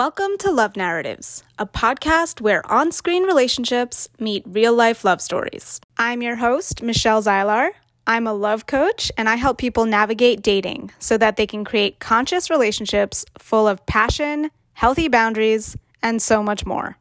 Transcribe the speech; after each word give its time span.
Welcome 0.00 0.38
to 0.38 0.50
Love 0.50 0.78
Narratives, 0.78 1.44
a 1.58 1.66
podcast 1.66 2.40
where 2.40 2.66
on 2.72 2.90
screen 2.90 3.24
relationships 3.24 4.08
meet 4.18 4.42
real 4.46 4.72
life 4.72 5.04
love 5.04 5.20
stories. 5.20 5.78
I'm 5.98 6.22
your 6.22 6.36
host, 6.36 6.82
Michelle 6.82 7.22
Zaylar. 7.22 7.72
I'm 8.06 8.26
a 8.26 8.32
love 8.32 8.64
coach 8.64 9.12
and 9.18 9.28
I 9.28 9.36
help 9.36 9.58
people 9.58 9.84
navigate 9.84 10.40
dating 10.40 10.90
so 11.00 11.18
that 11.18 11.36
they 11.36 11.46
can 11.46 11.66
create 11.66 11.98
conscious 11.98 12.48
relationships 12.48 13.26
full 13.38 13.68
of 13.68 13.84
passion, 13.84 14.50
healthy 14.72 15.08
boundaries, 15.08 15.76
and 16.02 16.22
so 16.22 16.42
much 16.42 16.64
more. 16.64 16.96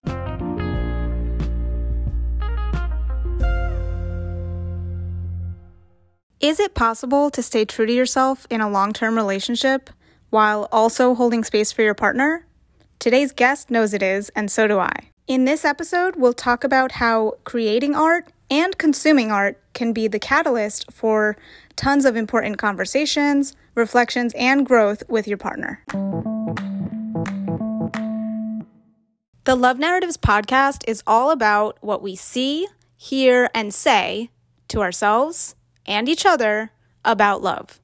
Is 6.41 6.59
it 6.59 6.73
possible 6.73 7.29
to 7.29 7.41
stay 7.41 7.63
true 7.63 7.85
to 7.85 7.93
yourself 7.93 8.45
in 8.49 8.59
a 8.59 8.69
long 8.69 8.91
term 8.91 9.15
relationship 9.15 9.89
while 10.31 10.67
also 10.73 11.15
holding 11.15 11.45
space 11.45 11.71
for 11.71 11.81
your 11.81 11.95
partner? 11.95 12.45
Today's 12.99 13.31
guest 13.31 13.71
knows 13.71 13.93
it 13.93 14.03
is, 14.03 14.27
and 14.35 14.51
so 14.51 14.67
do 14.67 14.77
I. 14.77 14.91
In 15.25 15.45
this 15.45 15.63
episode, 15.63 16.17
we'll 16.17 16.33
talk 16.33 16.65
about 16.65 16.91
how 16.91 17.35
creating 17.45 17.95
art 17.95 18.33
and 18.51 18.77
consuming 18.77 19.31
art 19.31 19.57
can 19.73 19.93
be 19.93 20.09
the 20.09 20.19
catalyst 20.19 20.91
for 20.91 21.37
tons 21.77 22.03
of 22.03 22.17
important 22.17 22.57
conversations, 22.57 23.55
reflections, 23.73 24.33
and 24.35 24.65
growth 24.65 25.01
with 25.07 25.29
your 25.29 25.37
partner. 25.37 25.81
The 29.45 29.55
Love 29.55 29.79
Narratives 29.79 30.17
podcast 30.17 30.83
is 30.85 31.01
all 31.07 31.31
about 31.31 31.77
what 31.79 32.01
we 32.01 32.17
see, 32.17 32.67
hear, 32.97 33.49
and 33.55 33.73
say 33.73 34.29
to 34.67 34.81
ourselves 34.81 35.55
and 35.85 36.09
each 36.09 36.25
other 36.25 36.71
about 37.05 37.41
love. 37.41 37.79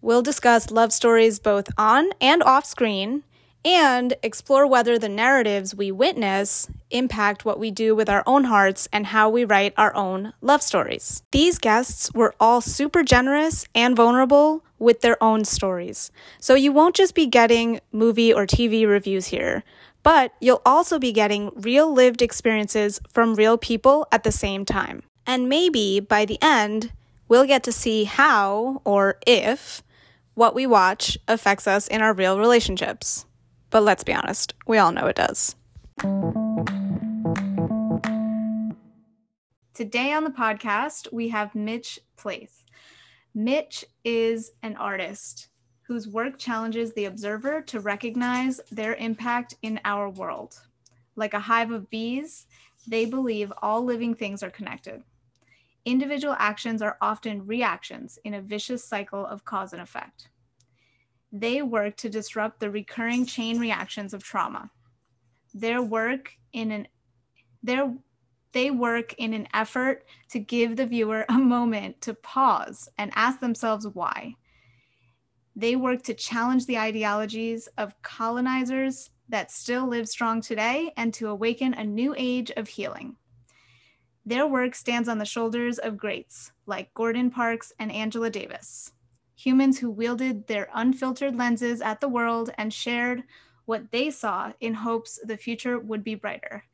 We'll 0.00 0.22
discuss 0.22 0.70
love 0.70 0.94
stories 0.94 1.38
both 1.38 1.68
on 1.76 2.08
and 2.22 2.42
off 2.42 2.64
screen 2.64 3.22
and 3.66 4.14
explore 4.22 4.64
whether 4.64 4.96
the 4.96 5.08
narratives 5.08 5.74
we 5.74 5.90
witness 5.90 6.70
impact 6.92 7.44
what 7.44 7.58
we 7.58 7.72
do 7.72 7.96
with 7.96 8.08
our 8.08 8.22
own 8.24 8.44
hearts 8.44 8.86
and 8.92 9.06
how 9.06 9.28
we 9.28 9.44
write 9.44 9.74
our 9.76 9.92
own 9.96 10.32
love 10.40 10.62
stories. 10.62 11.24
These 11.32 11.58
guests 11.58 12.14
were 12.14 12.32
all 12.38 12.60
super 12.60 13.02
generous 13.02 13.66
and 13.74 13.96
vulnerable 13.96 14.62
with 14.78 15.00
their 15.00 15.20
own 15.20 15.44
stories. 15.44 16.12
So 16.38 16.54
you 16.54 16.70
won't 16.70 16.94
just 16.94 17.16
be 17.16 17.26
getting 17.26 17.80
movie 17.90 18.32
or 18.32 18.46
TV 18.46 18.86
reviews 18.86 19.26
here, 19.26 19.64
but 20.04 20.32
you'll 20.40 20.62
also 20.64 21.00
be 21.00 21.10
getting 21.10 21.50
real 21.56 21.92
lived 21.92 22.22
experiences 22.22 23.00
from 23.12 23.34
real 23.34 23.58
people 23.58 24.06
at 24.12 24.22
the 24.22 24.30
same 24.30 24.64
time. 24.64 25.02
And 25.26 25.48
maybe 25.48 25.98
by 25.98 26.24
the 26.24 26.38
end, 26.40 26.92
we'll 27.26 27.46
get 27.46 27.64
to 27.64 27.72
see 27.72 28.04
how 28.04 28.80
or 28.84 29.18
if 29.26 29.82
what 30.34 30.54
we 30.54 30.66
watch 30.66 31.18
affects 31.26 31.66
us 31.66 31.88
in 31.88 32.00
our 32.00 32.12
real 32.12 32.38
relationships. 32.38 33.26
But 33.70 33.82
let's 33.82 34.04
be 34.04 34.14
honest, 34.14 34.54
we 34.66 34.78
all 34.78 34.92
know 34.92 35.06
it 35.06 35.16
does. 35.16 35.56
Today 39.74 40.12
on 40.12 40.24
the 40.24 40.30
podcast, 40.30 41.12
we 41.12 41.28
have 41.28 41.54
Mitch 41.54 41.98
Plaise. 42.16 42.64
Mitch 43.34 43.84
is 44.04 44.52
an 44.62 44.76
artist 44.76 45.48
whose 45.82 46.08
work 46.08 46.38
challenges 46.38 46.92
the 46.94 47.04
observer 47.04 47.60
to 47.62 47.80
recognize 47.80 48.60
their 48.70 48.94
impact 48.94 49.54
in 49.62 49.78
our 49.84 50.08
world. 50.08 50.58
Like 51.14 51.34
a 51.34 51.40
hive 51.40 51.70
of 51.70 51.90
bees, 51.90 52.46
they 52.88 53.04
believe 53.04 53.52
all 53.62 53.84
living 53.84 54.14
things 54.14 54.42
are 54.42 54.50
connected. 54.50 55.02
Individual 55.84 56.34
actions 56.38 56.82
are 56.82 56.96
often 57.00 57.46
reactions 57.46 58.18
in 58.24 58.34
a 58.34 58.40
vicious 58.40 58.82
cycle 58.82 59.24
of 59.26 59.44
cause 59.44 59.72
and 59.72 59.82
effect 59.82 60.28
they 61.40 61.62
work 61.62 61.96
to 61.96 62.08
disrupt 62.08 62.60
the 62.60 62.70
recurring 62.70 63.26
chain 63.26 63.58
reactions 63.58 64.14
of 64.14 64.22
trauma. 64.22 64.70
Their 65.54 65.82
work 65.82 66.32
in 66.52 66.70
an 66.70 66.88
their 67.62 67.94
they 68.52 68.70
work 68.70 69.12
in 69.14 69.34
an 69.34 69.48
effort 69.52 70.04
to 70.30 70.38
give 70.38 70.76
the 70.76 70.86
viewer 70.86 71.26
a 71.28 71.38
moment 71.38 72.00
to 72.02 72.14
pause 72.14 72.88
and 72.96 73.12
ask 73.14 73.40
themselves 73.40 73.86
why. 73.86 74.34
They 75.54 75.76
work 75.76 76.02
to 76.04 76.14
challenge 76.14 76.66
the 76.66 76.78
ideologies 76.78 77.68
of 77.78 78.00
colonizers 78.02 79.10
that 79.28 79.50
still 79.50 79.86
live 79.86 80.08
strong 80.08 80.40
today 80.40 80.92
and 80.96 81.12
to 81.14 81.28
awaken 81.28 81.74
a 81.74 81.84
new 81.84 82.14
age 82.16 82.50
of 82.56 82.68
healing. 82.68 83.16
Their 84.24 84.46
work 84.46 84.74
stands 84.74 85.08
on 85.08 85.18
the 85.18 85.24
shoulders 85.24 85.78
of 85.78 85.96
greats 85.96 86.52
like 86.66 86.94
Gordon 86.94 87.30
Parks 87.30 87.72
and 87.78 87.92
Angela 87.92 88.30
Davis 88.30 88.92
humans 89.36 89.78
who 89.78 89.90
wielded 89.90 90.46
their 90.46 90.68
unfiltered 90.74 91.36
lenses 91.36 91.80
at 91.80 92.00
the 92.00 92.08
world 92.08 92.50
and 92.58 92.72
shared 92.72 93.22
what 93.66 93.90
they 93.92 94.10
saw 94.10 94.52
in 94.60 94.74
hopes 94.74 95.20
the 95.24 95.36
future 95.36 95.78
would 95.78 96.02
be 96.02 96.14
brighter. 96.14 96.64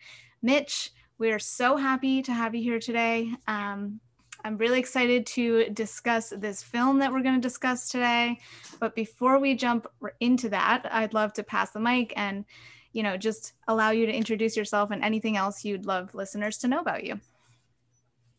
Mitch, 0.40 0.92
we 1.18 1.32
are 1.32 1.38
so 1.38 1.76
happy 1.76 2.22
to 2.22 2.32
have 2.32 2.54
you 2.54 2.62
here 2.62 2.78
today. 2.78 3.32
Um, 3.48 4.00
I'm 4.44 4.56
really 4.56 4.78
excited 4.78 5.26
to 5.26 5.68
discuss 5.70 6.30
this 6.30 6.62
film 6.62 6.98
that 6.98 7.12
we're 7.12 7.22
going 7.22 7.40
to 7.40 7.40
discuss 7.40 7.88
today. 7.88 8.38
But 8.80 8.94
before 8.94 9.38
we 9.38 9.54
jump 9.54 9.86
into 10.20 10.48
that, 10.50 10.88
I'd 10.90 11.14
love 11.14 11.32
to 11.34 11.42
pass 11.42 11.70
the 11.70 11.80
mic 11.80 12.12
and, 12.16 12.44
you 12.92 13.02
know, 13.02 13.16
just 13.16 13.54
allow 13.68 13.90
you 13.90 14.06
to 14.06 14.12
introduce 14.12 14.56
yourself 14.56 14.90
and 14.90 15.02
anything 15.02 15.36
else 15.36 15.64
you'd 15.64 15.86
love 15.86 16.14
listeners 16.14 16.58
to 16.58 16.68
know 16.68 16.80
about 16.80 17.04
you. 17.04 17.20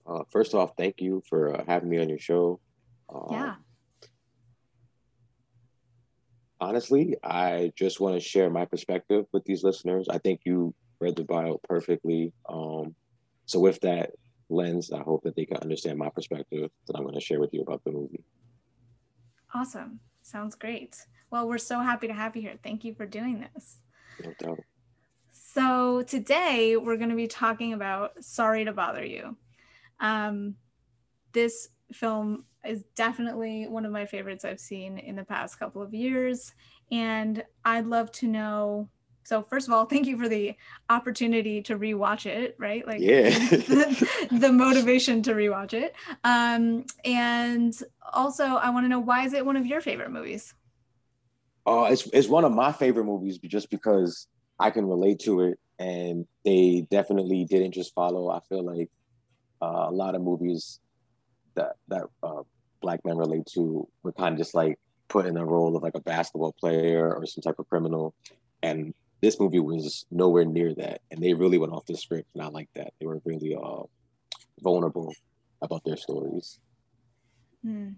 Uh, 0.05 0.23
first 0.29 0.53
off, 0.53 0.75
thank 0.77 1.01
you 1.01 1.23
for 1.27 1.55
uh, 1.55 1.63
having 1.65 1.89
me 1.89 1.99
on 1.99 2.09
your 2.09 2.19
show. 2.19 2.59
Um, 3.09 3.27
yeah 3.31 3.55
honestly, 6.63 7.15
I 7.23 7.71
just 7.75 7.99
want 7.99 8.15
to 8.15 8.21
share 8.21 8.49
my 8.49 8.65
perspective 8.65 9.25
with 9.33 9.43
these 9.43 9.63
listeners. 9.63 10.07
I 10.09 10.17
think 10.17 10.41
you 10.45 10.73
read 10.99 11.15
the 11.15 11.23
bio 11.23 11.59
perfectly. 11.67 12.33
Um, 12.47 12.95
so 13.45 13.59
with 13.59 13.81
that 13.81 14.11
lens, 14.49 14.91
I 14.91 14.99
hope 14.99 15.23
that 15.23 15.35
they 15.35 15.45
can 15.45 15.57
understand 15.57 15.97
my 15.99 16.09
perspective 16.09 16.69
that 16.87 16.95
I'm 16.95 17.03
going 17.03 17.15
to 17.15 17.21
share 17.21 17.39
with 17.39 17.53
you 17.53 17.61
about 17.61 17.83
the 17.83 17.91
movie. 17.91 18.23
Awesome. 19.53 19.99
Sounds 20.21 20.55
great. 20.55 21.05
Well, 21.29 21.47
we're 21.47 21.57
so 21.57 21.79
happy 21.79 22.07
to 22.07 22.13
have 22.13 22.35
you 22.35 22.41
here. 22.41 22.55
Thank 22.63 22.85
you 22.85 22.93
for 22.93 23.05
doing 23.05 23.45
this. 23.53 23.77
No 24.23 24.33
doubt. 24.39 24.59
So 25.31 26.03
today 26.03 26.77
we're 26.77 26.97
going 26.97 27.09
to 27.09 27.15
be 27.15 27.27
talking 27.27 27.73
about 27.73 28.23
Sorry 28.23 28.63
to 28.65 28.71
Bother 28.71 29.03
You. 29.03 29.35
Um, 29.99 30.55
this 31.33 31.69
film 31.91 32.45
is 32.65 32.83
definitely 32.95 33.67
one 33.67 33.85
of 33.85 33.91
my 33.91 34.05
favorites 34.05 34.45
I've 34.45 34.59
seen 34.59 34.97
in 34.97 35.15
the 35.15 35.23
past 35.23 35.59
couple 35.59 35.81
of 35.81 35.93
years. 35.93 36.53
And 36.91 37.43
I'd 37.65 37.85
love 37.85 38.11
to 38.13 38.27
know. 38.27 38.89
So 39.23 39.41
first 39.41 39.67
of 39.67 39.73
all, 39.73 39.85
thank 39.93 40.07
you 40.07 40.17
for 40.17 40.29
the 40.29 40.55
opportunity 40.89 41.61
to 41.63 41.77
rewatch 41.77 42.25
it, 42.25 42.55
right? 42.59 42.85
Like 42.85 43.01
yeah. 43.01 43.29
the, 43.29 44.27
the, 44.31 44.51
motivation 44.51 45.21
to 45.23 45.33
rewatch 45.33 45.73
it. 45.73 45.95
Um, 46.23 46.85
and 47.03 47.77
also 48.11 48.43
I 48.43 48.69
want 48.69 48.85
to 48.85 48.89
know 48.89 48.99
why 48.99 49.25
is 49.25 49.33
it 49.33 49.45
one 49.45 49.57
of 49.57 49.65
your 49.65 49.81
favorite 49.81 50.11
movies? 50.11 50.53
Uh, 51.65 51.87
it's 51.89 52.07
it's 52.07 52.27
one 52.27 52.43
of 52.43 52.51
my 52.51 52.73
favorite 52.73 53.05
movies 53.05 53.37
just 53.37 53.69
because 53.69 54.27
I 54.59 54.69
can 54.69 54.85
relate 54.85 55.19
to 55.19 55.41
it 55.41 55.59
and 55.79 56.27
they 56.43 56.85
definitely 56.91 57.45
didn't 57.45 57.71
just 57.71 57.93
follow. 57.93 58.29
I 58.29 58.39
feel 58.49 58.63
like 58.63 58.89
uh, 59.61 59.87
a 59.87 59.91
lot 59.91 60.15
of 60.15 60.21
movies 60.21 60.79
that 61.55 61.75
that 61.87 62.03
uh, 62.21 62.43
black 62.83 62.99
men 63.03 63.17
relate 63.17 63.47
to 63.55 63.87
were 64.03 64.11
kind 64.11 64.33
of 64.33 64.37
just 64.37 64.53
like 64.53 64.77
put 65.07 65.25
in 65.25 65.33
the 65.33 65.45
role 65.45 65.75
of 65.75 65.81
like 65.81 65.95
a 65.95 66.01
basketball 66.01 66.53
player 66.59 67.11
or 67.11 67.25
some 67.25 67.41
type 67.41 67.57
of 67.57 67.67
criminal, 67.67 68.13
and 68.61 68.93
this 69.21 69.39
movie 69.39 69.59
was 69.59 70.05
nowhere 70.11 70.45
near 70.45 70.75
that, 70.75 71.01
and 71.09 71.23
they 71.23 71.33
really 71.33 71.57
went 71.57 71.73
off 71.73 71.85
the 71.85 71.97
script, 71.97 72.27
and 72.35 72.43
I 72.43 72.47
like 72.47 72.69
that. 72.75 72.93
They 72.99 73.07
were 73.07 73.21
really 73.25 73.55
uh, 73.55 73.83
vulnerable 74.61 75.13
about 75.61 75.83
their 75.85 75.97
stories. 75.97 76.59
Mm. 77.65 77.95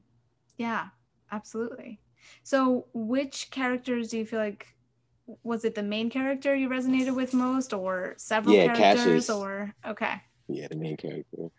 Yeah, 0.57 0.87
absolutely. 1.31 1.99
So, 2.43 2.85
which 2.93 3.49
characters 3.51 4.09
do 4.09 4.19
you 4.19 4.25
feel 4.25 4.39
like 4.39 4.67
was 5.43 5.65
it 5.65 5.73
the 5.73 5.83
main 5.83 6.11
character 6.11 6.55
you 6.55 6.69
resonated 6.69 7.15
with 7.15 7.33
most, 7.33 7.73
or 7.73 8.13
several 8.17 8.55
yeah, 8.55 8.75
characters, 8.75 9.27
Cassius. 9.27 9.29
or 9.31 9.73
okay? 9.85 10.21
Yeah, 10.47 10.67
the 10.69 10.77
main 10.77 10.97
character. 10.97 11.49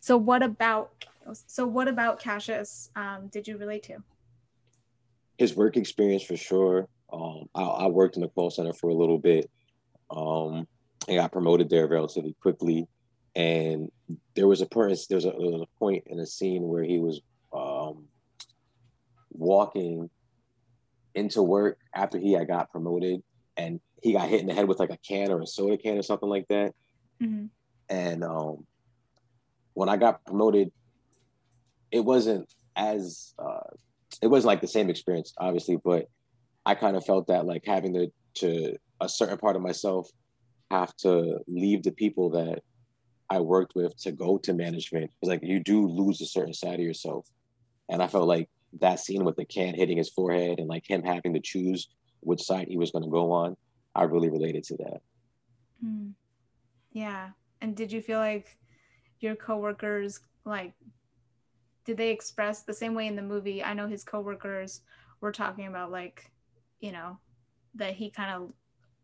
So, 0.00 0.16
what 0.16 0.42
about 0.42 1.06
so, 1.46 1.66
what 1.66 1.88
about 1.88 2.20
Cassius 2.20 2.90
um, 2.96 3.28
did 3.28 3.46
you 3.46 3.56
relate 3.56 3.82
to? 3.84 3.98
His 5.38 5.54
work 5.54 5.76
experience 5.76 6.22
for 6.22 6.36
sure. 6.36 6.88
Um, 7.12 7.48
I, 7.54 7.62
I, 7.62 7.86
worked 7.86 8.16
in 8.16 8.22
the 8.22 8.28
call 8.28 8.50
center 8.50 8.72
for 8.72 8.88
a 8.88 8.94
little 8.94 9.18
bit 9.18 9.50
um, 10.10 10.68
and 11.08 11.16
got 11.16 11.32
promoted 11.32 11.68
there 11.68 11.88
relatively 11.88 12.36
quickly. 12.40 12.86
And 13.34 13.90
there 14.34 14.46
was 14.46 14.60
a 14.60 14.66
point, 14.66 14.96
there 15.08 15.16
was 15.16 15.24
a, 15.24 15.30
there 15.30 15.50
was 15.50 15.62
a 15.62 15.78
point 15.78 16.04
in 16.06 16.20
a 16.20 16.26
scene 16.26 16.62
where 16.62 16.84
he 16.84 16.98
was 16.98 17.20
um, 17.52 18.04
walking 19.30 20.10
into 21.14 21.42
work 21.42 21.78
after 21.94 22.18
he 22.18 22.32
had 22.32 22.46
got 22.46 22.70
promoted 22.70 23.22
and 23.56 23.80
he 24.02 24.12
got 24.12 24.28
hit 24.28 24.40
in 24.40 24.46
the 24.46 24.54
head 24.54 24.68
with 24.68 24.78
like 24.78 24.90
a 24.90 24.98
can 24.98 25.30
or 25.30 25.40
a 25.40 25.46
soda 25.46 25.76
can 25.76 25.98
or 25.98 26.02
something 26.02 26.28
like 26.28 26.46
that. 26.48 26.74
Mm-hmm. 27.20 27.46
And 27.88 28.24
um, 28.24 28.66
when 29.74 29.88
I 29.88 29.96
got 29.96 30.24
promoted, 30.24 30.70
it 31.92 32.00
wasn't 32.00 32.52
as 32.76 33.34
uh, 33.38 33.70
it 34.22 34.28
wasn't 34.28 34.48
like 34.48 34.60
the 34.60 34.68
same 34.68 34.90
experience, 34.90 35.32
obviously, 35.38 35.76
but 35.82 36.08
I 36.66 36.74
kind 36.74 36.96
of 36.96 37.04
felt 37.04 37.26
that 37.28 37.46
like 37.46 37.64
having 37.66 37.94
to 37.94 38.12
to 38.34 38.76
a 39.00 39.08
certain 39.08 39.38
part 39.38 39.56
of 39.56 39.62
myself 39.62 40.08
have 40.70 40.94
to 40.98 41.38
leave 41.48 41.82
the 41.82 41.90
people 41.90 42.30
that 42.30 42.62
I 43.28 43.40
worked 43.40 43.74
with 43.74 43.96
to 44.02 44.12
go 44.12 44.38
to 44.38 44.52
management. 44.52 45.10
Like 45.22 45.40
you 45.42 45.60
do 45.60 45.86
lose 45.86 46.20
a 46.20 46.26
certain 46.26 46.54
side 46.54 46.74
of 46.74 46.80
yourself. 46.80 47.26
And 47.88 48.02
I 48.02 48.06
felt 48.06 48.28
like 48.28 48.48
that 48.80 49.00
scene 49.00 49.24
with 49.24 49.36
the 49.36 49.44
can 49.44 49.74
hitting 49.74 49.98
his 49.98 50.10
forehead 50.10 50.58
and 50.58 50.68
like 50.68 50.88
him 50.88 51.02
having 51.02 51.34
to 51.34 51.40
choose 51.40 51.88
which 52.20 52.42
side 52.42 52.68
he 52.68 52.76
was 52.76 52.90
going 52.90 53.04
to 53.04 53.10
go 53.10 53.32
on, 53.32 53.56
I 53.94 54.04
really 54.04 54.30
related 54.30 54.64
to 54.64 54.76
that. 54.78 55.00
Mm. 55.84 56.12
Yeah. 56.92 57.30
And 57.60 57.74
did 57.74 57.90
you 57.90 58.02
feel 58.02 58.18
like 58.18 58.58
your 59.20 59.36
coworkers 59.36 60.20
like 60.44 60.72
did 61.90 61.96
they 61.96 62.10
express 62.10 62.62
the 62.62 62.72
same 62.72 62.94
way 62.94 63.08
in 63.08 63.16
the 63.16 63.22
movie? 63.22 63.64
I 63.64 63.74
know 63.74 63.88
his 63.88 64.04
coworkers 64.04 64.82
were 65.20 65.32
talking 65.32 65.66
about 65.66 65.90
like, 65.90 66.30
you 66.78 66.92
know, 66.92 67.18
that 67.74 67.94
he 67.94 68.10
kind 68.10 68.32
of 68.32 68.52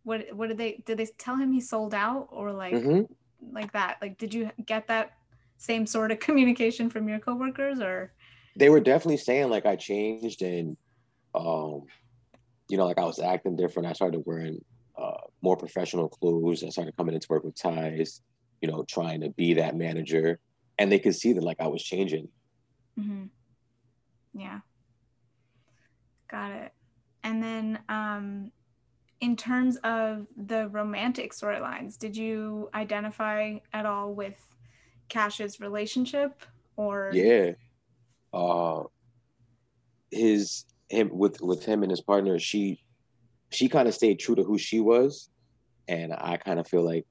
what 0.05 0.33
what 0.33 0.49
did 0.51 0.57
they 0.57 0.85
did 0.87 0.99
they 0.99 1.07
tell 1.19 1.35
him 1.35 1.51
he 1.51 1.61
sold 1.61 1.95
out 1.95 2.29
or 2.31 2.53
like 2.53 2.75
mm-hmm. 2.75 3.13
like 3.53 3.73
that? 3.73 3.97
Like 4.01 4.19
did 4.19 4.33
you 4.33 4.53
get 4.65 4.87
that 4.87 5.15
same 5.57 5.85
sort 5.85 6.13
of 6.13 6.21
communication 6.27 6.89
from 6.89 7.09
your 7.09 7.19
coworkers 7.19 7.81
or 7.81 8.13
they 8.55 8.69
were 8.69 8.79
definitely 8.79 9.17
saying 9.17 9.51
like 9.51 9.67
I 9.67 9.75
changed 9.75 10.43
and 10.43 10.77
um 11.35 11.87
you 12.69 12.77
know 12.77 12.87
like 12.87 12.99
I 12.99 13.05
was 13.05 13.19
acting 13.19 13.57
different. 13.57 13.89
I 13.89 13.95
started 13.95 14.23
wearing 14.27 14.61
uh, 14.97 15.23
more 15.43 15.57
professional 15.57 16.09
clothes. 16.09 16.63
I 16.63 16.69
started 16.69 16.97
coming 16.97 17.17
into 17.17 17.27
work 17.31 17.43
with 17.43 17.61
ties, 17.61 18.23
you 18.61 18.71
know, 18.71 18.85
trying 18.89 19.23
to 19.23 19.31
be 19.31 19.55
that 19.55 19.75
manager. 19.75 20.39
And 20.79 20.93
they 20.93 21.01
could 21.01 21.17
see 21.17 21.33
that 21.33 21.43
like 21.43 21.59
I 21.59 21.67
was 21.67 21.83
changing. 21.83 22.29
Mm-hmm. 22.99 23.25
Yeah. 24.35 24.61
Got 26.31 26.53
it. 26.53 26.73
And 27.23 27.43
then 27.43 27.79
um, 27.89 28.53
in 29.21 29.37
terms 29.37 29.77
of 29.85 30.27
the 30.37 30.69
romantic 30.69 31.33
storylines, 31.33 31.99
did 31.99 32.17
you 32.17 32.71
identify 32.75 33.57
at 33.73 33.87
all 33.87 34.15
with 34.15 34.37
Cash's 35.09 35.61
relationship 35.61 36.43
or? 36.77 37.11
Yeah. 37.13 37.53
Uh, 38.33 38.85
his 40.11 40.65
him 40.89 41.11
with 41.13 41.41
with 41.41 41.65
him 41.65 41.83
and 41.83 41.91
his 41.91 42.01
partner, 42.01 42.39
she 42.39 42.83
she 43.51 43.69
kind 43.69 43.89
of 43.89 43.95
stayed 43.95 44.19
true 44.19 44.35
to 44.35 44.45
who 44.45 44.59
she 44.59 44.81
was. 44.81 45.31
And 45.89 46.13
I 46.13 46.37
kind 46.37 46.59
of 46.59 46.67
feel 46.67 46.83
like 46.83 47.07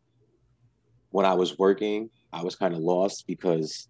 when 1.10 1.26
I 1.26 1.34
was 1.34 1.58
working, 1.58 2.10
I 2.34 2.44
was 2.44 2.56
kind 2.56 2.74
of 2.74 2.80
lost 2.80 3.26
because 3.26 3.88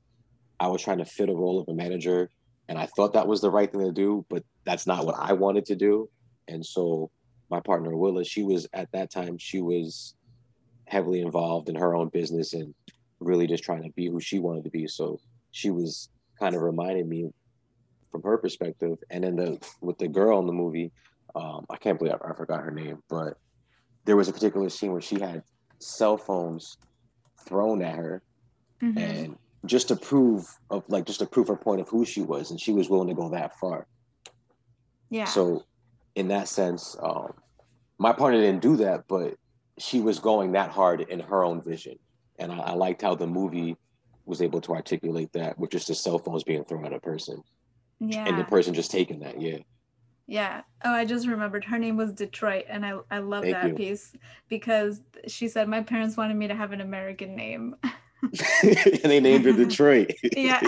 I 0.59 0.67
was 0.67 0.81
trying 0.81 0.99
to 0.99 1.05
fit 1.05 1.29
a 1.29 1.33
role 1.33 1.59
of 1.59 1.67
a 1.67 1.73
manager. 1.73 2.29
And 2.67 2.77
I 2.77 2.87
thought 2.87 3.13
that 3.13 3.27
was 3.27 3.41
the 3.41 3.51
right 3.51 3.71
thing 3.71 3.81
to 3.81 3.91
do, 3.91 4.25
but 4.29 4.43
that's 4.63 4.87
not 4.87 5.05
what 5.05 5.15
I 5.17 5.33
wanted 5.33 5.65
to 5.65 5.75
do. 5.75 6.09
And 6.47 6.65
so 6.65 7.11
my 7.49 7.59
partner, 7.59 7.95
Willa, 7.95 8.25
she 8.25 8.43
was 8.43 8.67
at 8.73 8.91
that 8.91 9.11
time, 9.11 9.37
she 9.37 9.61
was 9.61 10.15
heavily 10.87 11.21
involved 11.21 11.69
in 11.69 11.75
her 11.75 11.95
own 11.95 12.09
business 12.09 12.53
and 12.53 12.73
really 13.19 13.47
just 13.47 13.63
trying 13.63 13.83
to 13.83 13.89
be 13.91 14.07
who 14.07 14.19
she 14.19 14.39
wanted 14.39 14.63
to 14.63 14.69
be. 14.69 14.87
So 14.87 15.19
she 15.51 15.69
was 15.69 16.09
kind 16.39 16.55
of 16.55 16.61
reminding 16.61 17.07
me 17.07 17.31
from 18.11 18.23
her 18.23 18.37
perspective. 18.37 18.97
And 19.09 19.23
then 19.23 19.35
the 19.35 19.67
with 19.81 19.97
the 19.97 20.07
girl 20.07 20.39
in 20.39 20.47
the 20.47 20.53
movie, 20.53 20.91
um, 21.35 21.65
I 21.69 21.77
can't 21.77 21.99
believe 21.99 22.15
I, 22.15 22.31
I, 22.31 22.33
forgot 22.33 22.61
her 22.61 22.71
name, 22.71 23.03
but 23.09 23.37
there 24.05 24.15
was 24.15 24.29
a 24.29 24.33
particular 24.33 24.69
scene 24.69 24.91
where 24.91 25.01
she 25.01 25.19
had 25.19 25.43
cell 25.79 26.17
phones 26.17 26.77
thrown 27.45 27.81
at 27.81 27.95
her, 27.95 28.21
mm-hmm. 28.81 28.97
and 28.97 29.37
just 29.65 29.87
to 29.89 29.95
prove 29.95 30.47
of 30.69 30.83
like 30.87 31.05
just 31.05 31.19
to 31.19 31.25
prove 31.25 31.47
her 31.47 31.55
point 31.55 31.81
of 31.81 31.89
who 31.89 32.05
she 32.05 32.21
was, 32.21 32.51
and 32.51 32.59
she 32.59 32.71
was 32.71 32.89
willing 32.89 33.07
to 33.07 33.13
go 33.13 33.29
that 33.29 33.57
far. 33.59 33.87
Yeah. 35.09 35.25
So, 35.25 35.63
in 36.15 36.27
that 36.29 36.47
sense, 36.47 36.95
um, 37.01 37.33
my 37.97 38.13
partner 38.13 38.41
didn't 38.41 38.61
do 38.61 38.75
that, 38.77 39.03
but 39.07 39.35
she 39.77 39.99
was 39.99 40.19
going 40.19 40.53
that 40.53 40.71
hard 40.71 41.01
in 41.01 41.19
her 41.19 41.43
own 41.43 41.61
vision, 41.61 41.97
and 42.39 42.51
I, 42.51 42.57
I 42.57 42.71
liked 42.73 43.01
how 43.01 43.15
the 43.15 43.27
movie 43.27 43.75
was 44.25 44.41
able 44.41 44.61
to 44.61 44.73
articulate 44.73 45.31
that 45.33 45.57
with 45.59 45.69
just 45.69 45.87
the 45.87 45.95
cell 45.95 46.17
phones 46.17 46.43
being 46.43 46.65
thrown 46.65 46.85
at 46.85 46.93
a 46.93 46.99
person. 46.99 47.41
Yeah. 47.99 48.27
And 48.27 48.39
the 48.39 48.43
person 48.43 48.73
just 48.73 48.91
taking 48.91 49.19
that, 49.19 49.39
yeah. 49.39 49.59
Yeah. 50.27 50.61
Oh, 50.83 50.91
I 50.91 51.05
just 51.05 51.27
remembered 51.27 51.63
her 51.65 51.77
name 51.77 51.97
was 51.97 52.11
Detroit, 52.11 52.65
and 52.67 52.85
I 52.85 52.97
I 53.11 53.19
love 53.19 53.43
Thank 53.43 53.55
that 53.55 53.67
you. 53.69 53.75
piece 53.75 54.11
because 54.49 55.01
she 55.27 55.47
said 55.47 55.69
my 55.69 55.81
parents 55.81 56.17
wanted 56.17 56.35
me 56.35 56.47
to 56.47 56.55
have 56.55 56.71
an 56.71 56.81
American 56.81 57.35
name. 57.35 57.75
and 58.63 59.11
they 59.11 59.19
named 59.19 59.45
her 59.45 59.53
Detroit. 59.53 60.11
yeah. 60.35 60.61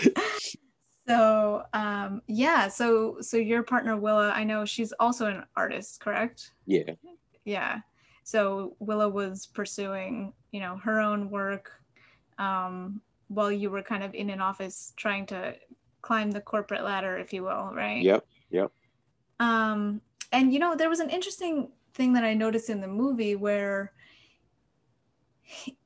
so 1.08 1.62
um 1.72 2.22
yeah, 2.26 2.68
so 2.68 3.18
so 3.20 3.36
your 3.36 3.62
partner 3.62 3.96
Willa, 3.96 4.30
I 4.34 4.44
know 4.44 4.64
she's 4.64 4.92
also 4.92 5.26
an 5.26 5.44
artist, 5.56 6.00
correct? 6.00 6.52
Yeah. 6.66 6.92
Yeah. 7.44 7.80
So 8.24 8.76
Willa 8.80 9.08
was 9.08 9.46
pursuing, 9.46 10.32
you 10.52 10.60
know, 10.60 10.76
her 10.78 11.00
own 11.00 11.30
work 11.30 11.72
um 12.38 13.00
while 13.28 13.50
you 13.50 13.70
were 13.70 13.82
kind 13.82 14.02
of 14.04 14.14
in 14.14 14.30
an 14.30 14.40
office 14.40 14.92
trying 14.96 15.26
to 15.26 15.54
climb 16.02 16.30
the 16.30 16.40
corporate 16.40 16.84
ladder, 16.84 17.18
if 17.18 17.32
you 17.32 17.42
will, 17.42 17.72
right? 17.74 18.02
Yep. 18.02 18.24
Yep. 18.50 18.70
Um, 19.40 20.00
and 20.32 20.52
you 20.52 20.58
know, 20.58 20.76
there 20.76 20.88
was 20.88 21.00
an 21.00 21.10
interesting 21.10 21.70
thing 21.94 22.12
that 22.12 22.24
I 22.24 22.34
noticed 22.34 22.70
in 22.70 22.80
the 22.80 22.88
movie 22.88 23.34
where 23.34 23.92
he, 23.92 23.95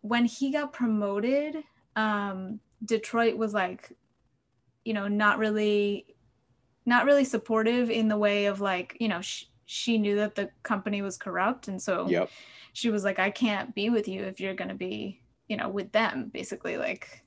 when 0.01 0.25
he 0.25 0.51
got 0.51 0.73
promoted, 0.73 1.63
um, 1.97 2.61
Detroit 2.85 3.37
was 3.37 3.53
like, 3.53 3.93
you 4.85 4.95
know, 4.95 5.09
not 5.09 5.39
really, 5.39 6.07
not 6.87 7.05
really 7.05 7.25
supportive 7.25 7.91
in 7.91 8.09
the 8.09 8.17
way 8.17 8.47
of 8.47 8.61
like, 8.61 8.97
you 9.01 9.09
know, 9.09 9.21
sh- 9.21 9.45
she 9.67 9.99
knew 9.99 10.17
that 10.17 10.35
the 10.35 10.51
company 10.63 11.03
was 11.03 11.17
corrupt, 11.17 11.69
and 11.69 11.81
so 11.81 12.09
yep. 12.09 12.31
she 12.73 12.91
was 12.91 13.05
like, 13.05 13.19
I 13.19 13.31
can't 13.31 13.75
be 13.75 13.91
with 13.91 14.09
you 14.09 14.23
if 14.23 14.41
you're 14.41 14.55
gonna 14.55 14.75
be, 14.75 15.21
you 15.49 15.57
know, 15.57 15.69
with 15.69 15.93
them, 15.93 16.31
basically, 16.33 16.77
like, 16.77 17.23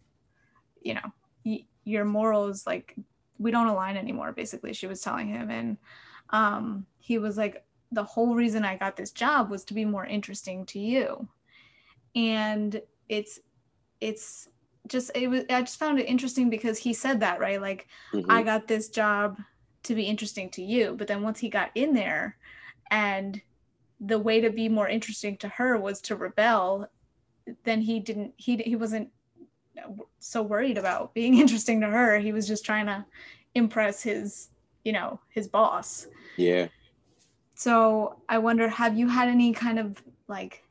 you 0.82 0.96
know, 0.96 1.12
y- 1.46 1.66
your 1.86 2.06
morals 2.06 2.66
like 2.66 2.96
we 3.40 3.52
don't 3.52 3.68
align 3.68 3.98
anymore 3.98 4.32
basically 4.32 4.74
she 4.74 4.88
was 4.88 5.02
telling 5.02 5.28
him. 5.28 5.50
And 5.50 5.78
um, 6.30 6.86
he 7.00 7.18
was 7.18 7.38
like 7.38 7.66
the 7.92 8.04
whole 8.04 8.34
reason 8.36 8.66
i 8.66 8.76
got 8.76 8.96
this 8.96 9.12
job 9.12 9.52
was 9.52 9.64
to 9.64 9.74
be 9.74 9.86
more 9.86 10.06
interesting 10.06 10.66
to 10.66 10.80
you 10.80 11.28
and 12.16 12.82
it's 13.10 13.40
it's 14.02 14.50
just 14.88 15.12
it 15.16 15.28
was 15.28 15.44
i 15.50 15.62
just 15.62 15.80
found 15.80 16.00
it 16.00 16.06
interesting 16.06 16.50
because 16.50 16.78
he 16.78 16.94
said 16.94 17.20
that 17.20 17.40
right 17.40 17.62
like 17.62 17.88
mm-hmm. 18.12 18.30
i 18.30 18.44
got 18.44 18.68
this 18.68 18.90
job 18.90 19.40
to 19.84 19.96
be 19.96 20.04
interesting 20.04 20.50
to 20.50 20.62
you 20.62 20.96
but 20.98 21.08
then 21.08 21.22
once 21.22 21.40
he 21.40 21.50
got 21.50 21.72
in 21.76 21.94
there 21.94 22.38
and 22.92 23.42
the 24.00 24.20
way 24.20 24.42
to 24.42 24.50
be 24.50 24.68
more 24.68 24.88
interesting 24.88 25.38
to 25.38 25.48
her 25.48 25.78
was 25.78 26.02
to 26.02 26.16
rebel 26.16 26.88
then 27.64 27.82
he 27.82 28.00
didn't 28.00 28.34
he 28.38 28.58
he 28.58 28.76
wasn't 28.76 29.10
so 30.20 30.42
worried 30.42 30.78
about 30.78 31.14
being 31.14 31.38
interesting 31.38 31.82
to 31.82 31.88
her. 31.88 32.20
He 32.20 32.32
was 32.32 32.48
just 32.48 32.66
trying 32.66 32.86
to 32.88 33.06
impress 33.56 34.02
his, 34.02 34.50
you 34.84 34.92
know, 34.92 35.20
his 35.30 35.48
boss. 35.48 36.08
Yeah. 36.38 36.68
So 37.56 38.18
I 38.28 38.40
wonder, 38.40 38.68
have 38.68 38.98
you 38.98 39.08
had 39.08 39.30
any 39.30 39.54
kind 39.54 39.80
of 39.80 40.02
like, 40.28 40.63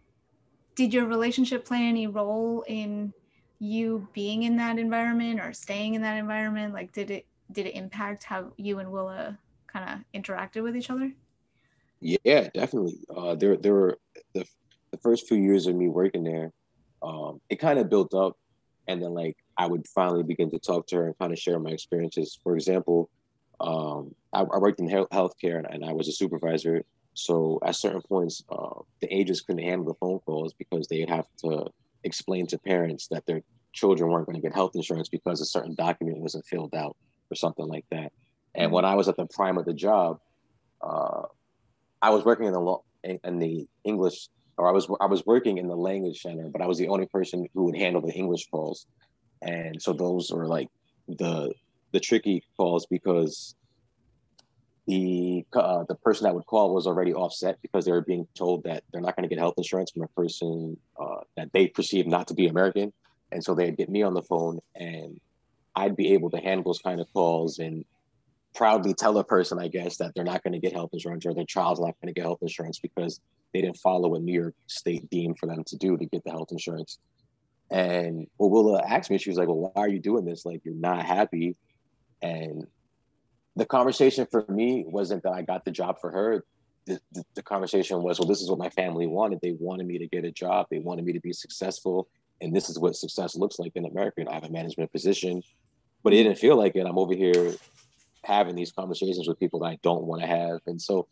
did 0.74 0.92
your 0.92 1.06
relationship 1.06 1.64
play 1.64 1.82
any 1.82 2.06
role 2.06 2.64
in 2.66 3.12
you 3.58 4.08
being 4.12 4.42
in 4.42 4.56
that 4.56 4.78
environment 4.78 5.40
or 5.40 5.52
staying 5.52 5.94
in 5.94 6.02
that 6.02 6.18
environment? 6.18 6.74
Like, 6.74 6.92
did 6.92 7.10
it 7.10 7.26
did 7.50 7.66
it 7.66 7.74
impact 7.74 8.24
how 8.24 8.52
you 8.56 8.78
and 8.78 8.90
Willa 8.90 9.38
kind 9.66 9.90
of 9.90 10.20
interacted 10.20 10.62
with 10.62 10.76
each 10.76 10.90
other? 10.90 11.12
Yeah, 12.00 12.48
definitely. 12.52 12.98
Uh, 13.14 13.34
there, 13.34 13.56
there 13.56 13.74
were 13.74 13.98
the, 14.34 14.44
the 14.90 14.98
first 14.98 15.28
few 15.28 15.36
years 15.36 15.66
of 15.66 15.76
me 15.76 15.88
working 15.88 16.24
there. 16.24 16.52
Um, 17.02 17.40
it 17.48 17.56
kind 17.56 17.78
of 17.78 17.88
built 17.88 18.14
up 18.14 18.36
and 18.88 19.02
then 19.02 19.14
like 19.14 19.36
I 19.56 19.66
would 19.66 19.86
finally 19.88 20.22
begin 20.22 20.50
to 20.50 20.58
talk 20.58 20.86
to 20.88 20.96
her 20.96 21.06
and 21.06 21.18
kind 21.18 21.32
of 21.32 21.38
share 21.38 21.58
my 21.58 21.70
experiences. 21.70 22.38
For 22.42 22.54
example, 22.54 23.10
um, 23.60 24.14
I, 24.32 24.40
I, 24.40 24.58
worked 24.58 24.80
in 24.80 24.88
healthcare 24.88 25.58
and, 25.58 25.66
and, 25.70 25.84
I 25.84 25.92
was 25.92 26.08
a 26.08 26.12
supervisor. 26.12 26.82
So 27.14 27.58
at 27.64 27.76
certain 27.76 28.02
points, 28.02 28.42
uh, 28.48 28.80
the 29.00 29.14
agents 29.14 29.40
couldn't 29.40 29.64
handle 29.64 29.86
the 29.86 29.94
phone 29.94 30.18
calls 30.20 30.54
because 30.54 30.88
they'd 30.88 31.08
have 31.08 31.26
to 31.42 31.66
explain 32.04 32.46
to 32.48 32.58
parents 32.58 33.08
that 33.08 33.26
their 33.26 33.42
children 33.72 34.10
weren't 34.10 34.26
going 34.26 34.36
to 34.36 34.42
get 34.42 34.54
health 34.54 34.74
insurance 34.74 35.08
because 35.08 35.40
a 35.40 35.46
certain 35.46 35.74
document 35.74 36.18
wasn't 36.18 36.46
filled 36.46 36.74
out 36.74 36.96
or 37.30 37.34
something 37.34 37.66
like 37.66 37.84
that. 37.90 38.12
And 38.54 38.72
when 38.72 38.84
I 38.84 38.94
was 38.94 39.08
at 39.08 39.16
the 39.16 39.26
prime 39.26 39.58
of 39.58 39.64
the 39.64 39.72
job, 39.72 40.20
uh, 40.82 41.22
I 42.00 42.10
was 42.10 42.24
working 42.24 42.46
in 42.46 42.52
the 42.52 42.60
law 42.60 42.82
in 43.02 43.38
the 43.38 43.66
English 43.84 44.28
or 44.56 44.68
I 44.68 44.72
was 44.72 44.88
I 45.00 45.06
was 45.06 45.24
working 45.26 45.58
in 45.58 45.68
the 45.68 45.76
language 45.76 46.20
center, 46.20 46.48
but 46.48 46.60
I 46.60 46.66
was 46.66 46.78
the 46.78 46.88
only 46.88 47.06
person 47.06 47.48
who 47.54 47.64
would 47.64 47.76
handle 47.76 48.02
the 48.02 48.12
English 48.12 48.48
calls, 48.50 48.86
and 49.40 49.80
so 49.80 49.92
those 49.92 50.30
were 50.30 50.46
like 50.46 50.68
the 51.08 51.52
the 51.92 52.00
tricky 52.00 52.44
calls 52.56 52.86
because 52.86 53.54
the 54.86 55.44
uh, 55.52 55.84
the 55.88 55.94
person 55.94 56.24
that 56.24 56.34
would 56.34 56.46
call 56.46 56.74
was 56.74 56.86
already 56.86 57.14
offset 57.14 57.58
because 57.62 57.84
they 57.84 57.92
were 57.92 58.00
being 58.00 58.26
told 58.34 58.64
that 58.64 58.82
they're 58.92 59.00
not 59.00 59.16
going 59.16 59.28
to 59.28 59.32
get 59.32 59.38
health 59.38 59.54
insurance 59.56 59.92
from 59.92 60.02
a 60.02 60.08
person 60.08 60.76
uh, 61.00 61.20
that 61.36 61.52
they 61.52 61.68
perceive 61.68 62.06
not 62.06 62.28
to 62.28 62.34
be 62.34 62.48
American, 62.48 62.92
and 63.30 63.44
so 63.44 63.54
they'd 63.54 63.76
get 63.76 63.88
me 63.88 64.02
on 64.02 64.14
the 64.14 64.22
phone 64.22 64.58
and 64.74 65.20
I'd 65.74 65.96
be 65.96 66.12
able 66.12 66.30
to 66.30 66.38
handle 66.38 66.64
those 66.64 66.80
kind 66.80 67.00
of 67.00 67.12
calls 67.12 67.58
and 67.58 67.84
proudly 68.54 68.94
tell 68.94 69.16
a 69.18 69.24
person, 69.24 69.58
I 69.58 69.68
guess, 69.68 69.96
that 69.98 70.14
they're 70.14 70.24
not 70.24 70.42
going 70.42 70.52
to 70.52 70.58
get 70.58 70.74
health 70.74 70.90
insurance 70.92 71.24
or 71.24 71.32
their 71.32 71.44
child's 71.44 71.80
not 71.80 71.94
going 72.00 72.12
to 72.12 72.12
get 72.12 72.24
health 72.24 72.42
insurance 72.42 72.78
because 72.78 73.20
they 73.52 73.62
didn't 73.62 73.78
follow 73.78 74.10
what 74.10 74.22
New 74.22 74.38
York 74.38 74.54
State 74.66 75.08
deemed 75.10 75.38
for 75.38 75.46
them 75.46 75.64
to 75.64 75.76
do 75.76 75.96
to 75.96 76.04
get 76.04 76.24
the 76.24 76.30
health 76.30 76.52
insurance. 76.52 76.98
And 77.70 78.26
well, 78.36 78.50
Willa 78.50 78.82
asked 78.86 79.10
me, 79.10 79.16
she 79.16 79.30
was 79.30 79.38
like, 79.38 79.48
Well, 79.48 79.72
why 79.72 79.82
are 79.82 79.88
you 79.88 80.00
doing 80.00 80.26
this? 80.26 80.44
Like, 80.44 80.60
you're 80.64 80.74
not 80.74 81.06
happy. 81.06 81.56
And 82.20 82.66
the 83.56 83.66
conversation 83.66 84.26
for 84.30 84.44
me 84.48 84.84
wasn't 84.86 85.22
that 85.24 85.32
I 85.32 85.42
got 85.42 85.64
the 85.64 85.70
job 85.70 86.00
for 86.00 86.10
her. 86.10 86.44
The, 86.86 86.98
the, 87.12 87.24
the, 87.34 87.42
conversation 87.42 88.02
was, 88.02 88.18
Well, 88.18 88.28
this 88.28 88.40
is 88.40 88.50
what 88.50 88.58
my 88.58 88.70
family 88.70 89.06
wanted. 89.06 89.40
They 89.40 89.52
wanted 89.52 89.86
me 89.86 89.98
to 89.98 90.08
get 90.08 90.24
a 90.24 90.32
job, 90.32 90.66
they 90.70 90.78
wanted 90.78 91.04
me 91.04 91.12
to 91.12 91.20
be 91.20 91.32
successful. 91.32 92.08
And 92.40 92.54
this 92.54 92.68
is 92.68 92.78
what 92.78 92.96
success 92.96 93.36
looks 93.36 93.58
like 93.58 93.72
in 93.76 93.84
America. 93.84 94.20
And 94.20 94.28
I 94.28 94.34
have 94.34 94.44
a 94.44 94.50
management 94.50 94.90
position, 94.90 95.42
but 96.02 96.12
it 96.12 96.24
didn't 96.24 96.38
feel 96.38 96.56
like 96.56 96.74
it. 96.74 96.86
I'm 96.86 96.98
over 96.98 97.14
here 97.14 97.54
having 98.24 98.56
these 98.56 98.72
conversations 98.72 99.28
with 99.28 99.38
people 99.38 99.60
that 99.60 99.66
I 99.66 99.78
don't 99.82 100.04
want 100.04 100.22
to 100.22 100.26
have. 100.26 100.58
And 100.66 100.80
so, 100.80 101.06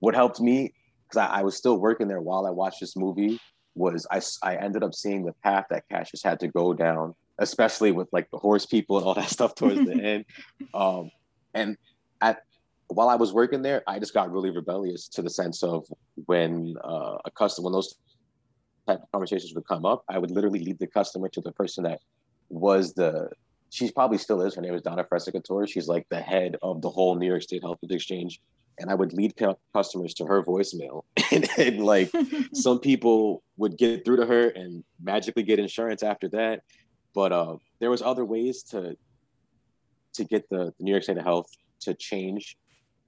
what 0.00 0.16
helped 0.16 0.40
me, 0.40 0.74
because 1.08 1.18
I, 1.18 1.40
I 1.40 1.42
was 1.42 1.56
still 1.56 1.78
working 1.78 2.08
there 2.08 2.20
while 2.20 2.46
I 2.46 2.50
watched 2.50 2.80
this 2.80 2.96
movie, 2.96 3.38
was 3.74 4.06
I, 4.10 4.20
I 4.42 4.56
ended 4.56 4.82
up 4.82 4.94
seeing 4.94 5.24
the 5.24 5.32
path 5.44 5.66
that 5.70 5.84
Cassius 5.88 6.22
had 6.22 6.40
to 6.40 6.48
go 6.48 6.74
down, 6.74 7.14
especially 7.38 7.92
with 7.92 8.08
like 8.12 8.30
the 8.30 8.38
horse 8.38 8.66
people 8.66 8.98
and 8.98 9.06
all 9.06 9.14
that 9.14 9.28
stuff 9.28 9.54
towards 9.54 9.84
the 9.84 9.94
end. 9.94 10.24
Um, 10.74 11.10
and 11.54 11.76
at 12.20 12.42
while 12.88 13.08
I 13.08 13.14
was 13.14 13.32
working 13.32 13.62
there, 13.62 13.82
I 13.86 13.98
just 13.98 14.12
got 14.12 14.30
really 14.30 14.50
rebellious 14.50 15.08
to 15.08 15.22
the 15.22 15.30
sense 15.30 15.62
of 15.62 15.86
when 16.26 16.76
uh, 16.84 17.16
a 17.24 17.30
customer, 17.30 17.66
when 17.66 17.72
those 17.72 17.94
type 18.86 19.02
of 19.02 19.10
conversations 19.12 19.54
would 19.54 19.66
come 19.66 19.86
up, 19.86 20.04
I 20.08 20.18
would 20.18 20.30
literally 20.30 20.60
lead 20.60 20.78
the 20.78 20.86
customer 20.86 21.28
to 21.30 21.40
the 21.40 21.52
person 21.52 21.84
that 21.84 22.00
was 22.50 22.92
the 22.92 23.30
she's 23.70 23.90
probably 23.90 24.18
still 24.18 24.42
is. 24.42 24.54
Her 24.54 24.60
name 24.60 24.74
is 24.74 24.82
Donna 24.82 25.04
Frescatore. 25.04 25.68
She's 25.68 25.88
like 25.88 26.06
the 26.10 26.20
head 26.20 26.56
of 26.60 26.82
the 26.82 26.90
whole 26.90 27.14
New 27.14 27.26
York 27.26 27.42
State 27.42 27.62
Health 27.62 27.78
Exchange 27.88 28.40
and 28.78 28.90
I 28.90 28.94
would 28.94 29.12
lead 29.12 29.34
customers 29.74 30.14
to 30.14 30.26
her 30.26 30.42
voicemail. 30.42 31.04
and, 31.32 31.48
and 31.58 31.84
like 31.84 32.10
some 32.54 32.80
people 32.80 33.42
would 33.56 33.76
get 33.76 34.04
through 34.04 34.16
to 34.16 34.26
her 34.26 34.48
and 34.48 34.84
magically 35.02 35.42
get 35.42 35.58
insurance 35.58 36.02
after 36.02 36.28
that. 36.30 36.62
But 37.14 37.32
uh, 37.32 37.56
there 37.80 37.90
was 37.90 38.02
other 38.02 38.24
ways 38.24 38.62
to 38.64 38.96
to 40.14 40.24
get 40.24 40.48
the, 40.50 40.72
the 40.78 40.84
New 40.84 40.90
York 40.90 41.02
State 41.02 41.18
of 41.18 41.24
Health 41.24 41.50
to 41.80 41.94
change, 41.94 42.56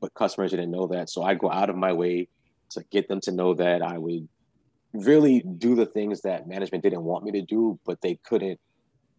but 0.00 0.12
customers 0.14 0.50
didn't 0.50 0.70
know 0.70 0.87
that. 0.88 1.11
So 1.11 1.23
I 1.23 1.34
go 1.34 1.50
out 1.50 1.70
of 1.70 1.76
my 1.76 1.92
way 1.92 2.28
to 2.70 2.84
get 2.90 3.08
them 3.08 3.20
to 3.23 3.32
know 3.32 3.54
that 3.54 3.82
I 3.82 3.99
would 3.99 4.28
really 4.92 5.40
do 5.40 5.75
the 5.75 5.87
things 5.87 6.23
that 6.23 6.49
management 6.49 6.82
didn't 6.82 7.02
want 7.02 7.25
me 7.25 7.32
to 7.32 7.42
do, 7.42 7.78
but 7.84 8.00
they 8.00 8.18
couldn't 8.25 8.61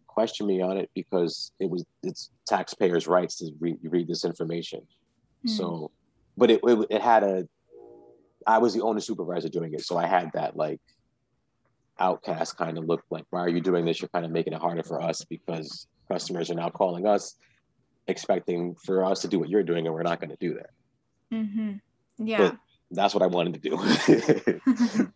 question 0.06 0.46
me 0.46 0.62
on 0.62 0.78
it 0.78 0.90
because 0.94 1.52
it 1.60 1.68
was 1.68 1.84
it's 2.02 2.30
taxpayers' 2.46 3.06
rights 3.06 3.36
to 3.36 3.50
re- 3.60 3.78
read 3.82 4.08
this 4.08 4.24
information. 4.24 4.80
Mm. 5.46 5.50
So 5.50 5.90
but 6.36 6.50
it, 6.50 6.60
it, 6.62 6.86
it 6.90 7.02
had 7.02 7.22
a 7.22 7.48
I 8.46 8.58
was 8.58 8.74
the 8.74 8.82
only 8.82 9.00
supervisor 9.00 9.48
doing 9.48 9.74
it, 9.74 9.84
so 9.84 9.96
I 9.96 10.06
had 10.06 10.30
that 10.34 10.56
like 10.56 10.80
outcast 11.98 12.56
kind 12.56 12.78
of 12.78 12.84
look 12.84 13.02
like, 13.10 13.24
why 13.30 13.40
are 13.40 13.48
you 13.48 13.60
doing 13.60 13.84
this? 13.84 14.00
You're 14.00 14.08
kind 14.08 14.24
of 14.24 14.30
making 14.30 14.52
it 14.52 14.60
harder 14.60 14.82
for 14.82 15.00
us 15.02 15.24
because 15.24 15.86
customers 16.10 16.50
are 16.50 16.54
now 16.54 16.70
calling 16.70 17.06
us, 17.06 17.34
expecting 18.08 18.74
for 18.74 19.04
us 19.04 19.22
to 19.22 19.28
do 19.28 19.38
what 19.38 19.48
you're 19.48 19.62
doing, 19.62 19.86
and 19.86 19.94
we're 19.94 20.02
not 20.02 20.20
going 20.20 20.30
to 20.30 20.36
do 20.36 20.54
that. 20.54 20.70
Mm-hmm. 21.32 21.72
Yeah, 22.18 22.38
but 22.38 22.56
that's 22.90 23.14
what 23.14 23.22
I 23.22 23.26
wanted 23.26 23.62
to 23.62 23.70
do. 23.70 25.12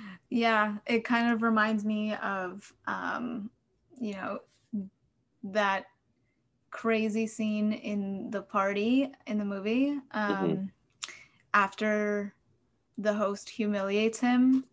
yeah, 0.30 0.76
it 0.86 1.04
kind 1.04 1.32
of 1.32 1.42
reminds 1.42 1.84
me 1.84 2.14
of, 2.14 2.72
um, 2.86 3.50
you 4.00 4.14
know, 4.14 4.38
that 5.44 5.86
crazy 6.70 7.26
scene 7.26 7.72
in 7.72 8.30
the 8.30 8.42
party 8.42 9.10
in 9.26 9.38
the 9.38 9.44
movie 9.44 9.90
um, 10.12 10.36
mm-hmm. 10.36 10.64
after 11.52 12.34
the 12.98 13.12
host 13.12 13.48
humiliates 13.48 14.20
him 14.20 14.64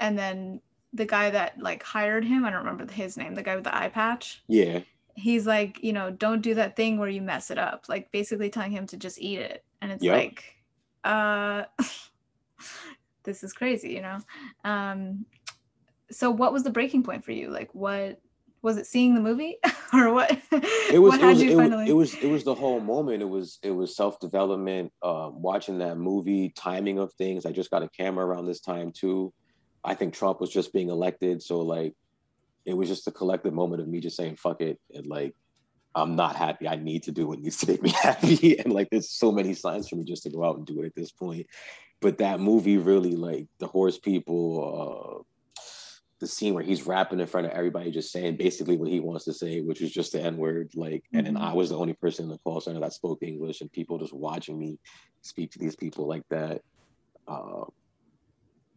and 0.00 0.18
then 0.18 0.60
the 0.94 1.04
guy 1.04 1.28
that 1.28 1.58
like 1.58 1.82
hired 1.82 2.24
him 2.24 2.44
i 2.44 2.50
don't 2.50 2.64
remember 2.64 2.90
his 2.90 3.16
name 3.18 3.34
the 3.34 3.42
guy 3.42 3.54
with 3.54 3.64
the 3.64 3.76
eye 3.76 3.88
patch 3.88 4.42
yeah 4.48 4.80
he's 5.18 5.46
like 5.46 5.82
you 5.82 5.92
know 5.92 6.10
don't 6.10 6.42
do 6.42 6.54
that 6.54 6.76
thing 6.76 6.98
where 6.98 7.08
you 7.08 7.20
mess 7.20 7.50
it 7.50 7.58
up 7.58 7.84
like 7.88 8.10
basically 8.12 8.50
telling 8.50 8.70
him 8.70 8.86
to 8.86 8.96
just 8.96 9.18
eat 9.18 9.38
it 9.38 9.64
and 9.82 9.92
it's 9.92 10.04
yep. 10.04 10.14
like 10.14 10.44
uh 11.04 11.64
this 13.24 13.42
is 13.42 13.52
crazy 13.52 13.90
you 13.90 14.02
know 14.02 14.18
um 14.64 15.24
so 16.10 16.30
what 16.30 16.52
was 16.52 16.62
the 16.62 16.70
breaking 16.70 17.02
point 17.02 17.24
for 17.24 17.32
you 17.32 17.50
like 17.50 17.74
what 17.74 18.20
was 18.62 18.76
it 18.76 18.86
seeing 18.86 19.14
the 19.14 19.20
movie 19.20 19.56
or 19.92 20.12
what? 20.12 20.30
It 20.90 20.98
was. 20.98 21.12
What 21.12 21.20
it 21.20 21.26
was. 21.26 21.42
It, 21.42 21.56
finally... 21.56 21.88
it, 21.88 21.92
was. 21.92 22.14
It 22.14 22.26
was 22.26 22.44
the 22.44 22.54
whole 22.54 22.80
moment. 22.80 23.22
It 23.22 23.28
was. 23.28 23.58
It 23.62 23.70
was 23.70 23.94
self 23.94 24.18
development. 24.20 24.92
Um, 25.02 25.40
watching 25.40 25.78
that 25.78 25.96
movie, 25.96 26.52
timing 26.56 26.98
of 26.98 27.12
things. 27.14 27.46
I 27.46 27.52
just 27.52 27.70
got 27.70 27.82
a 27.82 27.88
camera 27.88 28.26
around 28.26 28.46
this 28.46 28.60
time 28.60 28.92
too. 28.92 29.32
I 29.84 29.94
think 29.94 30.12
Trump 30.12 30.40
was 30.40 30.50
just 30.50 30.72
being 30.72 30.90
elected, 30.90 31.40
so 31.40 31.60
like, 31.60 31.94
it 32.68 32.76
was 32.76 32.88
just 32.88 33.08
a 33.08 33.10
collective 33.10 33.54
moment 33.54 33.80
of 33.80 33.88
me 33.88 33.98
just 33.98 34.16
saying 34.16 34.36
"fuck 34.36 34.60
it" 34.60 34.78
and 34.92 35.06
like, 35.06 35.34
I'm 35.94 36.16
not 36.16 36.36
happy. 36.36 36.68
I 36.68 36.76
need 36.76 37.02
to 37.04 37.12
do 37.12 37.26
what 37.26 37.40
needs 37.40 37.56
to 37.58 37.72
make 37.72 37.82
me 37.82 37.90
happy, 38.02 38.58
and 38.58 38.72
like, 38.72 38.90
there's 38.90 39.10
so 39.10 39.32
many 39.32 39.54
signs 39.54 39.88
for 39.88 39.96
me 39.96 40.04
just 40.04 40.24
to 40.24 40.30
go 40.30 40.44
out 40.44 40.58
and 40.58 40.66
do 40.66 40.82
it 40.82 40.86
at 40.86 40.94
this 40.94 41.10
point. 41.10 41.46
But 42.00 42.18
that 42.18 42.40
movie 42.40 42.76
really, 42.76 43.16
like, 43.16 43.46
the 43.58 43.66
horse 43.66 43.98
people. 43.98 45.24
Uh, 45.24 45.24
the 46.20 46.26
scene 46.26 46.52
where 46.52 46.64
he's 46.64 46.84
rapping 46.84 47.20
in 47.20 47.28
front 47.28 47.46
of 47.46 47.52
everybody, 47.52 47.92
just 47.92 48.10
saying 48.10 48.36
basically 48.36 48.76
what 48.76 48.88
he 48.88 48.98
wants 48.98 49.24
to 49.24 49.32
say, 49.32 49.60
which 49.60 49.80
is 49.80 49.92
just 49.92 50.10
the 50.10 50.20
N 50.20 50.36
word. 50.36 50.68
Like, 50.74 51.04
mm-hmm. 51.04 51.18
and 51.18 51.26
then 51.28 51.36
I 51.36 51.46
mm-hmm. 51.46 51.58
was 51.58 51.68
the 51.70 51.78
only 51.78 51.92
person 51.92 52.24
in 52.24 52.30
the 52.30 52.38
call 52.38 52.60
center 52.60 52.80
that 52.80 52.92
spoke 52.92 53.22
English, 53.22 53.60
and 53.60 53.70
people 53.70 53.98
just 53.98 54.12
watching 54.12 54.58
me 54.58 54.80
speak 55.22 55.52
to 55.52 55.60
these 55.60 55.76
people 55.76 56.08
like 56.08 56.24
that. 56.30 56.62
Uh, 57.28 57.66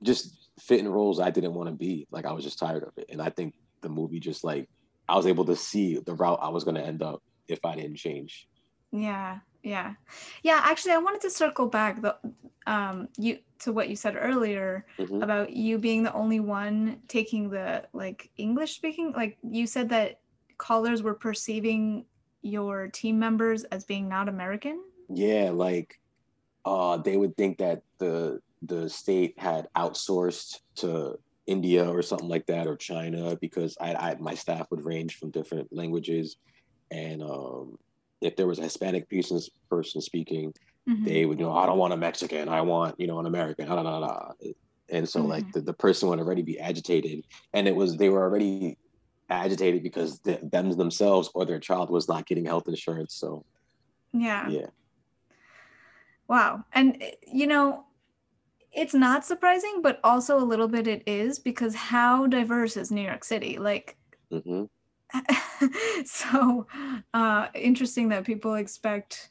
just 0.04 0.50
fitting 0.60 0.88
roles 0.88 1.20
I 1.20 1.32
didn't 1.32 1.56
want 1.56 1.68
to 1.70 1.76
be. 1.76 2.08
Like, 2.12 2.26
I 2.26 2.32
was 2.32 2.44
just 2.44 2.60
tired 2.60 2.84
of 2.84 2.94
it. 2.98 3.08
And 3.10 3.22
I 3.22 3.32
think 3.32 3.56
the 3.82 3.90
movie 3.90 4.20
just 4.20 4.44
like, 4.44 4.70
I 5.08 5.16
was 5.16 5.28
able 5.28 5.46
to 5.46 5.56
see 5.56 5.98
the 5.98 6.14
route 6.14 6.40
I 6.42 6.50
was 6.50 6.64
going 6.64 6.76
to 6.76 6.86
end 6.86 7.02
up 7.02 7.22
if 7.48 7.60
I 7.66 7.76
didn't 7.76 7.98
change. 7.98 8.48
Yeah 8.92 9.40
yeah 9.64 9.94
yeah 10.44 10.62
actually 10.64 10.92
i 10.92 10.98
wanted 10.98 11.22
to 11.22 11.30
circle 11.30 11.68
back 11.68 12.02
the 12.02 12.16
um 12.68 13.08
you 13.18 13.38
to 13.60 13.72
what 13.72 13.90
you 13.90 13.96
said 13.96 14.16
earlier 14.20 14.86
mm-hmm. 14.98 15.22
about 15.22 15.52
you 15.52 15.78
being 15.78 16.04
the 16.04 16.14
only 16.14 16.40
one 16.40 17.00
taking 17.08 17.50
the 17.50 17.84
like 17.94 18.30
english 18.38 18.76
speaking 18.76 19.12
like 19.16 19.38
you 19.44 19.68
said 19.68 19.90
that 19.90 20.20
callers 20.58 21.04
were 21.04 21.14
perceiving 21.14 22.06
your 22.42 22.88
team 22.88 23.20
members 23.20 23.64
as 23.66 23.86
being 23.86 24.08
not 24.08 24.28
american 24.28 24.82
yeah 25.10 25.52
like 25.52 26.00
uh 26.66 26.98
they 26.98 27.18
would 27.18 27.36
think 27.38 27.58
that 27.58 27.82
the 28.00 28.40
the 28.64 28.90
state 28.90 29.34
had 29.38 29.68
outsourced 29.76 30.60
to 30.76 31.18
india 31.48 31.88
or 31.88 32.02
something 32.02 32.30
like 32.30 32.46
that 32.46 32.68
or 32.68 32.76
china 32.76 33.36
because 33.42 33.78
i, 33.82 33.94
I 33.94 34.16
my 34.20 34.36
staff 34.36 34.70
would 34.72 34.86
range 34.86 35.18
from 35.18 35.32
different 35.32 35.72
languages 35.72 36.38
and 36.92 37.22
um 37.24 37.78
if 38.22 38.36
there 38.36 38.48
was 38.48 38.60
a 38.60 38.64
Hispanic 38.64 39.10
person 39.10 39.40
person 39.70 40.00
speaking, 40.00 40.54
mm-hmm. 40.88 41.04
they 41.04 41.26
would 41.26 41.40
you 41.40 41.46
know 41.46 41.54
I 41.54 41.66
don't 41.66 41.80
want 41.80 41.94
a 41.94 41.98
Mexican, 41.98 42.48
I 42.48 42.62
want 42.62 43.00
you 43.00 43.08
know 43.08 43.20
an 43.20 43.26
American, 43.26 43.66
blah, 43.66 43.82
blah, 43.82 44.00
blah. 44.00 44.32
and 44.90 45.10
so 45.10 45.20
mm-hmm. 45.20 45.30
like 45.30 45.52
the, 45.52 45.62
the 45.62 45.74
person 45.74 46.08
would 46.10 46.20
already 46.20 46.44
be 46.44 46.60
agitated, 46.60 47.26
and 47.54 47.68
it 47.68 47.76
was 47.76 47.98
they 47.98 48.10
were 48.10 48.22
already 48.22 48.78
agitated 49.30 49.82
because 49.82 50.20
the, 50.20 50.40
them 50.44 50.72
themselves 50.72 51.30
or 51.34 51.46
their 51.46 51.60
child 51.60 51.90
was 51.90 52.08
not 52.08 52.26
getting 52.28 52.46
health 52.46 52.68
insurance. 52.68 53.16
So 53.16 53.44
yeah, 54.14 54.48
yeah, 54.48 54.68
wow, 56.28 56.64
and 56.72 57.04
you 57.28 57.48
know. 57.48 57.86
It's 58.74 58.94
not 58.94 59.26
surprising, 59.26 59.82
but 59.82 60.00
also 60.04 60.38
a 60.38 60.46
little 60.46 60.68
bit 60.68 60.88
it 60.88 61.04
is 61.06 61.40
because 61.40 61.76
how 61.76 62.28
diverse 62.28 62.78
is 62.78 62.92
New 62.92 63.02
York 63.02 63.24
City? 63.24 63.58
Like, 63.60 63.98
mm-hmm 64.32 64.66
so 66.06 66.68
uh, 67.14 67.48
interesting 67.54 68.10
that 68.10 68.26
people 68.26 68.56
expect, 68.56 69.30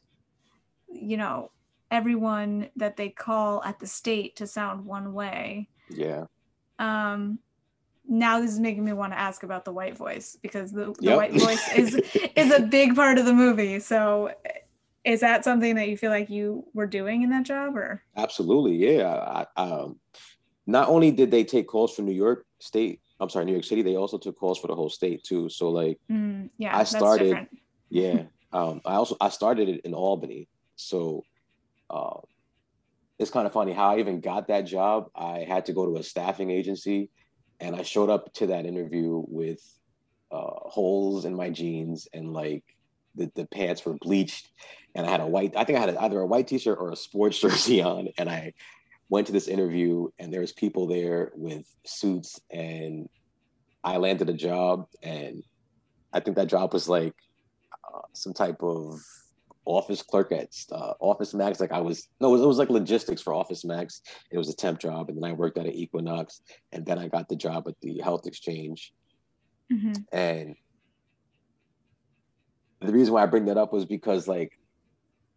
you 0.89 1.17
know, 1.17 1.51
everyone 1.91 2.69
that 2.77 2.97
they 2.97 3.09
call 3.09 3.63
at 3.65 3.79
the 3.79 3.87
state 3.87 4.37
to 4.37 4.47
sound 4.47 4.85
one 4.85 5.13
way. 5.13 5.69
Yeah. 5.89 6.27
Um, 6.79 7.39
now 8.09 8.41
this 8.41 8.53
is 8.53 8.61
making 8.61 8.85
me 8.85 8.93
want 8.93 9.13
to 9.13 9.19
ask 9.19 9.43
about 9.43 9.65
the 9.65 9.73
white 9.73 9.97
voice 9.97 10.37
because 10.41 10.73
the, 10.73 10.87
the 10.87 10.97
yep. 11.01 11.17
white 11.17 11.33
voice 11.33 11.73
is 11.77 11.95
is 12.37 12.53
a 12.53 12.61
big 12.61 12.97
part 12.97 13.19
of 13.19 13.25
the 13.25 13.35
movie. 13.35 13.79
So 13.79 14.33
is 15.05 15.21
that 15.21 15.45
something 15.45 15.77
that 15.77 15.89
you 15.89 15.97
feel 15.97 16.11
like 16.11 16.31
you 16.31 16.65
were 16.75 16.87
doing 16.87 17.23
in 17.23 17.31
that 17.31 17.45
job 17.45 17.77
or 17.77 18.03
absolutely 18.17 18.77
yeah 18.77 19.45
I, 19.57 19.63
um, 19.63 19.99
not 20.67 20.89
only 20.89 21.11
did 21.11 21.31
they 21.31 21.45
take 21.45 21.67
calls 21.67 21.95
from 21.95 22.07
new 22.07 22.13
york 22.13 22.45
state 22.59 23.01
I'm 23.21 23.29
sorry, 23.29 23.45
New 23.45 23.53
York 23.53 23.65
City, 23.65 23.83
they 23.83 23.97
also 23.97 24.17
took 24.17 24.39
calls 24.39 24.59
for 24.59 24.67
the 24.67 24.75
whole 24.75 24.89
state 24.89 25.23
too. 25.23 25.51
So 25.51 25.69
like, 25.69 25.99
mm, 26.11 26.49
yeah, 26.57 26.77
I 26.77 26.85
started, 26.85 27.49
yeah. 27.91 28.25
Um, 28.53 28.81
I 28.85 28.95
also 28.95 29.17
I 29.21 29.29
started 29.29 29.69
it 29.69 29.83
in 29.85 29.95
Albany, 29.95 30.49
so 30.75 31.23
uh, 31.91 32.19
it's 33.19 33.31
kind 33.31 33.47
of 33.47 33.53
funny 33.53 33.73
how 33.73 33.91
I 33.91 33.99
even 33.99 34.21
got 34.21 34.49
that 34.49 34.63
job. 34.63 35.11
I 35.15 35.41
had 35.41 35.67
to 35.67 35.73
go 35.73 35.87
to 35.87 36.01
a 36.01 36.03
staffing 36.03 36.51
agency, 36.51 37.11
and 37.61 37.77
I 37.77 37.83
showed 37.83 38.09
up 38.09 38.33
to 38.35 38.49
that 38.49 38.65
interview 38.65 39.23
with 39.29 39.61
uh, 40.33 40.51
holes 40.65 41.27
in 41.27 41.35
my 41.35 41.51
jeans 41.51 42.09
and 42.15 42.33
like 42.33 42.65
the, 43.15 43.31
the 43.35 43.47
pants 43.47 43.85
were 43.85 43.95
bleached 43.95 44.51
and 44.95 45.07
I 45.07 45.11
had 45.11 45.21
a 45.21 45.27
white, 45.27 45.55
I 45.57 45.65
think 45.65 45.79
I 45.79 45.81
had 45.81 45.97
either 45.97 46.21
a 46.21 46.27
white 46.27 46.47
t-shirt 46.47 46.79
or 46.79 46.91
a 46.91 46.97
sports 46.97 47.39
jersey 47.41 47.83
on. 47.83 48.09
And 48.19 48.29
I 48.29 48.55
went 49.09 49.27
to 49.27 49.33
this 49.33 49.49
interview 49.49 50.09
and 50.19 50.33
there 50.33 50.41
was 50.41 50.53
people 50.53 50.87
there 50.87 51.33
with 51.35 51.67
suits 51.85 52.41
and 52.51 53.09
I 53.83 53.97
landed 53.97 54.29
a 54.29 54.35
job 54.35 54.87
and 55.03 55.43
I 56.13 56.21
think 56.21 56.37
that 56.37 56.49
job 56.49 56.73
was 56.73 56.89
like 56.89 57.15
uh, 57.73 58.01
some 58.13 58.33
type 58.33 58.63
of 58.63 59.01
office 59.65 60.03
clerk 60.03 60.33
at 60.33 60.49
uh, 60.73 60.95
Office 61.01 61.35
Max. 61.35 61.61
Like 61.61 61.73
I 61.73 61.81
was, 61.81 62.09
no, 62.21 62.29
it 62.29 62.33
was, 62.33 62.43
it 62.43 62.47
was, 62.47 62.59
like 62.59 62.71
logistics 62.71 63.23
for 63.23 63.33
Office 63.33 63.65
Max. 63.65 64.03
It 64.31 64.39
was 64.39 64.49
a 64.49 64.57
temp 64.57 64.81
job. 64.81 65.09
And 65.09 65.17
then 65.17 65.31
I 65.31 65.33
worked 65.33 65.59
at 65.59 65.67
an 65.67 65.73
Equinox 65.73 66.43
and 66.73 66.85
then 66.85 66.99
I 66.99 67.09
got 67.09 67.29
the 67.29 67.37
job 67.37 67.69
at 67.69 67.75
the 67.81 68.01
health 68.01 68.27
exchange. 68.27 68.93
Mm-hmm. 69.73 69.93
And 70.13 70.57
the 72.81 72.93
reason 72.93 73.15
why 73.15 73.23
I 73.23 73.27
bring 73.27 73.47
that 73.47 73.59
up 73.59 73.73
was 73.73 73.85
because 73.85 74.27
like 74.27 74.59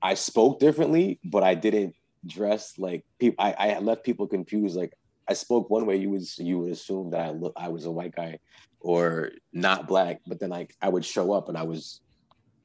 I 0.02 0.14
spoke 0.16 0.60
differently, 0.60 1.20
but 1.24 1.44
I 1.44 1.56
didn't 1.56 1.96
dress 2.26 2.78
like 2.78 3.06
people. 3.20 3.44
I, 3.44 3.54
I 3.54 3.80
left 3.80 4.04
people 4.04 4.28
confused. 4.28 4.76
Like 4.76 4.94
I 5.28 5.34
spoke 5.34 5.70
one 5.70 5.86
way, 5.86 5.98
you 5.98 6.10
would 6.10 6.24
you 6.38 6.60
would 6.60 6.72
assume 6.72 7.12
that 7.12 7.22
I 7.22 7.30
look 7.32 7.54
I 7.56 7.70
was 7.70 7.86
a 7.86 7.92
white 7.92 8.16
guy 8.16 8.40
or 8.80 9.32
not 9.52 9.88
black, 9.88 10.22
but 10.28 10.40
then 10.40 10.50
like 10.50 10.76
I 10.82 10.90
would 10.90 11.06
show 11.06 11.32
up 11.32 11.50
and 11.50 11.58
I 11.58 11.64
was 11.64 12.02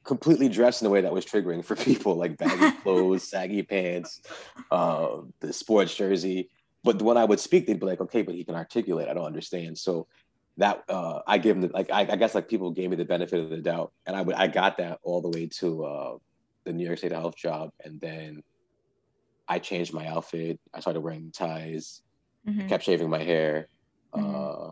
completely 0.03 0.49
dressed 0.49 0.81
in 0.81 0.87
a 0.87 0.89
way 0.89 1.01
that 1.01 1.13
was 1.13 1.25
triggering 1.25 1.63
for 1.63 1.75
people, 1.89 2.15
like 2.15 2.37
baggy 2.37 2.77
clothes, 2.83 3.29
saggy 3.29 3.63
pants, 3.63 4.21
uh, 4.71 5.17
the 5.39 5.53
sports 5.53 5.95
jersey. 5.95 6.49
But 6.83 7.01
when 7.01 7.17
I 7.17 7.25
would 7.25 7.41
speak, 7.41 7.67
they'd 7.67 7.79
be 7.79 7.85
like, 7.85 7.99
"Okay, 7.99 8.21
but 8.21 8.35
he 8.35 8.45
can 8.45 8.55
articulate. 8.55 9.09
I 9.09 9.13
don't 9.13 9.25
understand." 9.25 9.77
So 9.77 10.07
that 10.59 10.83
uh, 10.89 11.21
I 11.25 11.37
give 11.37 11.59
them 11.59 11.71
like 11.73 11.89
I, 11.89 12.01
I, 12.01 12.15
guess 12.17 12.35
like 12.35 12.49
people 12.49 12.71
gave 12.71 12.89
me 12.89 12.97
the 12.97 13.05
benefit 13.05 13.39
of 13.39 13.49
the 13.49 13.57
doubt, 13.57 13.93
and 14.05 14.15
I 14.15 14.21
would 14.21 14.35
I 14.35 14.47
got 14.47 14.77
that 14.77 14.99
all 15.03 15.21
the 15.21 15.29
way 15.29 15.47
to 15.59 15.85
uh, 15.85 16.17
the 16.65 16.73
New 16.73 16.85
York 16.85 16.97
State 16.97 17.13
Health 17.13 17.37
job, 17.37 17.71
and 17.83 17.99
then 17.99 18.43
I 19.47 19.59
changed 19.59 19.93
my 19.93 20.05
outfit. 20.07 20.59
I 20.73 20.81
started 20.81 20.99
wearing 20.99 21.31
ties, 21.31 22.01
mm-hmm. 22.47 22.67
kept 22.67 22.83
shaving 22.83 23.09
my 23.09 23.23
hair, 23.23 23.69
mm-hmm. 24.13 24.35
uh, 24.67 24.71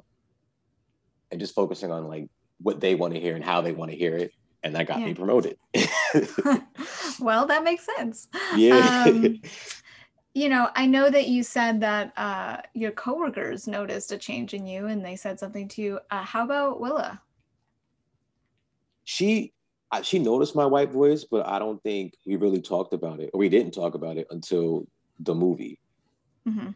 and 1.32 1.40
just 1.40 1.56
focusing 1.56 1.90
on 1.90 2.08
like 2.08 2.30
what 2.62 2.82
they 2.82 2.94
want 2.94 3.14
to 3.14 3.20
hear 3.20 3.36
and 3.36 3.44
how 3.44 3.62
they 3.62 3.72
want 3.72 3.90
to 3.92 3.98
hear 3.98 4.16
it, 4.18 4.34
and 4.64 4.76
that 4.76 4.88
got 4.88 5.00
yeah. 5.00 5.06
me 5.06 5.14
promoted. 5.14 5.58
well, 7.20 7.46
that 7.48 7.64
makes 7.64 7.88
sense. 7.96 8.28
Yeah. 8.58 9.06
Um, 9.08 9.42
you 10.38 10.50
know, 10.50 10.70
I 10.76 10.86
know 10.86 11.10
that 11.10 11.28
you 11.28 11.42
said 11.42 11.80
that 11.82 12.14
uh, 12.16 12.58
your 12.76 12.92
coworkers 12.92 13.68
noticed 13.68 14.12
a 14.12 14.20
change 14.20 14.54
in 14.54 14.68
you 14.68 14.86
and 14.86 15.04
they 15.04 15.16
said 15.16 15.40
something 15.40 15.68
to 15.70 15.82
you. 15.82 16.00
Uh, 16.12 16.22
how 16.22 16.44
about 16.44 16.80
Willa? 16.80 17.20
She 19.04 19.54
she 20.04 20.20
noticed 20.20 20.56
my 20.56 20.66
white 20.66 20.92
voice, 20.92 21.24
but 21.24 21.48
I 21.48 21.58
don't 21.58 21.82
think 21.82 22.14
we 22.26 22.36
really 22.36 22.62
talked 22.62 22.94
about 22.94 23.20
it, 23.20 23.32
or 23.34 23.40
we 23.40 23.50
didn't 23.50 23.74
talk 23.74 23.96
about 23.96 24.18
it 24.18 24.28
until 24.30 24.86
the 25.22 25.34
movie. 25.34 25.80
Mm-hmm. 26.48 26.70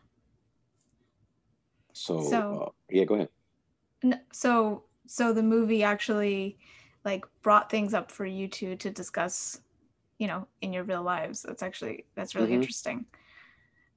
So, 1.93 2.23
so 2.23 2.65
uh, 2.65 2.69
yeah, 2.89 3.03
go 3.03 3.15
ahead. 3.15 3.29
So, 4.31 4.85
so 5.05 5.33
the 5.33 5.43
movie 5.43 5.83
actually 5.83 6.57
like 7.05 7.25
brought 7.43 7.69
things 7.69 7.93
up 7.93 8.09
for 8.09 8.25
you 8.25 8.47
two 8.47 8.75
to 8.77 8.89
discuss, 8.89 9.61
you 10.17 10.25
know, 10.25 10.47
in 10.61 10.73
your 10.73 10.83
real 10.85 11.03
lives. 11.03 11.43
That's 11.43 11.61
actually 11.61 12.05
that's 12.15 12.33
really 12.33 12.47
mm-hmm. 12.47 12.61
interesting. 12.61 13.05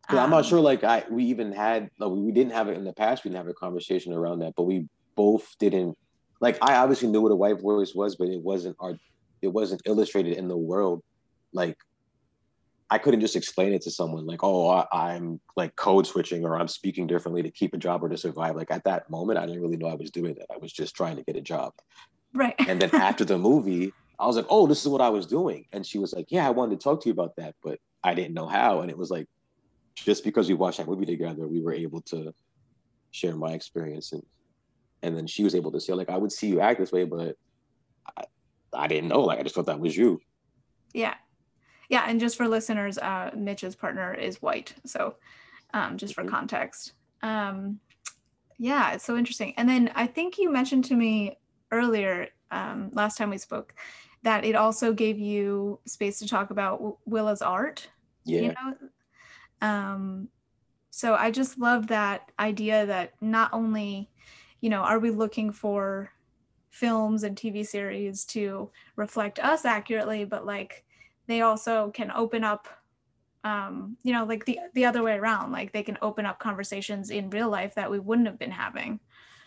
Um, 0.09 0.19
I'm 0.19 0.31
not 0.31 0.45
um, 0.45 0.45
sure. 0.45 0.61
Like 0.61 0.85
I, 0.85 1.05
we 1.11 1.25
even 1.25 1.53
had, 1.53 1.91
like, 1.99 2.11
we 2.11 2.33
didn't 2.33 2.53
have 2.53 2.69
it 2.69 2.77
in 2.77 2.85
the 2.85 2.93
past. 2.93 3.25
We 3.25 3.31
didn't 3.31 3.45
have 3.45 3.49
a 3.49 3.55
conversation 3.55 4.13
around 4.13 4.41
that, 4.41 4.55
but 4.57 4.65
we 4.65 4.89
both 5.17 5.57
didn't. 5.59 5.97
Like 6.41 6.59
I 6.63 6.77
obviously 6.77 7.09
knew 7.09 7.23
what 7.23 7.33
a 7.33 7.37
white 7.37 7.61
voice 7.61 7.95
was, 7.95 8.17
but 8.17 8.29
it 8.29 8.41
wasn't 8.41 8.77
our 8.81 8.99
It 9.43 9.49
wasn't 9.49 9.83
illustrated 9.87 10.37
in 10.37 10.49
the 10.49 10.57
world. 10.57 11.03
Like 11.53 11.77
I 12.91 12.99
couldn't 12.99 13.21
just 13.21 13.37
explain 13.37 13.73
it 13.73 13.83
to 13.83 13.91
someone 13.91 14.27
like, 14.27 14.45
oh, 14.45 14.69
I, 14.69 15.15
am 15.15 15.41
like 15.57 15.75
code 15.75 16.07
switching 16.07 16.45
or 16.45 16.59
I'm 16.59 16.69
speaking 16.69 17.07
differently 17.07 17.43
to 17.43 17.51
keep 17.51 17.75
a 17.75 17.79
job 17.79 18.05
or 18.05 18.09
to 18.09 18.17
survive. 18.17 18.57
Like 18.57 18.71
at 18.71 18.85
that 18.85 19.09
moment, 19.11 19.39
I 19.39 19.47
didn't 19.47 19.63
really 19.63 19.77
know 19.77 19.87
I 19.87 19.95
was 19.95 20.11
doing 20.11 20.35
that. 20.35 20.47
I 20.53 20.59
was 20.59 20.73
just 20.73 20.95
trying 20.95 21.17
to 21.17 21.23
get 21.23 21.37
a 21.37 21.41
job. 21.41 21.73
Right. 22.33 22.55
and 22.69 22.83
then 22.83 22.95
after 22.95 23.25
the 23.25 23.39
movie, 23.51 23.93
I 24.19 24.27
was 24.27 24.37
like, 24.37 24.47
oh, 24.49 24.67
this 24.67 24.83
is 24.83 24.89
what 24.89 25.01
I 25.01 25.09
was 25.09 25.27
doing. 25.27 25.67
And 25.73 25.87
she 25.87 25.99
was 25.99 26.13
like, 26.13 26.27
yeah, 26.31 26.47
I 26.47 26.51
wanted 26.51 26.79
to 26.79 26.85
talk 26.85 27.03
to 27.03 27.09
you 27.09 27.13
about 27.13 27.37
that, 27.37 27.55
but 27.63 27.79
I 28.03 28.15
didn't 28.15 28.35
know 28.35 28.47
how. 28.47 28.81
And 28.81 28.91
it 28.91 28.99
was 28.99 29.11
like, 29.11 29.27
just 29.95 30.25
because 30.25 30.49
we 30.49 30.55
watched 30.55 30.79
that 30.79 30.89
movie 30.89 31.07
together, 31.07 31.47
we 31.47 31.61
were 31.61 31.73
able 31.73 32.01
to 32.03 32.35
share 33.11 33.37
my 33.37 33.53
experience 33.53 34.13
and 34.13 34.23
and 35.03 35.17
then 35.17 35.27
she 35.27 35.45
was 35.45 35.55
able 35.55 35.71
to 35.71 35.81
say 35.81 35.93
like 35.93 36.09
I 36.09 36.17
would 36.17 36.33
see 36.33 36.49
you 36.49 36.61
act 36.61 36.81
this 36.81 36.91
way, 36.91 37.05
but 37.05 37.37
I, 38.17 38.25
I 38.73 38.87
didn't 38.87 39.09
know. 39.09 39.21
Like 39.21 39.39
I 39.39 39.43
just 39.43 39.55
thought 39.55 39.67
that 39.67 39.79
was 39.79 39.97
you. 39.97 40.21
Yeah, 40.95 41.15
yeah. 41.91 42.05
And 42.09 42.19
just 42.19 42.37
for 42.37 42.49
listeners, 42.49 42.97
uh, 42.97 43.31
Mitch's 43.37 43.77
partner 43.77 44.15
is 44.15 44.41
white, 44.41 44.75
so 44.87 45.17
um, 45.75 45.99
just 45.99 46.15
for 46.15 46.23
mm-hmm. 46.23 46.31
context. 46.31 46.95
Um, 47.23 47.81
yeah, 48.59 48.93
it's 48.93 49.05
so 49.05 49.17
interesting. 49.17 49.53
And 49.57 49.69
then 49.69 49.91
I 49.95 50.07
think 50.07 50.39
you 50.39 50.51
mentioned 50.51 50.87
to 50.87 50.95
me 50.95 51.37
earlier, 51.71 52.29
um, 52.51 52.91
last 52.93 53.19
time 53.19 53.31
we 53.31 53.39
spoke, 53.39 53.75
that 54.23 54.45
it 54.45 54.55
also 54.55 54.93
gave 54.93 55.19
you 55.19 55.81
space 55.87 56.19
to 56.21 56.29
talk 56.29 56.51
about 56.51 56.99
Willa's 57.07 57.43
art. 57.43 57.89
Yeah. 58.25 58.41
You 58.41 58.49
know, 58.49 58.75
um, 59.61 60.29
so 60.91 61.15
I 61.15 61.31
just 61.31 61.59
love 61.59 61.89
that 61.89 62.31
idea 62.39 62.87
that 62.87 63.15
not 63.21 63.53
only, 63.53 64.11
you 64.61 64.71
know, 64.71 64.83
are 64.83 64.99
we 64.99 65.11
looking 65.11 65.51
for 65.53 66.11
films 66.71 67.23
and 67.23 67.37
TV 67.37 67.67
series 67.67 68.25
to 68.27 68.71
reflect 68.97 69.39
us 69.39 69.65
accurately, 69.65 70.25
but 70.25 70.47
like 70.47 70.85
they 71.27 71.41
also 71.41 71.91
can 71.91 72.11
open 72.13 72.45
up 72.45 72.69
um, 73.45 73.99
you 74.03 74.13
know, 74.13 74.25
like 74.25 74.47
the 74.47 74.59
the 74.73 74.87
other 74.87 75.03
way 75.03 75.13
around. 75.13 75.53
Like 75.53 75.73
they 75.73 75.83
can 75.83 75.99
open 76.01 76.25
up 76.27 76.39
conversations 76.39 77.11
in 77.11 77.29
real 77.31 77.51
life 77.51 77.75
that 77.75 77.91
we 77.91 77.99
wouldn't 77.99 78.27
have 78.27 78.39
been 78.39 78.51
having. 78.51 78.99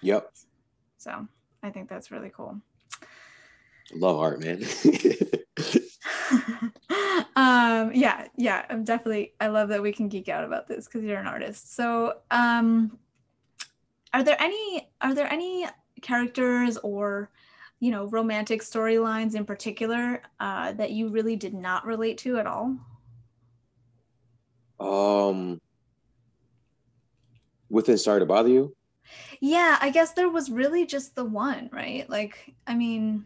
Yep. 0.01 0.31
So 0.97 1.27
I 1.63 1.71
think 1.71 1.89
that's 1.89 2.11
really 2.11 2.31
cool. 2.35 2.61
Love 3.93 4.17
art, 4.17 4.39
man. 4.39 4.59
um 7.37 7.91
yeah 7.93 8.27
yeah 8.35 8.65
i'm 8.71 8.83
definitely 8.83 9.31
i 9.39 9.45
love 9.45 9.69
that 9.69 9.79
we 9.79 9.91
can 9.91 10.09
geek 10.09 10.27
out 10.27 10.43
about 10.43 10.67
this 10.67 10.85
because 10.85 11.03
you're 11.03 11.19
an 11.19 11.27
artist. 11.27 11.75
So 11.75 12.15
um 12.31 12.97
are 14.11 14.23
there 14.23 14.41
any 14.41 14.89
are 15.01 15.13
there 15.13 15.31
any 15.31 15.67
characters 16.01 16.77
or 16.77 17.29
you 17.79 17.91
know 17.91 18.05
romantic 18.07 18.63
storylines 18.63 19.35
in 19.35 19.45
particular 19.45 20.23
uh 20.39 20.73
that 20.73 20.89
you 20.91 21.09
really 21.09 21.35
did 21.35 21.53
not 21.53 21.85
relate 21.85 22.17
to 22.19 22.39
at 22.39 22.47
all? 22.47 22.75
Um 24.79 25.61
within 27.69 27.99
sorry 27.99 28.19
to 28.21 28.25
bother 28.25 28.49
you? 28.49 28.75
Yeah 29.41 29.77
i 29.79 29.91
guess 29.91 30.13
there 30.13 30.29
was 30.29 30.49
really 30.49 30.87
just 30.87 31.13
the 31.13 31.23
one 31.23 31.69
right? 31.71 32.09
Like 32.09 32.55
i 32.65 32.73
mean 32.73 33.25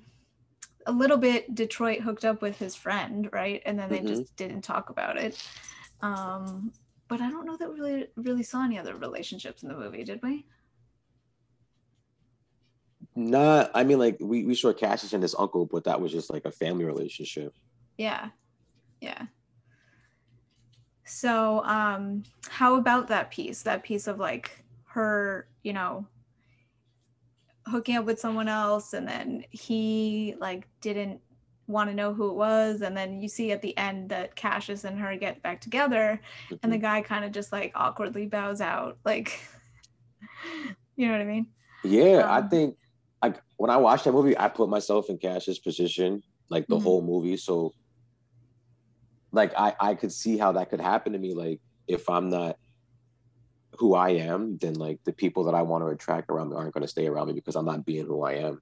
a 0.85 0.91
little 0.91 1.17
bit 1.17 1.53
Detroit 1.55 2.01
hooked 2.01 2.25
up 2.25 2.41
with 2.41 2.57
his 2.57 2.75
friend, 2.75 3.29
right? 3.31 3.61
And 3.65 3.77
then 3.77 3.89
they 3.89 3.99
mm-hmm. 3.99 4.07
just 4.07 4.35
didn't 4.35 4.61
talk 4.61 4.89
about 4.89 5.17
it. 5.17 5.41
Um, 6.01 6.71
but 7.07 7.21
I 7.21 7.29
don't 7.29 7.45
know 7.45 7.57
that 7.57 7.71
we 7.71 7.79
really 7.79 8.07
really 8.15 8.43
saw 8.43 8.63
any 8.63 8.79
other 8.79 8.95
relationships 8.95 9.63
in 9.63 9.69
the 9.69 9.75
movie, 9.75 10.03
did 10.03 10.21
we? 10.23 10.45
Not, 13.15 13.71
I 13.73 13.83
mean, 13.83 13.99
like 13.99 14.17
we 14.21 14.45
we 14.45 14.55
saw 14.55 14.71
Cassius 14.71 15.13
and 15.13 15.21
his 15.21 15.35
uncle, 15.37 15.65
but 15.65 15.83
that 15.83 15.99
was 15.99 16.11
just 16.11 16.31
like 16.31 16.45
a 16.45 16.51
family 16.51 16.85
relationship. 16.85 17.53
Yeah, 17.97 18.29
yeah. 19.01 19.25
So, 21.05 21.61
um, 21.65 22.23
how 22.47 22.75
about 22.75 23.09
that 23.09 23.31
piece? 23.31 23.63
That 23.63 23.83
piece 23.83 24.07
of 24.07 24.17
like 24.17 24.63
her, 24.85 25.49
you 25.63 25.73
know, 25.73 26.05
hooking 27.67 27.95
up 27.95 28.05
with 28.05 28.19
someone 28.19 28.47
else 28.47 28.93
and 28.93 29.07
then 29.07 29.43
he 29.51 30.35
like 30.39 30.67
didn't 30.81 31.19
want 31.67 31.89
to 31.89 31.95
know 31.95 32.13
who 32.13 32.29
it 32.29 32.35
was 32.35 32.81
and 32.81 32.97
then 32.97 33.21
you 33.21 33.27
see 33.27 33.51
at 33.51 33.61
the 33.61 33.77
end 33.77 34.09
that 34.09 34.35
Cassius 34.35 34.83
and 34.83 34.99
her 34.99 35.15
get 35.15 35.41
back 35.41 35.61
together 35.61 36.19
mm-hmm. 36.45 36.55
and 36.63 36.71
the 36.71 36.77
mm-hmm. 36.77 36.83
guy 36.83 37.01
kind 37.01 37.23
of 37.23 37.31
just 37.31 37.51
like 37.51 37.71
awkwardly 37.75 38.25
bows 38.25 38.61
out 38.61 38.97
like 39.05 39.39
you 40.95 41.07
know 41.07 41.13
what 41.13 41.21
I 41.21 41.25
mean? 41.25 41.47
Yeah, 41.83 42.19
um, 42.19 42.43
I 42.43 42.47
think 42.47 42.77
like 43.23 43.41
when 43.57 43.69
I 43.69 43.77
watched 43.77 44.05
that 44.05 44.11
movie 44.11 44.37
I 44.37 44.49
put 44.49 44.69
myself 44.69 45.09
in 45.09 45.17
Cassius 45.17 45.59
position 45.59 46.23
like 46.49 46.67
the 46.67 46.75
mm-hmm. 46.75 46.83
whole 46.83 47.01
movie 47.01 47.37
so 47.37 47.73
like 49.31 49.53
I 49.57 49.73
I 49.79 49.95
could 49.95 50.11
see 50.11 50.37
how 50.37 50.51
that 50.53 50.69
could 50.69 50.81
happen 50.81 51.13
to 51.13 51.19
me 51.19 51.33
like 51.33 51.61
if 51.87 52.09
I'm 52.09 52.29
not 52.29 52.57
who 53.81 53.95
I 53.95 54.09
am, 54.09 54.59
then 54.59 54.75
like 54.75 54.99
the 55.05 55.11
people 55.11 55.43
that 55.45 55.55
I 55.55 55.63
want 55.63 55.83
to 55.83 55.87
attract 55.87 56.29
around 56.29 56.51
me 56.51 56.55
aren't 56.55 56.73
going 56.73 56.83
to 56.83 56.87
stay 56.87 57.07
around 57.07 57.27
me 57.27 57.33
because 57.33 57.55
I'm 57.55 57.65
not 57.65 57.83
being 57.83 58.05
who 58.05 58.21
I 58.21 58.33
am. 58.33 58.61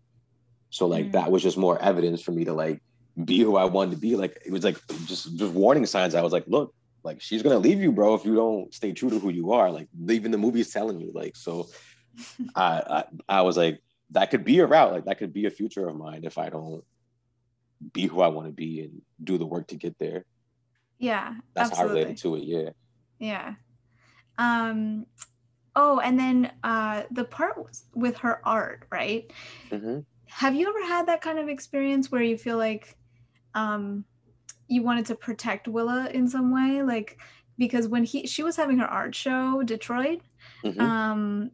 So 0.70 0.88
like 0.88 1.08
mm. 1.08 1.12
that 1.12 1.30
was 1.30 1.44
just 1.44 1.58
more 1.58 1.78
evidence 1.82 2.22
for 2.22 2.32
me 2.32 2.46
to 2.46 2.54
like 2.54 2.82
be 3.26 3.40
who 3.40 3.58
I 3.58 3.66
wanted 3.66 3.92
to 3.92 3.98
be. 3.98 4.16
Like 4.16 4.42
it 4.46 4.52
was 4.54 4.64
like 4.64 4.78
just 5.08 5.36
just 5.38 5.54
warning 5.54 5.86
signs. 5.86 6.16
I 6.16 6.22
was 6.22 6.32
like, 6.32 6.46
look, 6.48 6.74
like 7.04 7.22
she's 7.22 7.44
gonna 7.44 7.60
leave 7.60 7.82
you, 7.82 7.92
bro, 7.92 8.16
if 8.16 8.24
you 8.24 8.34
don't 8.34 8.74
stay 8.74 8.94
true 8.94 9.10
to 9.10 9.20
who 9.20 9.30
you 9.30 9.52
are. 9.52 9.70
Like 9.70 9.90
even 10.08 10.32
the 10.32 10.38
movie's 10.38 10.72
telling 10.72 11.02
you. 11.02 11.12
Like 11.14 11.36
so, 11.36 11.68
I, 12.56 12.82
I 12.88 13.04
I 13.40 13.42
was 13.42 13.58
like 13.58 13.82
that 14.12 14.32
could 14.32 14.46
be 14.46 14.60
a 14.60 14.66
route. 14.66 14.94
Like 14.94 15.06
that 15.06 15.18
could 15.18 15.34
be 15.34 15.48
a 15.48 15.52
future 15.52 15.86
of 15.90 15.98
mine 15.98 16.22
if 16.24 16.38
I 16.38 16.50
don't 16.50 16.82
be 17.92 18.08
who 18.08 18.22
I 18.22 18.28
want 18.28 18.48
to 18.48 18.54
be 18.54 18.82
and 18.82 19.02
do 19.22 19.38
the 19.38 19.46
work 19.46 19.68
to 19.68 19.76
get 19.76 20.00
there. 20.00 20.24
Yeah. 20.98 21.34
That's 21.54 21.72
absolutely. 21.72 21.90
how 21.90 21.96
I 21.96 22.04
related 22.04 22.22
to 22.22 22.36
it. 22.36 22.44
Yeah. 22.44 22.70
Yeah. 23.20 23.54
Um 24.40 25.08
oh, 25.76 26.00
and 26.00 26.20
then 26.20 26.54
uh 26.64 27.04
the 27.12 27.26
part 27.26 27.56
with 27.96 28.18
her 28.20 28.42
art, 28.48 28.88
right? 28.92 29.32
hmm 29.72 30.00
Have 30.28 30.56
you 30.56 30.70
ever 30.70 30.86
had 30.88 31.08
that 31.08 31.22
kind 31.22 31.40
of 31.40 31.50
experience 31.50 32.12
where 32.12 32.24
you 32.24 32.38
feel 32.38 32.58
like 32.58 32.98
um 33.56 34.06
you 34.68 34.84
wanted 34.84 35.06
to 35.08 35.16
protect 35.16 35.68
Willa 35.68 36.10
in 36.14 36.28
some 36.28 36.54
way? 36.54 36.84
Like 36.84 37.20
because 37.58 37.88
when 37.88 38.04
he 38.06 38.28
she 38.28 38.44
was 38.44 38.58
having 38.58 38.80
her 38.80 38.88
art 38.88 39.16
show, 39.16 39.64
Detroit, 39.64 40.22
hmm 40.64 40.80
um 40.82 41.52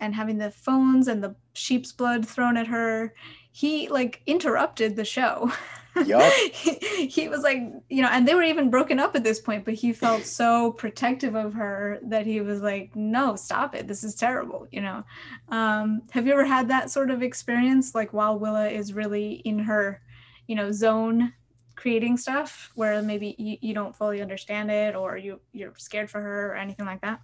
and 0.00 0.14
having 0.14 0.38
the 0.38 0.50
phones 0.52 1.08
and 1.08 1.24
the 1.24 1.34
sheep's 1.54 1.92
blood 1.92 2.26
thrown 2.28 2.56
at 2.56 2.68
her, 2.68 3.14
he 3.52 3.88
like 3.88 4.22
interrupted 4.26 4.96
the 4.96 5.04
show. 5.04 5.52
Yup. 6.06 6.32
he, 6.52 7.06
he 7.06 7.28
was 7.28 7.42
like, 7.42 7.62
you 7.88 8.02
know, 8.02 8.08
and 8.10 8.26
they 8.26 8.34
were 8.34 8.42
even 8.42 8.70
broken 8.70 8.98
up 8.98 9.14
at 9.16 9.24
this 9.24 9.40
point, 9.40 9.64
but 9.64 9.74
he 9.74 9.92
felt 9.92 10.24
so 10.24 10.72
protective 10.72 11.34
of 11.34 11.54
her 11.54 11.98
that 12.02 12.26
he 12.26 12.40
was 12.40 12.60
like, 12.60 12.94
no, 12.94 13.36
stop 13.36 13.74
it. 13.74 13.86
This 13.88 14.04
is 14.04 14.14
terrible, 14.14 14.66
you 14.70 14.80
know. 14.80 15.04
Um, 15.48 16.02
have 16.10 16.26
you 16.26 16.32
ever 16.32 16.44
had 16.44 16.68
that 16.68 16.90
sort 16.90 17.10
of 17.10 17.22
experience, 17.22 17.94
like 17.94 18.12
while 18.12 18.38
Willa 18.38 18.68
is 18.68 18.92
really 18.92 19.34
in 19.44 19.58
her, 19.60 20.00
you 20.46 20.54
know, 20.56 20.72
zone 20.72 21.32
creating 21.76 22.16
stuff 22.16 22.72
where 22.74 23.00
maybe 23.02 23.36
you, 23.38 23.56
you 23.60 23.74
don't 23.74 23.94
fully 23.94 24.20
understand 24.20 24.68
it 24.70 24.96
or 24.96 25.16
you 25.16 25.40
you're 25.52 25.72
scared 25.76 26.10
for 26.10 26.20
her 26.20 26.52
or 26.52 26.56
anything 26.56 26.86
like 26.86 27.00
that? 27.02 27.20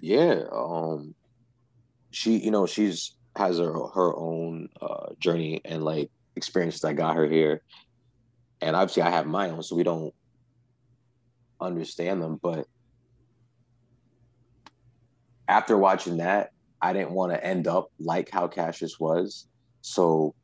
Yeah. 0.00 0.44
Um, 0.52 1.14
she, 2.10 2.38
you 2.38 2.50
know, 2.50 2.66
she's 2.66 3.14
has 3.36 3.58
her 3.58 3.72
her 3.72 4.14
own 4.16 4.68
uh, 4.80 5.14
journey 5.18 5.60
and 5.64 5.84
like 5.84 6.10
experiences 6.36 6.80
that 6.82 6.94
got 6.94 7.16
her 7.16 7.26
here, 7.28 7.62
and 8.62 8.76
obviously 8.76 9.02
I 9.02 9.10
have 9.10 9.26
my 9.26 9.50
own, 9.50 9.62
so 9.62 9.76
we 9.76 9.82
don't 9.82 10.14
understand 11.60 12.22
them. 12.22 12.38
But 12.40 12.66
after 15.48 15.76
watching 15.76 16.18
that, 16.18 16.52
I 16.80 16.92
didn't 16.92 17.10
want 17.10 17.32
to 17.32 17.44
end 17.44 17.66
up 17.66 17.90
like 17.98 18.30
how 18.30 18.48
Cassius 18.48 18.98
was, 18.98 19.48
so 19.82 20.34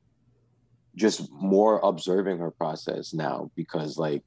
just 0.96 1.30
more 1.32 1.80
observing 1.82 2.38
her 2.38 2.50
process 2.50 3.14
now 3.14 3.50
because 3.54 3.96
like 3.96 4.24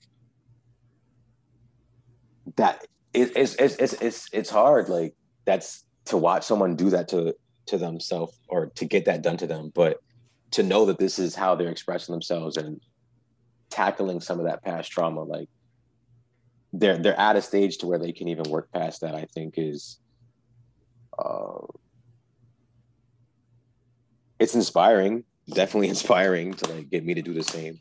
that 2.56 2.88
it, 3.14 3.32
it's, 3.36 3.56
it's 3.56 3.76
it's 3.76 3.94
it's 3.94 4.30
it's 4.32 4.50
hard 4.50 4.88
like 4.88 5.14
that's 5.46 5.86
to 6.06 6.16
watch 6.16 6.44
someone 6.44 6.78
do 6.78 6.90
that 6.90 7.10
to 7.10 7.36
to 7.66 7.78
themselves 7.78 8.40
or 8.48 8.68
to 8.68 8.86
get 8.86 9.04
that 9.04 9.22
done 9.22 9.36
to 9.36 9.46
them 9.46 9.70
but 9.76 9.98
to 10.52 10.64
know 10.64 10.86
that 10.86 10.98
this 10.98 11.20
is 11.20 11.36
how 11.36 11.56
they're 11.56 11.70
expressing 11.70 12.14
themselves 12.14 12.56
and 12.56 12.80
tackling 13.72 14.22
some 14.22 14.40
of 14.40 14.46
that 14.46 14.64
past 14.64 14.92
trauma 14.92 15.24
like 15.24 15.50
they're 16.74 16.98
they're 16.98 17.20
at 17.20 17.36
a 17.36 17.42
stage 17.42 17.78
to 17.78 17.88
where 17.88 18.00
they 18.00 18.12
can 18.12 18.28
even 18.28 18.50
work 18.50 18.70
past 18.72 19.02
that 19.02 19.16
i 19.16 19.26
think 19.34 19.56
is 19.58 20.00
uh 21.18 21.66
it's 24.40 24.56
inspiring 24.56 25.24
definitely 25.50 25.90
inspiring 25.96 26.54
to 26.54 26.74
like 26.74 26.90
get 26.90 27.06
me 27.06 27.14
to 27.14 27.22
do 27.22 27.34
the 27.34 27.44
same. 27.44 27.78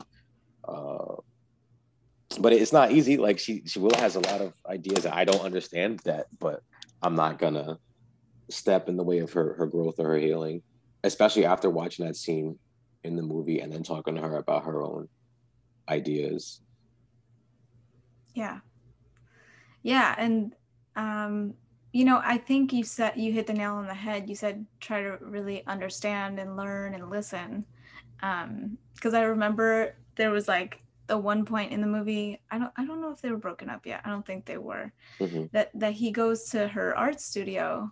Uh 0.67 1.15
but 2.39 2.53
it's 2.53 2.71
not 2.71 2.91
easy. 2.91 3.17
Like 3.17 3.39
she 3.39 3.63
she 3.65 3.79
will 3.79 3.95
has 3.97 4.15
a 4.15 4.21
lot 4.21 4.41
of 4.41 4.53
ideas 4.65 5.03
that 5.03 5.13
i 5.13 5.25
don't 5.25 5.41
understand 5.41 5.99
that 6.05 6.27
but 6.39 6.61
i'm 7.01 7.15
not 7.15 7.37
gonna 7.39 7.77
step 8.49 8.87
in 8.87 8.95
the 8.95 9.03
way 9.03 9.19
of 9.19 9.33
her 9.33 9.53
her 9.55 9.67
growth 9.67 9.99
or 9.99 10.07
her 10.07 10.17
healing 10.17 10.61
especially 11.03 11.45
after 11.45 11.69
watching 11.69 12.05
that 12.05 12.15
scene 12.15 12.57
in 13.03 13.15
the 13.15 13.21
movie 13.21 13.59
and 13.59 13.73
then 13.73 13.83
talking 13.83 14.15
to 14.15 14.21
her 14.21 14.37
about 14.37 14.63
her 14.63 14.81
own 14.81 15.09
ideas 15.91 16.61
Yeah. 18.33 18.59
Yeah. 19.83 20.15
And, 20.17 20.55
um, 20.95 21.53
you 21.91 22.05
know, 22.05 22.21
I 22.23 22.37
think 22.37 22.71
you 22.71 22.83
said 22.83 23.13
you 23.17 23.31
hit 23.33 23.47
the 23.47 23.53
nail 23.53 23.73
on 23.75 23.87
the 23.87 23.93
head. 23.93 24.29
You 24.29 24.35
said 24.35 24.65
try 24.79 25.01
to 25.01 25.17
really 25.19 25.65
understand 25.67 26.39
and 26.39 26.55
learn 26.55 26.93
and 26.93 27.09
listen. 27.09 27.65
Um, 28.23 28.77
because 28.95 29.13
I 29.13 29.23
remember 29.23 29.95
there 30.15 30.31
was 30.31 30.47
like 30.47 30.81
the 31.07 31.17
one 31.17 31.43
point 31.43 31.73
in 31.73 31.81
the 31.81 31.87
movie, 31.87 32.39
I 32.51 32.59
don't 32.59 32.71
I 32.77 32.85
don't 32.85 33.01
know 33.01 33.11
if 33.11 33.21
they 33.21 33.31
were 33.31 33.37
broken 33.37 33.69
up 33.69 33.85
yet. 33.85 34.01
I 34.05 34.09
don't 34.09 34.25
think 34.25 34.45
they 34.45 34.57
were. 34.57 34.93
Mhm. 35.19 35.51
That 35.51 35.71
that 35.75 35.93
he 35.93 36.11
goes 36.11 36.49
to 36.51 36.67
her 36.67 36.97
art 36.97 37.19
studio 37.19 37.91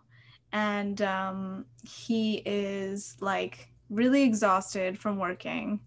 and 0.52 1.02
um 1.02 1.66
he 1.84 2.42
is 2.46 3.18
like 3.20 3.70
really 3.90 4.24
exhausted 4.24 4.98
from 4.98 5.18
working 5.18 5.80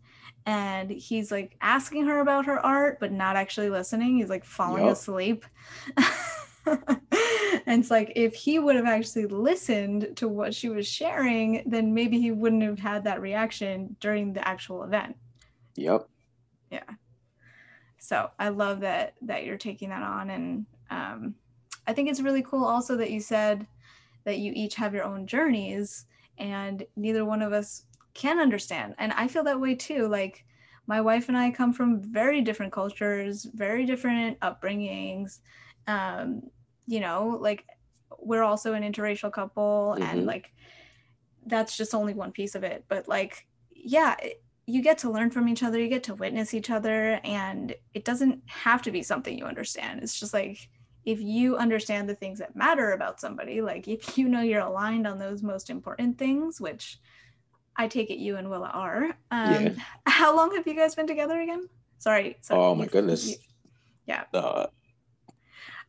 and 0.46 0.90
he's 0.90 1.30
like 1.30 1.56
asking 1.60 2.06
her 2.06 2.20
about 2.20 2.46
her 2.46 2.64
art 2.64 2.98
but 3.00 3.12
not 3.12 3.36
actually 3.36 3.70
listening 3.70 4.16
he's 4.16 4.28
like 4.28 4.44
falling 4.44 4.84
Yup. 4.84 4.92
asleep 4.92 5.44
and 6.66 7.80
it's 7.80 7.90
like 7.90 8.12
if 8.16 8.34
he 8.34 8.58
would 8.58 8.76
have 8.76 8.86
actually 8.86 9.26
listened 9.26 10.08
to 10.16 10.28
what 10.28 10.54
she 10.54 10.68
was 10.68 10.86
sharing 10.86 11.62
then 11.66 11.94
maybe 11.94 12.20
he 12.20 12.30
wouldn't 12.30 12.62
have 12.62 12.78
had 12.78 13.04
that 13.04 13.20
reaction 13.20 13.96
during 14.00 14.32
the 14.32 14.46
actual 14.46 14.82
event 14.82 15.16
yep 15.76 16.08
Yeah. 16.70 16.82
so 17.98 18.30
i 18.38 18.48
love 18.48 18.80
that 18.80 19.14
that 19.22 19.44
you're 19.44 19.58
taking 19.58 19.90
that 19.90 20.02
on 20.02 20.30
and 20.30 20.66
um, 20.90 21.34
i 21.86 21.92
think 21.92 22.08
it's 22.10 22.20
really 22.20 22.42
cool 22.42 22.64
also 22.64 22.96
that 22.96 23.10
you 23.10 23.20
said 23.20 23.66
that 24.24 24.38
you 24.38 24.52
each 24.54 24.74
have 24.76 24.94
your 24.94 25.04
own 25.04 25.26
journeys 25.26 26.06
and 26.38 26.84
neither 26.96 27.24
one 27.24 27.42
of 27.42 27.52
us 27.52 27.84
can 28.14 28.38
understand 28.38 28.94
and 28.98 29.12
i 29.12 29.26
feel 29.28 29.44
that 29.44 29.60
way 29.60 29.74
too 29.74 30.08
like 30.08 30.44
my 30.86 31.00
wife 31.00 31.28
and 31.28 31.36
i 31.38 31.50
come 31.50 31.72
from 31.72 32.00
very 32.02 32.40
different 32.40 32.72
cultures 32.72 33.44
very 33.54 33.84
different 33.86 34.38
upbringings 34.40 35.40
um, 35.86 36.42
you 36.86 37.00
know 37.00 37.38
like 37.40 37.64
we're 38.18 38.42
also 38.42 38.72
an 38.74 38.82
interracial 38.82 39.32
couple 39.32 39.94
and 39.94 40.22
Mhm. 40.22 40.26
like 40.26 40.52
that's 41.46 41.76
just 41.76 41.94
only 41.94 42.14
one 42.14 42.32
piece 42.32 42.54
of 42.54 42.62
it 42.64 42.84
but 42.88 43.08
like 43.08 43.46
yeah 43.74 44.14
it- 44.22 44.42
you 44.64 44.80
get 44.80 44.98
to 44.98 45.10
learn 45.10 45.28
from 45.28 45.48
each 45.48 45.64
other 45.64 45.80
you 45.80 45.88
get 45.88 46.04
to 46.04 46.14
witness 46.14 46.54
each 46.54 46.70
other 46.70 47.18
and 47.24 47.74
it 47.94 48.04
doesn't 48.04 48.40
have 48.46 48.80
to 48.80 48.92
be 48.92 49.02
something 49.02 49.36
you 49.36 49.44
understand 49.44 50.00
it's 50.02 50.18
just 50.20 50.32
like 50.32 50.68
if 51.04 51.20
you 51.20 51.56
understand 51.56 52.08
the 52.08 52.14
things 52.14 52.38
that 52.38 52.54
matter 52.54 52.92
about 52.92 53.20
somebody 53.20 53.60
like 53.60 53.88
if 53.88 54.16
you 54.16 54.28
know 54.28 54.40
you're 54.40 54.60
aligned 54.60 55.04
on 55.04 55.18
those 55.18 55.42
most 55.42 55.68
important 55.68 56.16
things 56.16 56.60
which 56.60 57.00
i 57.76 57.88
take 57.88 58.10
it 58.10 58.18
you 58.18 58.36
and 58.36 58.50
willa 58.50 58.70
are. 58.72 59.04
Um, 59.30 59.64
Yeah. 59.64 59.72
how 60.06 60.36
long 60.36 60.54
have 60.54 60.66
you 60.66 60.74
guys 60.74 60.94
been 60.94 61.06
together 61.06 61.40
again? 61.40 61.68
Sorry, 61.98 62.36
sorry. 62.40 62.60
Oh 62.60 62.74
my 62.74 62.86
goodness. 62.86 63.28
You- 63.28 63.36
uh, 64.34 64.66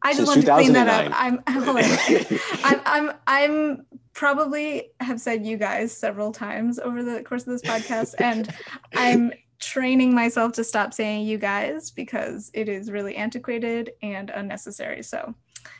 i 0.01 0.13
just 0.13 0.27
want 0.27 0.41
to 0.45 0.51
clean 0.53 0.73
that 0.73 0.87
up. 0.87 1.11
i'm. 1.15 1.41
I'm, 2.63 2.81
I'm 2.85 3.11
I'm 3.27 3.85
probably 4.13 4.91
have 4.99 5.19
said 5.19 5.45
you 5.45 5.57
guys 5.57 5.95
several 5.95 6.31
times 6.31 6.79
over 6.79 7.03
the 7.03 7.23
course 7.23 7.43
of 7.43 7.47
this 7.53 7.61
podcast, 7.63 8.15
and 8.19 8.49
I'm 8.93 9.31
training 9.59 10.13
myself 10.13 10.53
to 10.53 10.63
stop 10.63 10.93
saying 10.93 11.25
you 11.25 11.37
guys 11.37 11.89
because 11.91 12.51
it 12.53 12.69
is 12.69 12.91
really 12.91 13.15
antiquated 13.15 13.91
and 14.01 14.29
unnecessary. 14.29 15.03
So 15.03 15.33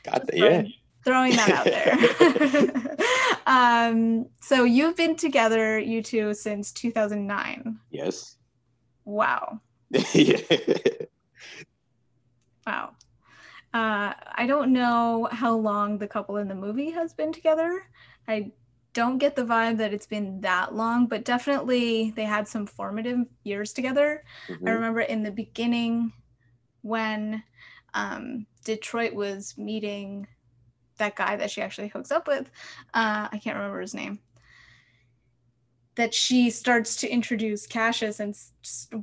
got 0.03 0.25
the, 0.27 0.37
yeah 0.37 0.63
throwing 1.03 1.35
that 1.35 1.49
out 1.49 1.65
there. 1.65 2.97
um, 3.47 4.27
so 4.41 4.63
you've 4.63 4.95
been 4.95 5.15
together, 5.15 5.77
you 5.79 6.01
two, 6.01 6.33
since 6.33 6.71
2009. 6.71 7.79
yes 7.91 8.37
Wow. 9.05 9.59
yeah 10.13 10.37
Wow. 12.65 12.91
Uh, 13.73 14.13
I 14.35 14.45
don't 14.47 14.71
know 14.71 15.27
how 15.31 15.55
long 15.55 15.97
the 15.97 16.07
couple 16.07 16.37
in 16.37 16.47
the 16.47 16.55
movie 16.55 16.91
has 16.91 17.13
been 17.13 17.33
together. 17.33 17.83
I 18.27 18.51
don't 18.93 19.17
get 19.17 19.35
the 19.35 19.43
vibe 19.43 19.77
that 19.77 19.93
it's 19.93 20.05
been 20.05 20.39
that 20.41 20.75
long, 20.75 21.07
but 21.07 21.25
definitely 21.25 22.11
they 22.15 22.23
had 22.25 22.47
some 22.47 22.65
formative 22.67 23.25
years 23.43 23.73
together. 23.73 24.23
I 24.47 24.51
Mhm. 24.53 24.73
remember 24.75 25.01
in 25.01 25.23
the 25.23 25.31
beginning 25.31 26.13
when 26.83 27.43
um, 27.95 28.45
Detroit 28.63 29.13
was 29.13 29.57
meeting 29.57 30.27
that 30.97 31.15
guy 31.15 31.35
that 31.35 31.51
she 31.51 31.61
actually 31.61 31.87
hooks 31.87 32.11
up 32.11 32.27
with. 32.27 32.49
Uh, 32.93 33.27
I 33.31 33.39
can't 33.43 33.57
remember 33.57 33.81
his 33.81 33.93
name. 33.93 34.19
That 35.95 36.13
she 36.13 36.49
starts 36.49 36.95
to 36.97 37.09
introduce 37.09 37.67
Cassius 37.67 38.19
and 38.19 38.35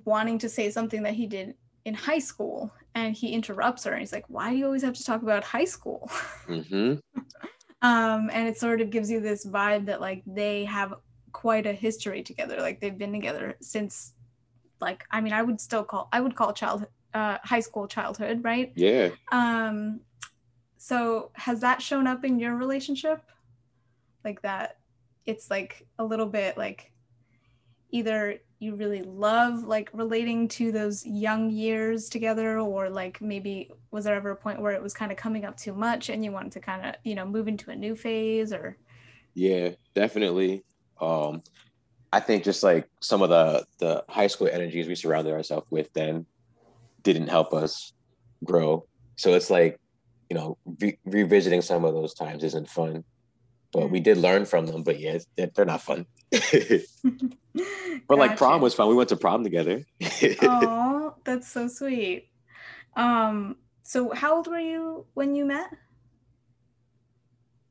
wanting 0.05 0.38
to 0.38 0.48
say 0.48 0.70
something 0.70 1.03
that 1.05 1.14
he 1.14 1.26
did 1.26 1.55
in 1.85 1.94
high 1.94 2.18
school. 2.18 2.72
And 2.96 3.14
he 3.14 3.33
interrupts 3.33 3.85
her 3.85 3.92
and 3.92 4.00
he's 4.00 4.12
like, 4.12 4.24
Why 4.29 4.50
do 4.50 4.57
you 4.57 4.64
always 4.66 4.83
have 4.83 4.94
to 4.94 5.05
talk 5.05 5.22
about 5.22 5.44
high 5.44 5.64
school? 5.66 6.11
Mhm. 6.48 7.00
um, 7.83 8.31
and 8.33 8.48
it 8.48 8.59
sort 8.59 8.81
of 8.81 8.90
gives 8.90 9.09
you 9.11 9.20
this 9.20 9.46
vibe 9.46 9.87
that 9.87 10.00
like 10.00 10.22
they 10.26 10.64
have 10.64 10.94
quite 11.33 11.66
a 11.66 11.72
history 11.72 12.22
together. 12.22 12.57
Like 12.61 12.81
they've 12.81 12.96
been 12.98 13.12
together 13.12 13.55
since 13.61 14.14
like 14.81 15.05
I 15.11 15.20
mean 15.20 15.33
I 15.33 15.42
would 15.42 15.61
still 15.61 15.85
call 15.85 16.09
I 16.12 16.20
would 16.20 16.35
call 16.35 16.53
child 16.53 16.87
uh, 17.14 17.38
high 17.44 17.61
school 17.61 17.87
childhood, 17.87 18.42
right? 18.42 18.72
yeah 18.74 19.11
Um, 19.31 20.00
so 20.82 21.30
has 21.34 21.60
that 21.60 21.82
shown 21.82 22.06
up 22.06 22.24
in 22.24 22.38
your 22.38 22.56
relationship? 22.56 23.22
Like 24.24 24.40
that 24.40 24.78
it's 25.26 25.50
like 25.50 25.86
a 25.98 26.04
little 26.04 26.26
bit 26.26 26.56
like 26.56 26.90
either 27.90 28.38
you 28.60 28.74
really 28.74 29.02
love 29.02 29.64
like 29.64 29.90
relating 29.92 30.48
to 30.48 30.72
those 30.72 31.04
young 31.04 31.50
years 31.50 32.08
together 32.08 32.58
or 32.58 32.88
like 32.88 33.20
maybe 33.20 33.70
was 33.90 34.06
there 34.06 34.14
ever 34.14 34.30
a 34.30 34.36
point 34.36 34.58
where 34.58 34.72
it 34.72 34.82
was 34.82 34.94
kind 34.94 35.12
of 35.12 35.18
coming 35.18 35.44
up 35.44 35.54
too 35.54 35.74
much 35.74 36.08
and 36.08 36.24
you 36.24 36.32
wanted 36.32 36.52
to 36.52 36.60
kind 36.60 36.86
of 36.86 36.94
you 37.04 37.14
know 37.14 37.26
move 37.26 37.46
into 37.46 37.70
a 37.70 37.76
new 37.76 37.94
phase 37.94 38.50
or? 38.50 38.78
Yeah 39.34 39.72
definitely. 39.94 40.64
Um 40.98 41.42
i 42.10 42.20
think 42.20 42.42
just 42.42 42.62
like 42.62 42.88
some 43.00 43.20
of 43.20 43.28
the 43.28 43.66
the 43.80 44.02
high 44.08 44.28
school 44.28 44.48
energies 44.50 44.88
we 44.88 44.94
surrounded 44.94 45.34
ourselves 45.34 45.70
with 45.70 45.92
then 45.92 46.24
didn't 47.02 47.28
help 47.28 47.52
us 47.52 47.92
grow. 48.44 48.86
So 49.16 49.34
it's 49.34 49.50
like 49.50 49.79
you 50.30 50.36
know 50.36 50.56
re- 50.80 50.98
revisiting 51.04 51.60
some 51.60 51.84
of 51.84 51.92
those 51.92 52.14
times 52.14 52.44
isn't 52.44 52.70
fun 52.70 53.04
but 53.72 53.90
we 53.90 54.00
did 54.00 54.18
learn 54.18 54.44
from 54.44 54.66
them. 54.66 54.82
But 54.82 54.98
yeah, 55.00 55.18
they're 55.36 55.64
not 55.64 55.82
fun. 55.82 56.06
but 56.30 58.18
like 58.18 58.36
prom 58.36 58.60
was 58.60 58.74
fun. 58.74 58.88
We 58.88 58.94
went 58.94 59.08
to 59.10 59.16
prom 59.16 59.44
together. 59.44 59.84
oh, 60.42 61.14
that's 61.24 61.48
so 61.48 61.68
sweet. 61.68 62.28
Um, 62.96 63.56
so 63.82 64.12
how 64.12 64.36
old 64.36 64.48
were 64.48 64.58
you 64.58 65.06
when 65.14 65.34
you 65.34 65.44
met? 65.44 65.70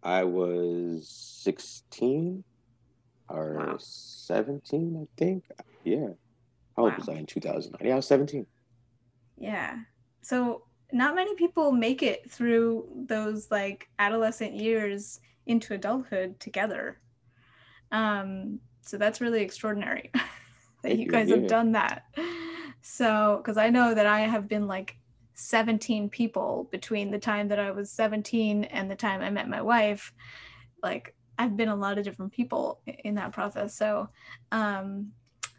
I 0.01 0.23
was 0.23 1.09
16 1.43 2.43
or 3.27 3.53
wow. 3.55 3.75
17, 3.77 4.97
I 5.01 5.07
think. 5.17 5.43
Yeah. 5.83 6.07
How 6.77 6.83
old 6.83 6.93
wow. 6.93 6.97
was 6.97 7.09
I 7.09 7.13
in 7.15 7.25
2009? 7.25 7.85
Yeah, 7.85 7.93
I 7.93 7.97
was 7.97 8.07
17. 8.07 8.45
Yeah. 9.37 9.79
So 10.21 10.63
not 10.91 11.15
many 11.15 11.35
people 11.35 11.71
make 11.71 12.01
it 12.01 12.29
through 12.29 12.87
those 13.07 13.51
like 13.51 13.89
adolescent 13.99 14.55
years 14.55 15.19
into 15.45 15.73
adulthood 15.73 16.39
together. 16.39 16.99
Um, 17.91 18.59
so 18.81 18.97
that's 18.97 19.21
really 19.21 19.41
extraordinary 19.41 20.11
that 20.83 20.97
you 20.97 21.07
guys 21.07 21.29
have 21.29 21.47
done 21.47 21.73
that. 21.73 22.03
So, 22.81 23.37
because 23.37 23.57
I 23.57 23.69
know 23.69 23.93
that 23.93 24.05
I 24.05 24.21
have 24.21 24.47
been 24.47 24.67
like 24.67 24.95
17 25.33 26.09
people 26.09 26.67
between 26.71 27.11
the 27.11 27.19
time 27.19 27.47
that 27.49 27.59
I 27.59 27.71
was 27.71 27.91
17 27.91 28.65
and 28.65 28.89
the 28.89 28.95
time 28.95 29.21
I 29.21 29.29
met 29.29 29.49
my 29.49 29.61
wife. 29.61 30.13
Like, 30.81 31.15
I've 31.37 31.55
been 31.55 31.69
a 31.69 31.75
lot 31.75 31.97
of 31.97 32.03
different 32.03 32.31
people 32.31 32.81
in 32.85 33.15
that 33.15 33.31
process. 33.31 33.75
So, 33.75 34.09
um, 34.51 35.11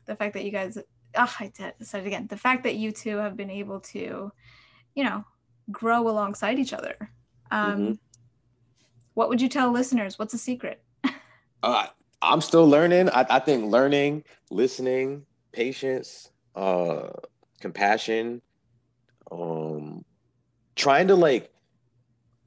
the 0.07 0.17
fact 0.17 0.35
that 0.35 0.45
you 0.45 0.51
guys, 0.51 0.77
oh, 1.15 1.35
I 1.39 1.53
said 1.81 2.05
it 2.05 2.07
again, 2.07 2.27
the 2.27 2.37
fact 2.37 2.65
that 2.65 2.77
you 2.77 2.91
two 2.91 3.17
have 3.19 3.37
been 3.37 3.51
able 3.51 3.81
to, 3.81 4.33
you 4.95 5.05
know, 5.05 5.25
grow 5.71 6.09
alongside 6.09 6.59
each 6.59 6.73
other. 6.73 6.97
Um, 7.51 7.77
mm-hmm 7.77 7.93
what 9.15 9.29
would 9.29 9.41
you 9.41 9.49
tell 9.49 9.71
listeners? 9.71 10.19
What's 10.19 10.35
a 10.35 10.39
secret? 10.39 10.83
uh, 11.63 11.87
I'm 12.23 12.41
still 12.41 12.67
learning. 12.67 13.11
I, 13.11 13.27
I, 13.29 13.39
think 13.39 13.71
learning, 13.71 14.25
listening, 14.51 15.27
patience, 15.53 16.31
uh, 16.55 17.09
compassion, 17.61 18.41
um, 19.31 20.05
trying 20.77 21.09
to 21.09 21.17
like, 21.17 21.53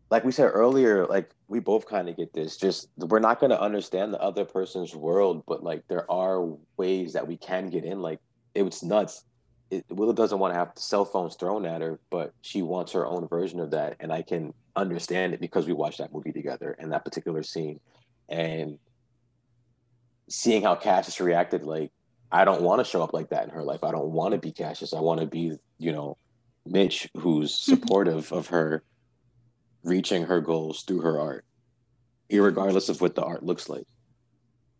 like 0.10 0.24
we 0.24 0.32
said 0.32 0.46
earlier, 0.46 1.06
like 1.06 1.30
we 1.48 1.60
both 1.60 1.86
kind 1.86 2.08
of 2.08 2.18
get 2.18 2.34
this. 2.34 2.58
Just 2.58 2.90
we're 2.98 3.20
not 3.20 3.40
going 3.40 3.50
to 3.50 3.62
understand 3.62 4.14
the 4.14 4.22
other 4.22 4.46
person's 4.46 4.96
world, 4.96 5.44
but 5.48 5.64
like 5.64 5.84
there 5.88 6.10
are 6.12 6.44
ways 6.78 7.14
that 7.14 7.28
we 7.28 7.38
can 7.38 7.70
get 7.70 7.84
in. 7.84 8.02
Like 8.02 8.20
it 8.56 8.64
was 8.64 8.84
nuts. 8.84 9.26
It, 9.72 9.86
Willa 9.90 10.14
doesn't 10.14 10.40
want 10.40 10.54
to 10.54 10.60
have 10.60 10.72
cell 10.76 11.06
phones 11.06 11.36
thrown 11.36 11.66
at 11.66 11.82
her, 11.82 12.00
but 12.10 12.34
she 12.42 12.62
wants 12.62 12.92
her 12.92 13.06
own 13.06 13.28
version 13.28 13.60
of 13.60 13.72
that, 13.72 13.96
and 14.00 14.12
I 14.12 14.22
can 14.22 14.54
understand 14.76 15.34
it 15.34 15.40
because 15.40 15.68
we 15.68 15.74
watched 15.74 16.00
that 16.00 16.14
movie 16.14 16.32
together 16.32 16.76
and 16.80 16.92
that 16.92 17.06
particular 17.06 17.44
scene 17.44 17.80
and 18.30 18.78
seeing 20.30 20.64
how 20.64 20.76
Cassius 20.76 21.20
reacted 21.20 21.64
like 21.64 21.92
I 22.32 22.46
don't 22.46 22.64
want 22.64 22.80
to 22.80 22.84
show 22.84 23.04
up 23.04 23.14
like 23.14 23.30
that 23.30 23.44
in 23.44 23.52
her 23.52 23.64
life. 23.64 23.84
I 23.84 23.92
don't 23.92 24.10
want 24.10 24.32
to 24.32 24.40
be 24.40 24.52
Cassius. 24.52 24.94
I 24.94 25.00
want 25.00 25.20
to 25.20 25.28
be, 25.28 25.56
you 25.78 25.92
know, 25.92 26.18
Mitch 26.66 27.08
who's 27.16 27.52
mm-hmm. 27.54 27.76
supportive 27.76 28.32
of 28.32 28.48
her 28.48 28.84
reaching 29.84 30.24
her 30.24 30.42
goals 30.42 30.82
through 30.82 31.02
her 31.02 31.20
art, 31.20 31.46
regardless 32.32 32.90
of 32.90 33.02
what 33.02 33.14
the 33.14 33.24
art 33.24 33.44
looks 33.44 33.70
like. 33.70 33.86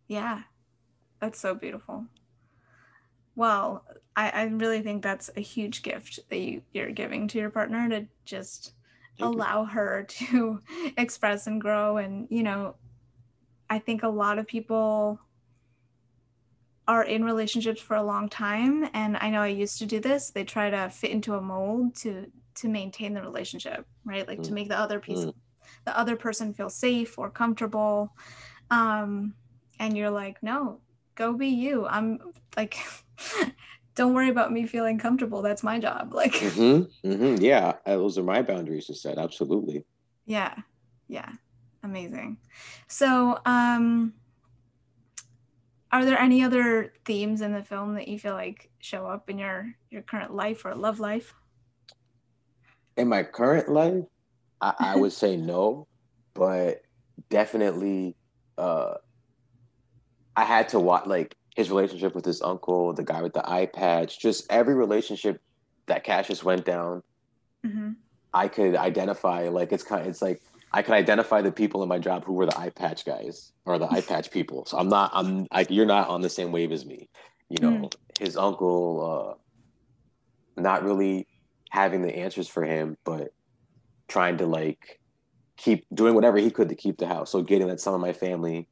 Yeah. 0.08 0.42
That's 1.20 1.38
so 1.38 1.54
beautiful. 1.54 2.06
Well, 3.36 3.84
I, 4.16 4.30
I 4.30 4.42
really 4.44 4.80
think 4.80 5.02
that's 5.02 5.30
a 5.36 5.40
huge 5.40 5.82
gift 5.82 6.20
that 6.28 6.38
you, 6.38 6.62
you're 6.72 6.90
giving 6.90 7.26
to 7.28 7.38
your 7.38 7.50
partner 7.50 7.88
to 7.88 8.06
just 8.24 8.74
Thank 9.18 9.34
allow 9.34 9.62
you. 9.62 9.68
her 9.68 10.02
to 10.08 10.60
express 10.96 11.46
and 11.46 11.60
grow 11.60 11.98
and 11.98 12.26
you 12.30 12.42
know 12.42 12.76
i 13.70 13.78
think 13.78 14.02
a 14.02 14.08
lot 14.08 14.38
of 14.38 14.46
people 14.46 15.20
are 16.86 17.04
in 17.04 17.24
relationships 17.24 17.80
for 17.80 17.96
a 17.96 18.02
long 18.02 18.28
time 18.28 18.88
and 18.92 19.16
i 19.18 19.30
know 19.30 19.40
i 19.40 19.46
used 19.46 19.78
to 19.78 19.86
do 19.86 20.00
this 20.00 20.30
they 20.30 20.44
try 20.44 20.70
to 20.70 20.90
fit 20.90 21.10
into 21.10 21.34
a 21.34 21.40
mold 21.40 21.94
to 21.94 22.26
to 22.54 22.68
maintain 22.68 23.14
the 23.14 23.22
relationship 23.22 23.86
right 24.04 24.28
like 24.28 24.40
mm. 24.40 24.44
to 24.44 24.52
make 24.52 24.68
the 24.68 24.78
other 24.78 25.00
piece 25.00 25.20
mm. 25.20 25.34
the 25.86 25.98
other 25.98 26.14
person 26.14 26.52
feel 26.52 26.70
safe 26.70 27.18
or 27.18 27.30
comfortable 27.30 28.12
um 28.70 29.34
and 29.78 29.96
you're 29.96 30.10
like 30.10 30.42
no 30.42 30.78
go 31.14 31.32
be 31.32 31.48
you 31.48 31.86
i'm 31.86 32.18
like 32.56 32.76
don't 33.94 34.14
worry 34.14 34.28
about 34.28 34.52
me 34.52 34.66
feeling 34.66 34.98
comfortable. 34.98 35.42
That's 35.42 35.62
my 35.62 35.78
job. 35.78 36.12
Like, 36.14 36.32
mm-hmm, 36.32 37.08
mm-hmm. 37.08 37.42
yeah, 37.42 37.74
those 37.86 38.18
are 38.18 38.22
my 38.22 38.42
boundaries 38.42 38.86
to 38.86 38.94
set. 38.94 39.18
Absolutely. 39.18 39.84
Yeah, 40.26 40.54
yeah, 41.08 41.30
amazing. 41.82 42.38
So, 42.88 43.38
um, 43.44 44.14
are 45.92 46.04
there 46.04 46.18
any 46.18 46.42
other 46.42 46.92
themes 47.04 47.40
in 47.40 47.52
the 47.52 47.62
film 47.62 47.94
that 47.94 48.08
you 48.08 48.18
feel 48.18 48.34
like 48.34 48.70
show 48.80 49.06
up 49.06 49.30
in 49.30 49.38
your 49.38 49.74
your 49.90 50.02
current 50.02 50.34
life 50.34 50.64
or 50.64 50.74
love 50.74 50.98
life? 50.98 51.34
In 52.96 53.08
my 53.08 53.22
current 53.22 53.68
life, 53.68 54.04
I, 54.60 54.74
I 54.78 54.96
would 54.96 55.12
say 55.12 55.36
no, 55.52 55.86
but 56.34 56.82
definitely, 57.28 58.16
uh, 58.58 58.94
I 60.34 60.44
had 60.44 60.70
to 60.70 60.80
watch 60.80 61.06
like 61.06 61.36
his 61.54 61.70
relationship 61.70 62.14
with 62.14 62.24
his 62.24 62.42
uncle, 62.42 62.92
the 62.92 63.04
guy 63.04 63.22
with 63.22 63.32
the 63.32 63.48
eye 63.48 63.66
patch, 63.66 64.18
just 64.18 64.50
every 64.50 64.74
relationship 64.74 65.40
that 65.86 66.04
Cassius 66.04 66.42
went 66.42 66.64
down, 66.64 67.02
mm-hmm. 67.64 67.92
I 68.32 68.48
could 68.48 68.76
identify. 68.76 69.48
Like 69.48 69.72
it's 69.72 69.84
kind, 69.84 70.02
of, 70.02 70.08
it's 70.08 70.20
like 70.20 70.42
I 70.72 70.82
can 70.82 70.94
identify 70.94 71.40
the 71.42 71.52
people 71.52 71.82
in 71.82 71.88
my 71.88 71.98
job 71.98 72.24
who 72.24 72.32
were 72.32 72.46
the 72.46 72.58
eye 72.58 72.70
patch 72.70 73.04
guys 73.04 73.52
or 73.64 73.78
the 73.78 73.90
eye 73.90 74.00
patch 74.08 74.30
people. 74.30 74.66
So 74.66 74.78
I'm 74.78 74.88
not, 74.88 75.12
I'm 75.14 75.46
like, 75.52 75.70
you're 75.70 75.86
not 75.86 76.08
on 76.08 76.20
the 76.20 76.28
same 76.28 76.50
wave 76.50 76.72
as 76.72 76.84
me. 76.84 77.08
You 77.48 77.58
know, 77.60 77.70
mm. 77.70 77.94
his 78.18 78.36
uncle, 78.36 79.38
uh, 80.56 80.60
not 80.60 80.82
really 80.82 81.28
having 81.70 82.02
the 82.02 82.16
answers 82.16 82.48
for 82.48 82.64
him, 82.64 82.96
but 83.04 83.32
trying 84.08 84.38
to 84.38 84.46
like 84.46 85.00
keep 85.56 85.86
doing 85.94 86.14
whatever 86.14 86.38
he 86.38 86.50
could 86.50 86.68
to 86.68 86.74
keep 86.74 86.98
the 86.98 87.06
house. 87.06 87.30
So 87.30 87.42
getting 87.42 87.68
that 87.68 87.80
some 87.80 87.94
of 87.94 88.00
my 88.00 88.12
family 88.12 88.68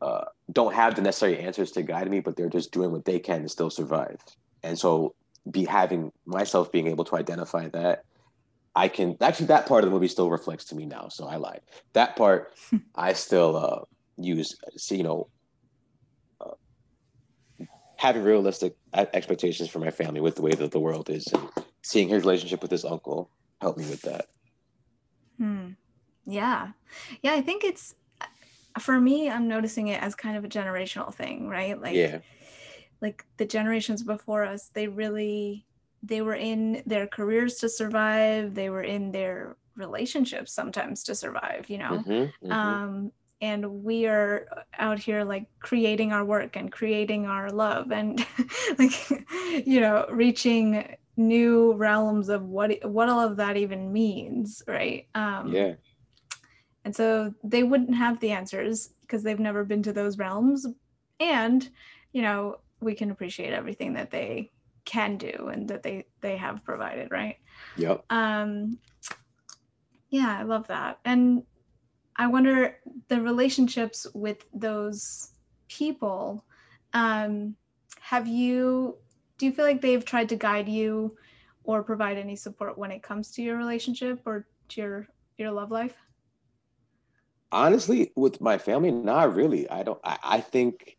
uh, 0.00 0.24
don't 0.52 0.74
have 0.74 0.94
the 0.94 1.02
necessary 1.02 1.38
answers 1.38 1.72
to 1.72 1.82
guide 1.82 2.10
me, 2.10 2.20
but 2.20 2.36
they're 2.36 2.48
just 2.48 2.72
doing 2.72 2.92
what 2.92 3.04
they 3.04 3.18
can 3.18 3.42
to 3.42 3.48
still 3.48 3.70
survive. 3.70 4.18
And 4.62 4.78
so, 4.78 5.14
be 5.50 5.64
having 5.64 6.12
myself 6.26 6.70
being 6.70 6.88
able 6.88 7.04
to 7.04 7.16
identify 7.16 7.68
that, 7.68 8.04
I 8.74 8.88
can 8.88 9.16
actually 9.20 9.46
that 9.46 9.66
part 9.66 9.82
of 9.82 9.90
the 9.90 9.94
movie 9.94 10.08
still 10.08 10.30
reflects 10.30 10.66
to 10.66 10.76
me 10.76 10.86
now. 10.86 11.08
So 11.08 11.26
I 11.26 11.36
lied. 11.36 11.62
That 11.94 12.16
part 12.16 12.52
I 12.94 13.12
still 13.14 13.56
uh, 13.56 13.80
use. 14.16 14.56
You 14.90 15.02
know, 15.02 15.28
uh, 16.40 17.64
having 17.96 18.22
realistic 18.22 18.76
expectations 18.94 19.68
for 19.68 19.80
my 19.80 19.90
family 19.90 20.20
with 20.20 20.36
the 20.36 20.42
way 20.42 20.52
that 20.52 20.70
the 20.70 20.80
world 20.80 21.10
is, 21.10 21.26
and 21.32 21.48
seeing 21.82 22.08
his 22.08 22.22
relationship 22.22 22.62
with 22.62 22.70
his 22.70 22.84
uncle 22.84 23.30
helped 23.60 23.78
me 23.78 23.88
with 23.88 24.02
that. 24.02 24.26
Hmm. 25.38 25.70
Yeah, 26.24 26.68
yeah. 27.22 27.32
I 27.32 27.40
think 27.40 27.64
it's 27.64 27.94
for 28.78 29.00
me, 29.00 29.30
I'm 29.30 29.48
noticing 29.48 29.88
it 29.88 30.02
as 30.02 30.14
kind 30.14 30.36
of 30.36 30.44
a 30.44 30.48
generational 30.48 31.12
thing, 31.12 31.48
right? 31.48 31.80
Like, 31.80 31.94
yeah. 31.94 32.18
like 33.00 33.24
the 33.36 33.46
generations 33.46 34.02
before 34.02 34.44
us, 34.44 34.68
they 34.68 34.88
really 34.88 35.64
they 36.02 36.22
were 36.22 36.34
in 36.34 36.82
their 36.86 37.06
careers 37.06 37.56
to 37.56 37.68
survive. 37.68 38.54
They 38.54 38.70
were 38.70 38.82
in 38.82 39.10
their 39.10 39.56
relationships 39.76 40.52
sometimes 40.52 41.02
to 41.04 41.14
survive. 41.14 41.68
You 41.68 41.78
know, 41.78 41.90
mm-hmm, 41.90 42.12
mm-hmm. 42.12 42.52
Um, 42.52 43.12
and 43.40 43.84
we 43.84 44.06
are 44.06 44.46
out 44.78 44.98
here 44.98 45.24
like 45.24 45.46
creating 45.60 46.12
our 46.12 46.24
work 46.24 46.56
and 46.56 46.72
creating 46.72 47.26
our 47.26 47.50
love 47.50 47.92
and 47.92 48.24
like 48.78 49.10
you 49.66 49.80
know 49.80 50.06
reaching 50.10 50.96
new 51.16 51.74
realms 51.74 52.28
of 52.28 52.44
what 52.44 52.72
what 52.84 53.08
all 53.08 53.20
of 53.20 53.36
that 53.36 53.56
even 53.56 53.92
means 53.92 54.62
right 54.66 55.08
um 55.14 55.52
yeah 55.52 55.74
and 56.88 56.96
so 56.96 57.34
they 57.44 57.64
wouldn't 57.64 57.94
have 57.94 58.18
the 58.18 58.30
answers 58.30 58.94
because 59.02 59.22
they've 59.22 59.38
never 59.38 59.62
been 59.62 59.82
to 59.82 59.92
those 59.92 60.16
realms. 60.16 60.66
And, 61.20 61.68
you 62.14 62.22
know, 62.22 62.60
we 62.80 62.94
can 62.94 63.10
appreciate 63.10 63.52
everything 63.52 63.92
that 63.92 64.10
they 64.10 64.50
can 64.86 65.18
do 65.18 65.50
and 65.52 65.68
that 65.68 65.82
they 65.82 66.06
they 66.22 66.38
have 66.38 66.64
provided, 66.64 67.10
right? 67.10 67.36
Yep. 67.76 68.06
Um 68.08 68.78
yeah, 70.08 70.38
I 70.38 70.44
love 70.44 70.66
that. 70.68 70.98
And 71.04 71.42
I 72.16 72.26
wonder 72.26 72.76
the 73.08 73.20
relationships 73.20 74.06
with 74.14 74.46
those 74.54 75.32
people 75.68 76.42
um 76.94 77.54
have 78.00 78.26
you 78.26 78.96
do 79.36 79.44
you 79.44 79.52
feel 79.52 79.66
like 79.66 79.82
they've 79.82 80.06
tried 80.06 80.30
to 80.30 80.36
guide 80.36 80.70
you 80.70 81.18
or 81.64 81.82
provide 81.82 82.16
any 82.16 82.34
support 82.34 82.78
when 82.78 82.90
it 82.90 83.02
comes 83.02 83.30
to 83.32 83.42
your 83.42 83.58
relationship 83.58 84.22
or 84.24 84.46
to 84.70 84.80
your 84.80 85.06
your 85.36 85.50
love 85.50 85.70
life? 85.70 85.94
Honestly, 87.50 88.12
with 88.14 88.40
my 88.40 88.58
family, 88.58 88.90
not 88.90 89.34
really. 89.34 89.68
I 89.70 89.82
don't. 89.82 90.00
I, 90.04 90.18
I 90.22 90.40
think 90.40 90.96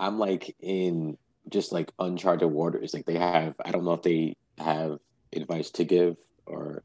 I'm 0.00 0.18
like 0.18 0.56
in 0.60 1.16
just 1.48 1.72
like 1.72 1.92
uncharted 1.98 2.50
waters. 2.50 2.92
Like 2.92 3.06
they 3.06 3.18
have. 3.18 3.54
I 3.64 3.70
don't 3.70 3.84
know 3.84 3.92
if 3.92 4.02
they 4.02 4.36
have 4.58 4.98
advice 5.32 5.70
to 5.72 5.84
give 5.84 6.16
or. 6.46 6.82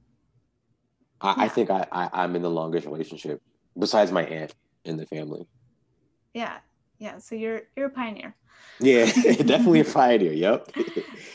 I, 1.20 1.30
yeah. 1.30 1.44
I 1.44 1.48
think 1.50 1.70
I, 1.70 1.88
I 1.92 2.10
I'm 2.14 2.36
in 2.36 2.42
the 2.42 2.50
longest 2.50 2.86
relationship 2.86 3.42
besides 3.78 4.12
my 4.12 4.24
aunt 4.24 4.54
in 4.86 4.98
the 4.98 5.06
family. 5.06 5.48
Yeah, 6.34 6.58
yeah. 7.00 7.18
So 7.18 7.36
you're 7.36 7.62
you're 7.76 7.88
a 7.88 7.92
pioneer. 7.92 8.36
Yeah, 8.80 9.06
definitely 9.24 9.82
a 9.82 9.86
pioneer. 9.86 10.34
Yep. 10.34 10.72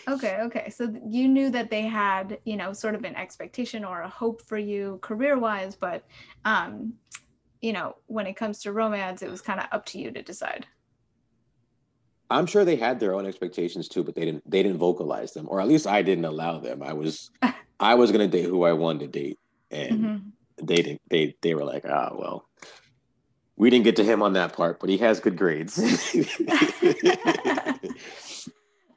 okay, 0.09 0.39
okay. 0.43 0.71
So 0.71 0.93
you 1.09 1.29
knew 1.29 1.51
that 1.51 1.71
they 1.71 1.83
had, 1.83 2.39
you 2.45 2.57
know, 2.57 2.73
sort 2.73 2.95
of 2.95 3.05
an 3.05 3.15
expectation 3.15 3.85
or 3.85 4.03
a 4.03 4.09
hope 4.09 4.43
for 4.43 4.59
you 4.59 4.99
career-wise, 5.03 5.77
but 5.77 6.05
um, 6.45 6.95
you 7.61 7.73
know, 7.73 7.97
when 8.07 8.27
it 8.27 8.35
comes 8.35 8.61
to 8.61 8.73
romance, 8.73 9.23
it 9.23 9.31
was 9.31 9.41
kind 9.41 9.61
of 9.61 9.67
up 9.73 9.87
to 9.87 9.99
you 9.99 10.11
to 10.11 10.23
decide. 10.23 10.67
I'm 12.29 12.47
sure 12.47 12.65
they 12.65 12.77
had 12.77 12.99
their 12.99 13.15
own 13.15 13.27
expectations 13.27 13.89
too, 13.89 14.03
but 14.03 14.15
they 14.15 14.25
didn't 14.25 14.49
they 14.51 14.63
didn't 14.63 14.79
vocalize 14.79 15.33
them, 15.33 15.47
or 15.49 15.61
at 15.61 15.69
least 15.69 15.87
I 15.87 16.03
didn't 16.03 16.25
allow 16.25 16.59
them. 16.59 16.83
I 16.83 16.93
was 16.93 17.31
I 17.81 17.95
was 17.95 18.11
gonna 18.13 18.29
date 18.29 18.47
who 18.47 18.65
I 18.65 18.73
wanted 18.73 19.13
to 19.13 19.21
date, 19.21 19.39
and 19.71 20.01
mm-hmm. 20.01 20.29
they 20.67 20.77
didn't. 20.77 21.03
They 21.09 21.37
they 21.43 21.55
were 21.55 21.65
like, 21.65 21.85
ah, 21.89 22.11
well, 22.15 22.49
we 23.57 23.71
didn't 23.71 23.85
get 23.85 23.97
to 23.97 24.05
him 24.05 24.23
on 24.23 24.33
that 24.35 24.53
part, 24.55 24.81
but 24.81 24.89
he 24.89 24.99
has 24.99 25.21
good 25.21 25.37
grades. 25.37 25.79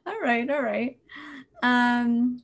all 0.06 0.20
right, 0.20 0.50
all 0.50 0.62
right. 0.62 0.98
Um 1.62 2.42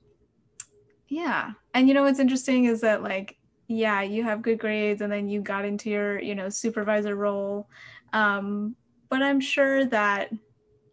yeah. 1.08 1.52
And 1.74 1.88
you 1.88 1.94
know 1.94 2.02
what's 2.02 2.18
interesting 2.18 2.64
is 2.64 2.80
that 2.80 3.02
like 3.02 3.36
yeah, 3.68 4.02
you 4.02 4.22
have 4.24 4.42
good 4.42 4.58
grades 4.58 5.00
and 5.00 5.12
then 5.12 5.28
you 5.28 5.40
got 5.40 5.64
into 5.64 5.90
your, 5.90 6.20
you 6.20 6.34
know, 6.34 6.48
supervisor 6.48 7.16
role. 7.16 7.68
Um 8.12 8.76
but 9.08 9.22
I'm 9.22 9.40
sure 9.40 9.84
that 9.86 10.32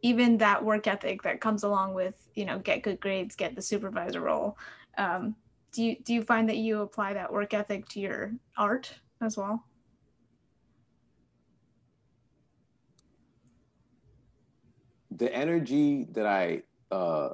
even 0.01 0.37
that 0.37 0.63
work 0.63 0.85
ethic 0.87 1.23
that 1.23 1.41
comes 1.41 1.63
along 1.63 1.93
with, 1.93 2.15
you 2.35 2.45
know, 2.45 2.59
get 2.59 2.83
good 2.83 2.99
grades, 2.99 3.35
get 3.35 3.55
the 3.55 3.61
supervisor 3.61 4.21
role. 4.21 4.57
Um 4.97 5.35
do 5.71 5.83
you 5.83 5.97
do 6.03 6.13
you 6.13 6.23
find 6.23 6.49
that 6.49 6.57
you 6.57 6.81
apply 6.81 7.13
that 7.13 7.31
work 7.31 7.53
ethic 7.53 7.87
to 7.89 7.99
your 7.99 8.33
art 8.57 8.93
as 9.21 9.37
well? 9.37 9.63
the 15.17 15.33
energy 15.33 16.07
that 16.11 16.25
I 16.25 16.63
uh 16.91 17.29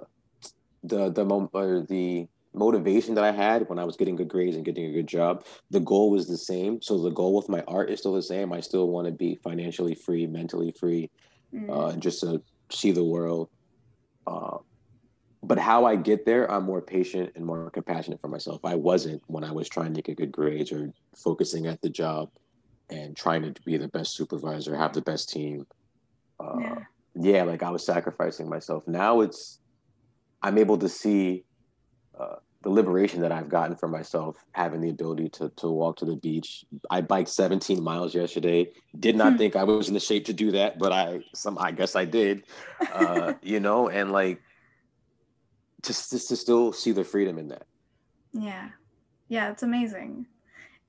the 0.84 1.10
the 1.10 1.26
or 1.54 1.82
the 1.82 2.28
motivation 2.54 3.16
that 3.16 3.24
I 3.24 3.32
had 3.32 3.70
when 3.70 3.80
I 3.80 3.86
was 3.86 3.96
getting 3.96 4.16
good 4.16 4.28
grades 4.28 4.56
and 4.56 4.66
getting 4.66 4.86
a 4.86 4.92
good 4.92 5.08
job, 5.08 5.46
the 5.70 5.80
goal 5.80 6.12
was 6.12 6.28
the 6.28 6.38
same. 6.38 6.82
So 6.82 7.02
the 7.02 7.12
goal 7.12 7.36
with 7.36 7.50
my 7.50 7.64
art 7.68 7.90
is 7.90 8.00
still 8.00 8.14
the 8.14 8.22
same. 8.22 8.52
I 8.52 8.60
still 8.60 8.90
want 8.90 9.08
to 9.08 9.14
be 9.14 9.36
financially 9.36 9.96
free, 9.96 10.28
mentally 10.28 10.72
free, 10.72 11.10
mm. 11.54 11.70
uh, 11.70 11.96
just 11.98 12.22
to 12.22 12.42
see 12.72 12.92
the 12.92 13.04
world. 13.04 13.50
Uh, 14.26 14.58
but 15.42 15.58
how 15.58 15.86
I 15.86 15.96
get 15.96 16.26
there, 16.26 16.52
I'm 16.52 16.66
more 16.66 16.82
patient 16.82 17.32
and 17.36 17.46
more 17.46 17.70
compassionate 17.72 18.20
for 18.20 18.28
myself. 18.28 18.66
I 18.66 18.76
wasn't 18.76 19.24
when 19.28 19.44
I 19.44 19.52
was 19.52 19.70
trying 19.70 19.94
to 19.94 20.02
get 20.02 20.18
good 20.18 20.32
grades 20.32 20.72
or 20.72 20.92
focusing 21.16 21.66
at 21.68 21.82
the 21.82 21.90
job 21.90 22.30
and 22.90 23.16
trying 23.16 23.54
to 23.54 23.62
be 23.62 23.78
the 23.78 23.88
best 23.88 24.16
supervisor, 24.16 24.76
have 24.76 24.94
the 24.94 25.02
best 25.02 25.30
team. 25.30 25.66
Uh, 26.40 26.58
yeah 26.60 26.76
yeah, 27.16 27.44
like 27.44 27.64
I 27.64 27.70
was 27.70 27.86
sacrificing 27.86 28.50
myself. 28.50 28.88
Now 28.88 29.22
it's 29.22 29.60
I'm 30.42 30.58
able 30.58 30.78
to 30.78 30.90
see 30.90 31.44
uh, 32.20 32.36
the 32.62 32.70
liberation 32.70 33.22
that 33.22 33.32
I've 33.32 33.48
gotten 33.48 33.76
for 33.76 33.88
myself, 33.88 34.44
having 34.52 34.82
the 34.82 34.90
ability 34.90 35.30
to 35.30 35.50
to 35.58 35.70
walk 35.70 35.98
to 35.98 36.06
the 36.06 36.16
beach. 36.16 36.66
I 36.90 37.02
biked 37.02 37.30
17 37.30 37.82
miles 37.82 38.14
yesterday. 38.14 38.72
Did 39.00 39.16
not 39.16 39.34
hmm. 39.34 39.38
think 39.38 39.56
I 39.56 39.64
was 39.64 39.88
in 39.88 39.94
the 39.94 40.00
shape 40.00 40.26
to 40.26 40.34
do 40.34 40.52
that, 40.52 40.78
but 40.78 40.92
I 40.92 41.22
some 41.34 41.58
I 41.58 41.72
guess 41.72 41.96
I 41.96 42.06
did. 42.06 42.44
Uh, 42.94 43.34
you 43.42 43.60
know, 43.60 43.90
and 43.90 44.12
like 44.12 44.42
just, 45.82 46.12
just 46.12 46.28
to 46.30 46.36
still 46.36 46.74
see 46.74 46.92
the 46.92 47.04
freedom 47.04 47.38
in 47.38 47.48
that. 47.50 47.66
Yeah, 48.34 48.70
yeah, 49.30 49.50
it's 49.52 49.64
amazing. 49.64 50.26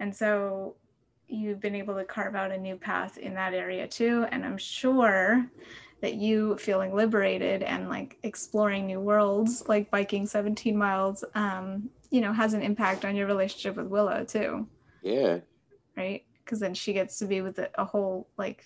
And 0.00 0.14
so 0.14 0.74
you've 1.28 1.60
been 1.60 1.76
able 1.76 1.94
to 1.94 2.04
carve 2.04 2.34
out 2.34 2.50
a 2.50 2.58
new 2.58 2.76
path 2.76 3.16
in 3.18 3.34
that 3.34 3.54
area 3.54 3.86
too. 3.86 4.26
And 4.32 4.44
I'm 4.44 4.58
sure 4.58 5.46
that 6.00 6.14
you 6.14 6.56
feeling 6.56 6.94
liberated 6.94 7.62
and 7.62 7.88
like 7.88 8.18
exploring 8.22 8.86
new 8.86 9.00
worlds 9.00 9.62
like 9.68 9.90
biking 9.90 10.26
17 10.26 10.76
miles 10.76 11.24
um 11.34 11.90
you 12.10 12.20
know 12.20 12.32
has 12.32 12.54
an 12.54 12.62
impact 12.62 13.04
on 13.04 13.14
your 13.14 13.26
relationship 13.26 13.76
with 13.76 13.86
Willa 13.86 14.24
too. 14.24 14.66
Yeah. 15.02 15.38
Right? 15.96 16.24
Because 16.44 16.60
then 16.60 16.74
she 16.74 16.92
gets 16.92 17.18
to 17.18 17.26
be 17.26 17.40
with 17.40 17.58
a, 17.58 17.70
a 17.76 17.84
whole 17.84 18.28
like 18.36 18.64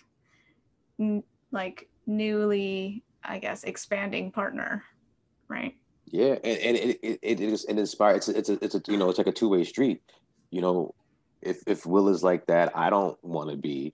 n- 0.98 1.22
like 1.50 1.88
newly 2.06 3.02
i 3.22 3.38
guess 3.38 3.64
expanding 3.64 4.30
partner. 4.30 4.84
Right? 5.48 5.76
Yeah 6.06 6.36
and, 6.44 6.58
and 6.58 6.76
it, 6.76 7.00
it, 7.02 7.18
it 7.22 7.40
is 7.40 7.64
it 7.64 7.78
inspires 7.78 8.28
it's 8.28 8.48
a, 8.48 8.52
it's 8.54 8.62
a 8.62 8.64
it's 8.64 8.74
a 8.74 8.82
you 8.92 8.96
know 8.96 9.08
it's 9.10 9.18
like 9.18 9.26
a 9.26 9.32
two-way 9.32 9.64
street. 9.64 10.02
You 10.50 10.60
know 10.60 10.94
if 11.42 11.62
if 11.66 11.84
will 11.84 12.08
is 12.08 12.22
like 12.22 12.46
that 12.46 12.72
i 12.74 12.88
don't 12.88 13.22
want 13.22 13.50
to 13.50 13.56
be 13.56 13.92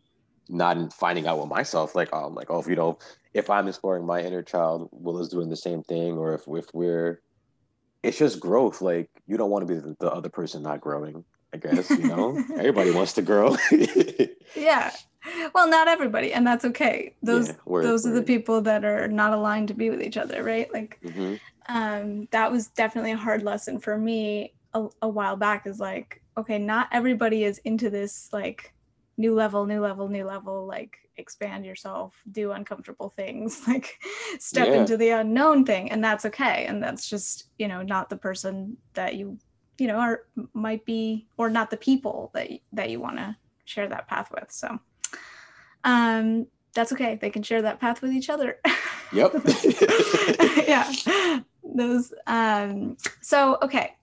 not 0.50 0.76
in 0.76 0.90
finding 0.90 1.26
out 1.26 1.38
with 1.38 1.48
myself 1.48 1.94
like 1.94 2.08
oh, 2.12 2.26
I'm 2.26 2.34
like 2.34 2.50
oh 2.50 2.60
if 2.60 2.66
you 2.66 2.76
know 2.76 2.98
if 3.32 3.48
I'm 3.50 3.68
exploring 3.68 4.06
my 4.06 4.20
inner 4.22 4.42
child, 4.42 4.88
Will 4.92 5.18
is 5.18 5.28
doing 5.28 5.48
the 5.48 5.56
same 5.56 5.82
thing, 5.82 6.18
or 6.18 6.34
if 6.34 6.42
if 6.48 6.66
we're, 6.72 7.20
it's 8.02 8.18
just 8.18 8.40
growth. 8.40 8.82
Like 8.82 9.08
you 9.26 9.36
don't 9.36 9.50
want 9.50 9.66
to 9.66 9.74
be 9.74 9.80
the, 9.80 9.96
the 10.00 10.10
other 10.12 10.28
person 10.28 10.62
not 10.62 10.80
growing. 10.80 11.24
I 11.52 11.56
guess 11.56 11.90
you 11.90 12.06
know 12.08 12.42
everybody 12.54 12.90
wants 12.90 13.12
to 13.14 13.22
grow. 13.22 13.56
yeah, 14.56 14.90
well, 15.54 15.68
not 15.68 15.88
everybody, 15.88 16.32
and 16.32 16.46
that's 16.46 16.64
okay. 16.64 17.14
Those 17.22 17.48
yeah, 17.48 17.54
word, 17.64 17.84
those 17.84 18.04
word. 18.04 18.12
are 18.12 18.14
the 18.14 18.22
people 18.22 18.60
that 18.62 18.84
are 18.84 19.08
not 19.08 19.32
aligned 19.32 19.68
to 19.68 19.74
be 19.74 19.90
with 19.90 20.02
each 20.02 20.16
other, 20.16 20.42
right? 20.42 20.72
Like, 20.72 20.98
mm-hmm. 21.04 21.34
um, 21.68 22.28
that 22.30 22.50
was 22.50 22.68
definitely 22.68 23.12
a 23.12 23.16
hard 23.16 23.42
lesson 23.42 23.78
for 23.78 23.96
me 23.96 24.54
a, 24.74 24.88
a 25.02 25.08
while 25.08 25.36
back. 25.36 25.66
Is 25.66 25.78
like, 25.78 26.20
okay, 26.36 26.58
not 26.58 26.88
everybody 26.90 27.44
is 27.44 27.58
into 27.58 27.90
this 27.90 28.28
like 28.32 28.72
new 29.20 29.34
level, 29.34 29.66
new 29.66 29.80
level, 29.80 30.08
new 30.08 30.24
level, 30.24 30.66
like 30.66 30.96
expand 31.18 31.66
yourself, 31.66 32.14
do 32.32 32.52
uncomfortable 32.52 33.10
things, 33.10 33.62
like 33.68 34.00
step 34.38 34.68
yeah. 34.68 34.74
into 34.74 34.96
the 34.96 35.10
unknown 35.10 35.64
thing. 35.64 35.90
And 35.90 36.02
that's 36.02 36.24
okay. 36.24 36.64
And 36.66 36.82
that's 36.82 37.08
just, 37.08 37.50
you 37.58 37.68
know, 37.68 37.82
not 37.82 38.08
the 38.08 38.16
person 38.16 38.78
that 38.94 39.14
you, 39.16 39.38
you 39.78 39.86
know, 39.86 39.96
are 39.96 40.24
might 40.54 40.84
be, 40.86 41.28
or 41.36 41.50
not 41.50 41.70
the 41.70 41.76
people 41.76 42.30
that, 42.34 42.48
that 42.72 42.88
you 42.88 42.98
want 42.98 43.18
to 43.18 43.36
share 43.66 43.88
that 43.88 44.08
path 44.08 44.30
with. 44.32 44.50
So, 44.50 44.78
um, 45.84 46.46
that's 46.74 46.92
okay. 46.92 47.18
They 47.20 47.30
can 47.30 47.42
share 47.42 47.62
that 47.62 47.78
path 47.78 48.00
with 48.00 48.12
each 48.12 48.30
other. 48.30 48.58
Yep. 49.12 49.34
yeah. 50.66 51.40
Those, 51.62 52.14
um, 52.26 52.96
so, 53.20 53.58
okay. 53.60 53.96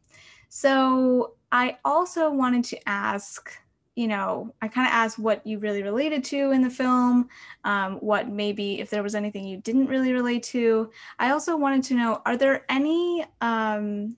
So 0.49 1.33
I 1.51 1.77
also 1.85 2.29
wanted 2.29 2.65
to 2.65 2.89
ask, 2.89 3.51
you 3.97 4.07
know, 4.07 4.53
I 4.61 4.67
kind 4.67 4.87
of 4.87 4.93
asked 4.93 5.17
what 5.17 5.45
you 5.45 5.57
really 5.57 5.81
related 5.81 6.23
to 6.25 6.51
in 6.51 6.61
the 6.61 6.69
film, 6.69 7.29
um, 7.63 7.95
what 7.95 8.29
maybe 8.29 8.79
if 8.79 8.91
there 8.91 9.01
was 9.01 9.15
anything 9.15 9.43
you 9.43 9.57
didn't 9.57 9.87
really 9.87 10.13
relate 10.13 10.43
to. 10.43 10.91
I 11.17 11.31
also 11.31 11.57
wanted 11.57 11.83
to 11.85 11.95
know 11.95 12.21
are 12.23 12.37
there 12.37 12.63
any, 12.69 13.25
um, 13.41 14.15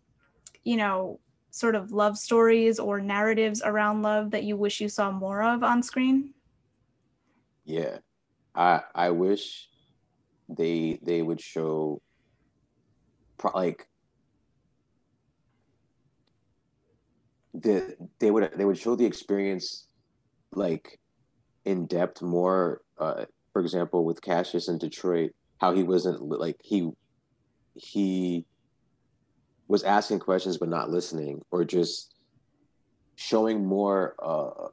you 0.66 0.76
know, 0.76 1.22
sort 1.52 1.76
of 1.76 1.94
love 1.94 2.18
stories 2.18 2.78
or 2.78 3.00
narratives 3.00 3.62
around 3.64 4.02
love 4.02 4.32
that 4.32 4.44
you 4.44 4.58
wish 4.58 4.82
you 4.82 4.90
saw 4.90 5.12
more 5.12 5.42
of 5.42 5.64
on 5.64 5.82
screen? 5.82 6.34
Yeah, 7.64 8.00
I 8.54 8.82
I 8.94 9.12
wish 9.12 9.70
they 10.50 11.00
they 11.02 11.22
would 11.22 11.40
show 11.40 12.02
pro- 13.38 13.54
like 13.54 13.88
the 17.54 17.96
they 18.20 18.32
would 18.32 18.52
they 18.56 18.66
would 18.66 18.78
show 18.78 18.96
the 18.96 19.06
experience 19.06 19.88
like 20.54 21.00
in 21.66 21.86
depth 21.86 22.22
more 22.22 22.82
uh 22.98 23.26
for 23.54 23.62
example 23.62 24.06
with 24.06 24.22
Cassius 24.22 24.68
in 24.68 24.78
Detroit 24.78 25.32
how 25.60 25.74
he 25.74 25.84
wasn't 25.84 26.22
like 26.22 26.58
he 26.64 26.90
he 27.76 28.46
was 29.68 29.84
asking 29.84 30.20
questions 30.20 30.58
but 30.58 30.70
not 30.70 30.90
listening 30.90 31.44
or 31.52 31.66
just 31.66 32.14
showing 33.16 33.66
more 33.66 34.16
uh 34.22 34.68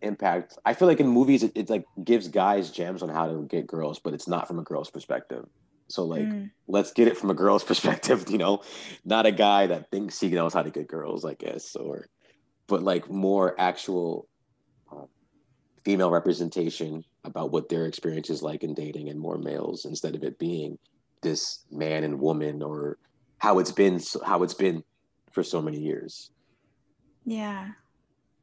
impact. 0.00 0.58
I 0.64 0.74
feel 0.74 0.88
like 0.88 0.98
in 0.98 1.06
movies 1.06 1.42
it, 1.42 1.52
it 1.54 1.70
like 1.70 1.84
gives 2.02 2.28
guys 2.28 2.70
gems 2.70 3.02
on 3.02 3.08
how 3.08 3.28
to 3.28 3.46
get 3.48 3.66
girls 3.66 3.98
but 3.98 4.14
it's 4.14 4.26
not 4.26 4.48
from 4.48 4.58
a 4.58 4.62
girl's 4.62 4.90
perspective. 4.90 5.46
So 5.88 6.04
like 6.04 6.24
mm. 6.24 6.50
let's 6.66 6.92
get 6.92 7.08
it 7.08 7.18
from 7.18 7.28
a 7.28 7.34
girl's 7.34 7.64
perspective 7.70 8.24
you 8.30 8.38
know? 8.38 8.62
Not 9.04 9.26
a 9.26 9.32
guy 9.32 9.66
that 9.66 9.90
thinks 9.90 10.18
he 10.18 10.28
knows 10.28 10.54
how 10.54 10.62
to 10.62 10.70
get 10.70 10.88
girls 10.88 11.26
i 11.26 11.34
guess 11.34 11.76
or 11.76 12.08
but 12.72 12.82
like 12.82 13.10
more 13.10 13.54
actual 13.60 14.26
um, 14.90 15.06
female 15.84 16.10
representation 16.10 17.04
about 17.22 17.52
what 17.52 17.68
their 17.68 17.84
experience 17.84 18.30
is 18.30 18.42
like 18.42 18.62
in 18.64 18.72
dating 18.72 19.10
and 19.10 19.20
more 19.20 19.36
males 19.36 19.84
instead 19.84 20.14
of 20.14 20.24
it 20.24 20.38
being 20.38 20.78
this 21.20 21.66
man 21.70 22.02
and 22.02 22.18
woman 22.18 22.62
or 22.62 22.96
how 23.36 23.58
it's 23.58 23.72
been 23.72 24.00
how 24.24 24.42
it's 24.42 24.54
been 24.54 24.82
for 25.32 25.42
so 25.42 25.60
many 25.60 25.78
years. 25.78 26.30
Yeah. 27.26 27.72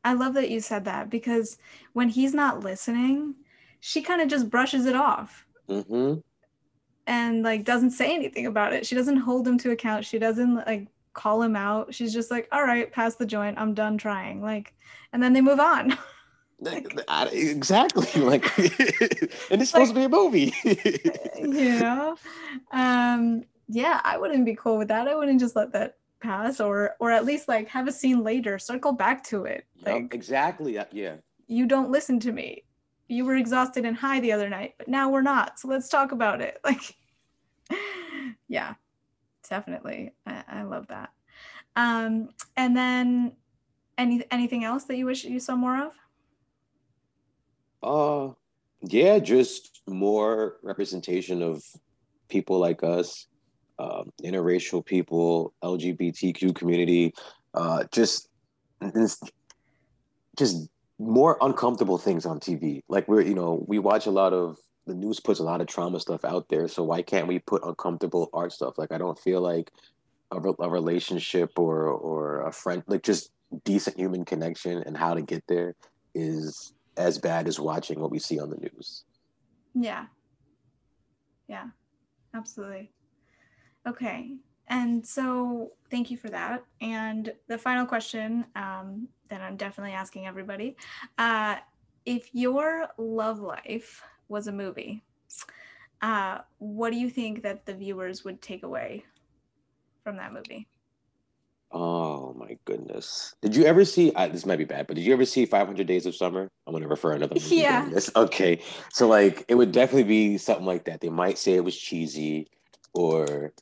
I 0.04 0.14
love 0.14 0.36
that 0.36 0.52
you 0.52 0.60
said 0.60 0.86
that 0.86 1.10
because 1.10 1.58
when 1.94 2.08
he's 2.08 2.36
not 2.36 2.64
listening, 2.64 3.34
she 3.80 4.04
kind 4.04 4.22
of 4.22 4.28
just 4.28 4.52
brushes 4.52 4.86
it 4.86 4.96
off. 4.96 5.48
Mm-hmm. 5.68 6.20
And 7.08 7.42
like 7.42 7.66
doesn't 7.66 7.92
say 7.92 8.14
anything 8.14 8.46
about 8.46 8.74
it. 8.74 8.86
She 8.86 8.94
doesn't 8.94 9.18
hold 9.18 9.48
him 9.48 9.58
to 9.58 9.72
account. 9.72 10.06
She 10.06 10.20
doesn't 10.20 10.54
like 10.54 10.88
call 11.14 11.42
him 11.42 11.56
out. 11.56 11.94
She's 11.94 12.14
just 12.14 12.32
like, 12.32 12.48
all 12.52 12.64
right, 12.64 12.92
pass 12.92 13.16
the 13.16 13.26
joint. 13.26 13.58
I'm 13.58 13.74
done 13.74 13.98
trying. 13.98 14.42
Like, 14.42 14.74
and 15.14 15.22
then 15.22 15.34
they 15.34 15.42
move 15.42 15.60
on. 15.60 15.98
like, 16.60 16.94
exactly. 17.32 18.08
Like, 18.22 18.58
and 18.60 19.62
it's 19.62 19.72
supposed 19.72 19.74
like, 19.76 19.90
to 19.90 19.94
be 19.96 20.04
a 20.04 20.10
movie. 20.10 20.54
you 21.38 21.80
know? 21.80 22.18
Um, 22.72 23.44
yeah, 23.68 24.02
I 24.04 24.18
wouldn't 24.18 24.46
be 24.46 24.56
cool 24.56 24.78
with 24.78 24.88
that. 24.90 25.08
I 25.08 25.16
wouldn't 25.16 25.40
just 25.40 25.56
let 25.56 25.74
that 25.74 25.96
pass 26.20 26.60
or 26.60 26.96
or 27.00 27.12
at 27.12 27.26
least 27.26 27.48
like 27.48 27.68
have 27.70 27.88
a 27.88 27.92
scene 27.92 28.24
later 28.24 28.60
circle 28.60 28.92
back 28.92 29.24
to 29.24 29.46
it 29.46 29.66
like 29.86 30.04
yep, 30.04 30.14
exactly 30.14 30.78
yeah 30.92 31.16
you 31.48 31.66
don't 31.66 31.90
listen 31.90 32.20
to 32.20 32.32
me 32.32 32.64
you 33.08 33.26
were 33.26 33.36
exhausted 33.36 33.86
and 33.86 33.96
high 33.96 34.20
the 34.20 34.32
other 34.32 34.50
night 34.50 34.76
but 34.78 34.88
now 34.88 35.10
we're 35.10 35.22
not 35.22 35.58
so 35.60 35.68
let's 35.68 35.88
talk 35.88 36.12
about 36.12 36.42
it 36.42 36.60
like 36.64 36.96
yeah 38.48 38.74
definitely. 39.50 40.12
I, 40.26 40.44
I 40.48 40.64
love 40.64 40.88
that. 40.88 41.10
Um 41.76 42.30
and 42.56 42.76
then 42.76 43.34
any 43.98 44.24
anything 44.32 44.64
else 44.64 44.86
that 44.86 44.98
you 44.98 45.06
wish 45.06 45.24
you 45.24 45.40
saw 45.40 45.56
more 45.56 45.88
of? 45.88 45.94
Uh 47.82 48.34
yeah 48.82 49.20
just 49.20 49.82
more 49.88 50.58
representation 50.64 51.42
of 51.42 51.64
people 52.30 52.60
like 52.60 52.84
us 52.84 53.28
um, 53.80 54.12
interracial 54.24 54.86
people, 54.86 55.54
LGBTQ 55.64 56.54
community, 56.54 57.14
uh, 57.54 57.86
just 57.92 58.28
just 60.38 60.70
more 61.00 61.38
uncomfortable 61.42 61.98
things 61.98 62.26
on 62.26 62.40
TV. 62.40 62.82
Like 62.90 63.08
we're 63.08 63.22
you 63.22 63.34
know 63.34 63.64
we 63.68 63.80
watch 63.80 64.06
a 64.06 64.12
lot 64.12 64.34
of 64.34 64.58
the 64.90 64.96
news 64.96 65.20
puts 65.20 65.40
a 65.40 65.44
lot 65.44 65.62
of 65.62 65.68
trauma 65.68 66.00
stuff 66.00 66.26
out 66.26 66.50
there, 66.50 66.68
so 66.68 66.84
why 66.84 67.02
can't 67.02 67.28
we 67.28 67.40
put 67.40 67.64
uncomfortable 67.64 68.30
art 68.34 68.52
stuff? 68.52 68.78
Like 68.78 68.92
I 68.92 68.98
don't 68.98 69.18
feel 69.18 69.40
like 69.40 69.72
a, 70.32 70.38
a 70.60 70.70
relationship 70.70 71.58
or 71.58 71.88
or 71.88 72.42
a 72.42 72.52
friend 72.52 72.84
like 72.88 73.04
just 73.04 73.32
decent 73.64 73.98
human 73.98 74.26
connection 74.26 74.84
and 74.86 74.98
how 74.98 75.14
to 75.14 75.22
get 75.22 75.44
there 75.48 75.76
is 76.14 76.74
as 76.98 77.18
bad 77.18 77.48
as 77.48 77.60
watching 77.60 78.00
what 78.00 78.12
we 78.12 78.20
see 78.20 78.40
on 78.40 78.50
the 78.50 78.58
news. 78.58 79.06
Yeah. 79.74 80.06
Yeah. 81.48 81.68
Absolutely. 82.34 82.92
Okay. 83.88 84.36
And 84.68 85.06
so 85.06 85.72
thank 85.90 86.12
you 86.12 86.18
for 86.18 86.30
that. 86.30 86.64
And 86.82 87.34
the 87.48 87.58
final 87.58 87.86
question 87.86 88.46
um, 88.56 89.08
that 89.30 89.42
I'm 89.42 89.56
definitely 89.56 89.94
asking 89.94 90.28
everybody 90.28 90.76
uh, 91.18 91.56
if 92.06 92.30
your 92.34 92.88
love 92.98 93.40
life 93.40 94.04
was 94.30 94.48
a 94.48 94.52
movie, 94.52 95.04
uh, 96.02 96.40
what 96.60 96.92
do 96.92 96.98
you 96.98 97.10
think 97.10 97.44
that 97.44 97.66
the 97.66 97.74
viewers 97.74 98.24
would 98.24 98.42
take 98.42 98.64
away 98.64 99.04
from 100.04 100.18
that 100.18 100.32
movie? 100.32 100.68
Oh 101.72 102.34
my 102.34 102.58
goodness! 102.66 103.36
Did 103.42 103.56
you 103.56 103.66
ever 103.66 103.86
see? 103.86 104.12
Uh, 104.14 104.28
this 104.28 104.46
might 104.46 104.56
be 104.56 104.64
bad, 104.64 104.88
but 104.88 104.96
did 104.96 105.06
you 105.06 105.14
ever 105.14 105.26
see 105.26 105.46
Five 105.46 105.68
Hundred 105.68 105.86
Days 105.86 106.08
of 106.08 106.16
Summer? 106.16 106.50
I'm 106.66 106.74
gonna 106.74 106.88
refer 106.88 107.12
another 107.12 107.36
movie. 107.44 107.58
Yeah. 107.58 107.88
This. 107.90 108.10
Okay, 108.16 108.64
so 108.92 109.08
like 109.08 109.46
it 109.48 109.56
would 109.56 109.72
definitely 109.72 110.04
be 110.04 110.38
something 110.40 110.66
like 110.66 110.86
that. 110.86 111.02
They 111.02 111.10
might 111.10 111.38
say 111.38 111.54
it 111.54 111.64
was 111.64 111.78
cheesy, 111.78 112.48
or 112.94 113.54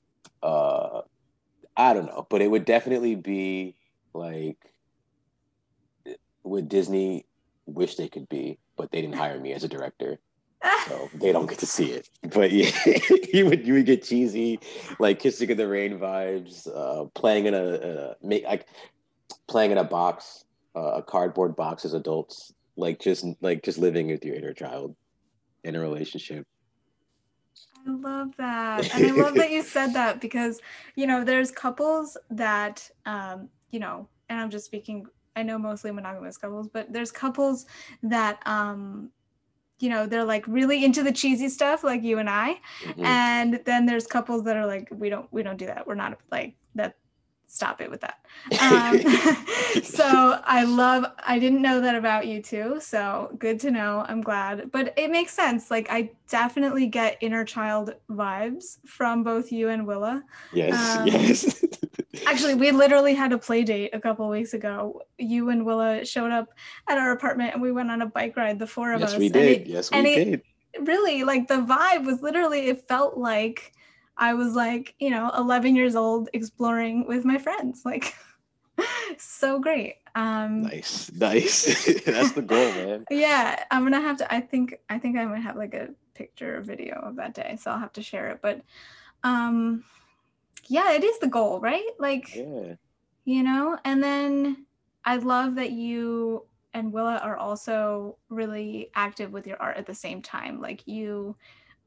uh 0.41 1.01
I 1.75 1.93
don't 1.93 2.05
know, 2.05 2.25
but 2.29 2.41
it 2.41 2.49
would 2.49 2.63
definitely 2.63 3.15
be 3.15 3.75
like 4.13 4.57
would 6.43 6.69
Disney 6.69 7.25
wish 7.65 7.95
they 7.95 8.07
could 8.07 8.29
be, 8.29 8.57
but 8.77 8.89
they 8.91 9.01
didn't 9.01 9.15
hire 9.15 9.39
me 9.39 9.51
as 9.51 9.65
a 9.65 9.67
director. 9.67 10.19
So 10.87 11.09
they 11.13 11.31
don't 11.31 11.47
get 11.47 11.59
to 11.59 11.65
see 11.65 11.91
it. 11.91 12.09
But 12.33 12.51
yeah, 12.51 12.71
you 13.33 13.45
would 13.45 13.65
you 13.65 13.73
would 13.73 13.85
get 13.85 14.03
cheesy, 14.03 14.59
like 14.99 15.19
kissing 15.19 15.49
in 15.49 15.57
the 15.57 15.67
rain 15.67 15.97
vibes, 15.97 16.67
uh, 16.67 17.05
playing 17.15 17.45
in 17.45 17.53
a, 17.53 17.73
a 17.73 18.15
make 18.21 18.43
like 18.43 18.65
playing 19.47 19.71
in 19.71 19.77
a 19.77 19.83
box, 19.83 20.45
uh, 20.75 20.95
a 20.95 21.03
cardboard 21.03 21.55
box 21.55 21.85
as 21.85 21.93
adults, 21.93 22.53
like 22.75 22.99
just 22.99 23.25
like 23.41 23.63
just 23.63 23.77
living 23.77 24.07
with 24.07 24.23
your 24.25 24.35
inner 24.35 24.53
child 24.53 24.95
in 25.63 25.75
a 25.75 25.79
relationship. 25.79 26.45
I 27.87 27.91
love 27.91 28.35
that. 28.37 28.93
And 28.95 29.05
I 29.07 29.11
love 29.11 29.35
that 29.35 29.51
you 29.51 29.63
said 29.75 29.93
that 29.93 30.19
because, 30.19 30.59
you 30.95 31.07
know, 31.07 31.23
there's 31.23 31.51
couples 31.51 32.17
that, 32.29 32.89
um, 33.05 33.49
you 33.71 33.79
know, 33.79 34.07
and 34.29 34.39
I'm 34.39 34.49
just 34.49 34.65
speaking, 34.65 35.05
I 35.35 35.43
know 35.43 35.57
mostly 35.57 35.91
monogamous 35.91 36.37
couples, 36.37 36.67
but 36.67 36.91
there's 36.91 37.11
couples 37.11 37.65
that, 38.03 38.39
um, 38.45 39.09
you 39.79 39.89
know, 39.89 40.05
they're 40.05 40.23
like 40.23 40.47
really 40.47 40.83
into 40.83 41.03
the 41.03 41.11
cheesy 41.11 41.49
stuff 41.49 41.83
like 41.83 42.03
you 42.03 42.17
and 42.17 42.29
I. 42.29 42.59
Mm-hmm. 42.83 43.05
And 43.05 43.59
then 43.65 43.85
there's 43.85 44.07
couples 44.07 44.43
that 44.45 44.57
are 44.57 44.65
like, 44.65 44.87
we 44.91 45.09
don't, 45.09 45.31
we 45.31 45.43
don't 45.43 45.57
do 45.57 45.67
that. 45.67 45.85
We're 45.85 45.95
not 45.95 46.17
like 46.31 46.55
that 46.75 46.95
stop 47.47 47.81
it 47.81 47.89
with 47.89 48.01
that. 48.01 48.19
Um, 48.61 48.99
so 49.83 50.39
I 50.43 50.63
love, 50.63 51.05
I 51.25 51.39
didn't 51.39 51.61
know 51.61 51.81
that 51.81 51.95
about 51.95 52.27
you 52.27 52.41
too. 52.41 52.79
So 52.81 53.35
good 53.39 53.59
to 53.61 53.71
know. 53.71 54.05
I'm 54.07 54.21
glad. 54.21 54.71
But 54.71 54.93
it 54.97 55.09
makes 55.09 55.33
sense. 55.33 55.71
Like, 55.71 55.87
I 55.89 56.11
definitely 56.29 56.87
get 56.87 57.17
inner 57.21 57.45
child 57.45 57.95
vibes 58.09 58.79
from 58.85 59.23
both 59.23 59.51
you 59.51 59.69
and 59.69 59.87
Willa. 59.87 60.23
Yes. 60.53 60.97
Um, 60.97 61.07
yes. 61.07 61.65
actually, 62.31 62.55
we 62.55 62.71
literally 62.71 63.13
had 63.13 63.31
a 63.31 63.37
play 63.37 63.63
date 63.63 63.91
a 63.93 63.99
couple 63.99 64.27
weeks 64.29 64.53
ago. 64.53 65.01
You 65.17 65.49
and 65.49 65.65
Willa 65.65 66.05
showed 66.05 66.31
up 66.31 66.49
at 66.87 66.97
our 66.97 67.11
apartment 67.11 67.53
and 67.53 67.61
we 67.61 67.71
went 67.71 67.91
on 67.91 68.01
a 68.01 68.05
bike 68.05 68.35
ride, 68.35 68.59
the 68.59 68.67
four 68.67 68.93
of 68.93 68.99
yes, 68.99 69.13
us. 69.13 69.19
We 69.19 69.29
did. 69.29 69.61
It, 69.61 69.67
yes, 69.67 69.91
we 69.91 70.01
did. 70.03 70.27
It, 70.27 70.45
really, 70.81 71.23
like 71.23 71.47
the 71.47 71.61
vibe 71.61 72.05
was 72.05 72.21
literally, 72.21 72.67
it 72.67 72.87
felt 72.87 73.17
like, 73.17 73.73
I 74.17 74.33
was 74.33 74.55
like, 74.55 74.95
you 74.99 75.11
know, 75.11 75.31
11 75.37 75.75
years 75.75 75.95
old 75.95 76.29
exploring 76.33 77.07
with 77.07 77.23
my 77.23 77.37
friends. 77.37 77.83
Like, 77.85 78.15
so 79.17 79.59
great. 79.59 79.95
Um, 80.15 80.63
nice, 80.63 81.11
nice. 81.11 82.01
That's 82.05 82.31
the 82.31 82.41
goal, 82.41 82.71
man. 82.71 83.05
Yeah, 83.11 83.63
I'm 83.69 83.83
gonna 83.83 84.01
have 84.01 84.17
to. 84.17 84.33
I 84.33 84.41
think 84.41 84.79
I 84.89 84.97
think 84.97 85.15
I 85.15 85.25
might 85.25 85.43
have 85.43 85.55
like 85.55 85.75
a 85.75 85.89
picture 86.15 86.57
or 86.57 86.61
video 86.61 86.99
of 87.01 87.17
that 87.17 87.35
day, 87.35 87.57
so 87.61 87.69
I'll 87.69 87.79
have 87.79 87.93
to 87.93 88.01
share 88.01 88.29
it. 88.29 88.39
But, 88.41 88.61
um, 89.23 89.83
yeah, 90.67 90.93
it 90.93 91.03
is 91.03 91.19
the 91.19 91.27
goal, 91.27 91.59
right? 91.59 91.89
Like, 91.99 92.35
yeah. 92.35 92.73
you 93.25 93.43
know. 93.43 93.77
And 93.85 94.01
then 94.01 94.65
I 95.05 95.17
love 95.17 95.55
that 95.55 95.71
you 95.71 96.45
and 96.73 96.93
Willa 96.93 97.19
are 97.23 97.37
also 97.37 98.17
really 98.29 98.91
active 98.93 99.31
with 99.31 99.47
your 99.47 99.57
art 99.61 99.77
at 99.77 99.85
the 99.85 99.95
same 99.95 100.21
time. 100.21 100.61
Like 100.61 100.87
you 100.87 101.35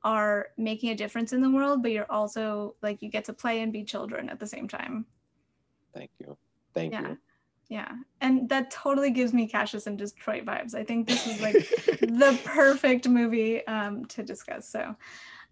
are 0.02 0.48
making 0.56 0.90
a 0.90 0.94
difference 0.94 1.32
in 1.32 1.40
the 1.40 1.50
world, 1.50 1.82
but 1.82 1.92
you're 1.92 2.10
also 2.10 2.74
like 2.82 3.02
you 3.02 3.08
get 3.08 3.24
to 3.26 3.32
play 3.32 3.60
and 3.60 3.72
be 3.72 3.84
children 3.84 4.28
at 4.28 4.40
the 4.40 4.46
same 4.46 4.66
time. 4.66 5.06
Thank 5.94 6.10
you. 6.18 6.36
Thank 6.74 6.92
yeah. 6.92 7.08
you. 7.08 7.18
Yeah. 7.68 7.92
And 8.20 8.48
that 8.48 8.72
totally 8.72 9.10
gives 9.10 9.32
me 9.32 9.46
Cassius 9.46 9.86
and 9.86 9.96
Detroit 9.96 10.44
vibes. 10.44 10.74
I 10.74 10.82
think 10.82 11.06
this 11.06 11.26
is 11.26 11.40
like 11.40 11.54
the 12.00 12.38
perfect 12.44 13.08
movie 13.08 13.64
um, 13.68 14.04
to 14.06 14.24
discuss. 14.24 14.68
So 14.68 14.96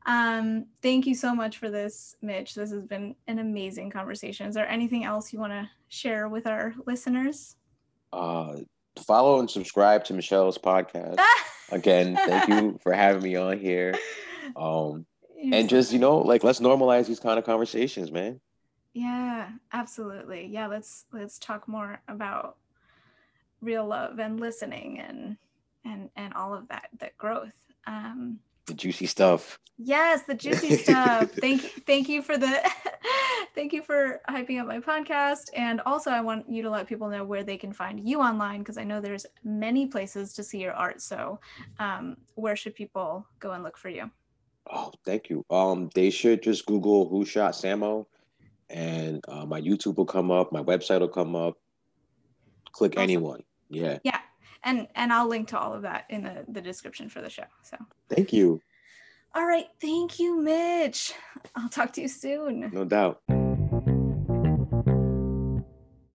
um, 0.09 0.65
thank 0.81 1.07
you 1.07 1.15
so 1.15 1.35
much 1.35 1.59
for 1.59 1.69
this, 1.69 2.17
Mitch. 2.23 2.55
This 2.55 2.71
has 2.71 2.87
been 2.87 3.15
an 3.27 3.41
amazing 3.41 3.91
conversation. 3.91 4.49
Is 4.49 4.55
there 4.55 4.67
anything 4.67 5.05
else 5.05 5.35
you 5.35 5.39
want 5.39 5.53
to 5.53 5.69
share 5.89 6.31
with 6.31 6.47
our 6.47 6.75
listeners? 6.87 7.57
Uh, 8.11 8.61
follow 9.05 9.39
and 9.39 9.51
subscribe 9.51 10.05
to 10.05 10.15
Michelle's 10.15 10.57
podcast. 10.57 11.21
Again, 11.71 12.17
thank 12.17 12.49
you 12.49 12.79
for 12.83 12.95
having 12.95 13.23
me 13.23 13.37
on 13.37 13.59
here. 13.59 13.95
Um, 14.57 15.05
and 15.53 15.69
just 15.69 15.93
you 15.93 15.99
know, 15.99 16.21
like 16.21 16.43
let's 16.43 16.59
normalize 16.59 17.07
these 17.07 17.21
kind 17.21 17.39
of 17.39 17.45
conversations, 17.45 18.11
man. 18.11 18.41
Yeah, 18.95 19.51
absolutely. 19.75 20.47
Yeah, 20.47 20.69
let's 20.69 21.05
let's 21.13 21.39
talk 21.39 21.69
more 21.69 22.01
about 22.09 22.57
real 23.61 23.87
love 23.87 24.19
and 24.21 24.41
listening 24.41 25.01
and 25.01 25.37
and 25.85 26.09
and 26.17 26.33
all 26.33 26.55
of 26.55 26.67
that 26.69 26.89
that 26.99 27.19
growth. 27.19 27.53
Um, 27.87 28.41
the 28.69 28.75
juicy 28.75 29.07
stuff. 29.07 29.59
Yes, 29.77 30.23
the 30.23 30.35
juicy 30.35 30.77
stuff. 30.85 31.31
thank 31.33 31.63
you, 31.63 31.69
thank 31.87 32.09
you 32.09 32.23
for 32.23 32.39
the 32.39 32.61
thank 33.55 33.73
you 33.73 33.83
for 33.83 34.21
hyping 34.29 34.61
up 34.61 34.67
my 34.67 34.79
podcast. 34.79 35.51
And 35.57 35.81
also 35.85 36.11
I 36.11 36.21
want 36.21 36.49
you 36.49 36.63
to 36.63 36.71
let 36.71 36.87
people 36.87 37.09
know 37.09 37.25
where 37.25 37.43
they 37.43 37.57
can 37.57 37.73
find 37.73 38.09
you 38.09 38.21
online 38.21 38.61
because 38.61 38.79
I 38.79 38.85
know 38.85 39.01
there's 39.01 39.27
many 39.43 39.87
places 39.87 40.33
to 40.35 40.45
see 40.45 40.59
your 40.59 40.73
art. 40.73 41.01
So 41.01 41.41
um, 41.79 42.17
where 42.35 42.57
should 42.57 42.75
people 42.75 43.27
go 43.41 43.53
and 43.53 43.63
look 43.63 43.77
for 43.77 43.89
you? 43.89 44.11
Oh, 44.71 44.93
thank 45.05 45.31
you. 45.31 45.45
Um, 45.51 45.91
they 45.95 46.11
should 46.11 46.43
just 46.43 46.67
Google 46.67 47.09
who 47.09 47.25
shot 47.25 47.55
Samo, 47.55 48.07
and 48.69 49.25
uh, 49.27 49.47
my 49.47 49.61
YouTube 49.61 49.97
will 49.97 50.05
come 50.05 50.31
up. 50.31 50.53
My 50.53 50.63
website 50.63 51.01
will 51.01 51.09
come 51.09 51.35
up. 51.35 51.57
Click 52.73 52.93
awesome. 52.93 53.03
anyone. 53.03 53.43
Yeah. 53.71 53.99
Yeah, 54.03 54.18
and 54.65 54.89
and 54.95 55.13
I'll 55.13 55.29
link 55.29 55.49
to 55.49 55.59
all 55.59 55.75
of 55.75 55.83
that 55.83 56.05
in 56.09 56.23
the 56.23 56.45
the 56.49 56.61
description 56.61 57.09
for 57.09 57.21
the 57.21 57.31
show. 57.31 57.45
So. 57.63 57.77
Thank 58.09 58.33
you. 58.33 58.61
All 59.35 59.47
right. 59.47 59.67
Thank 59.81 60.19
you, 60.19 60.41
Mitch. 60.41 61.15
I'll 61.55 61.69
talk 61.69 61.93
to 61.95 62.01
you 62.01 62.09
soon. 62.09 62.71
No 62.73 62.85
doubt. 62.85 63.21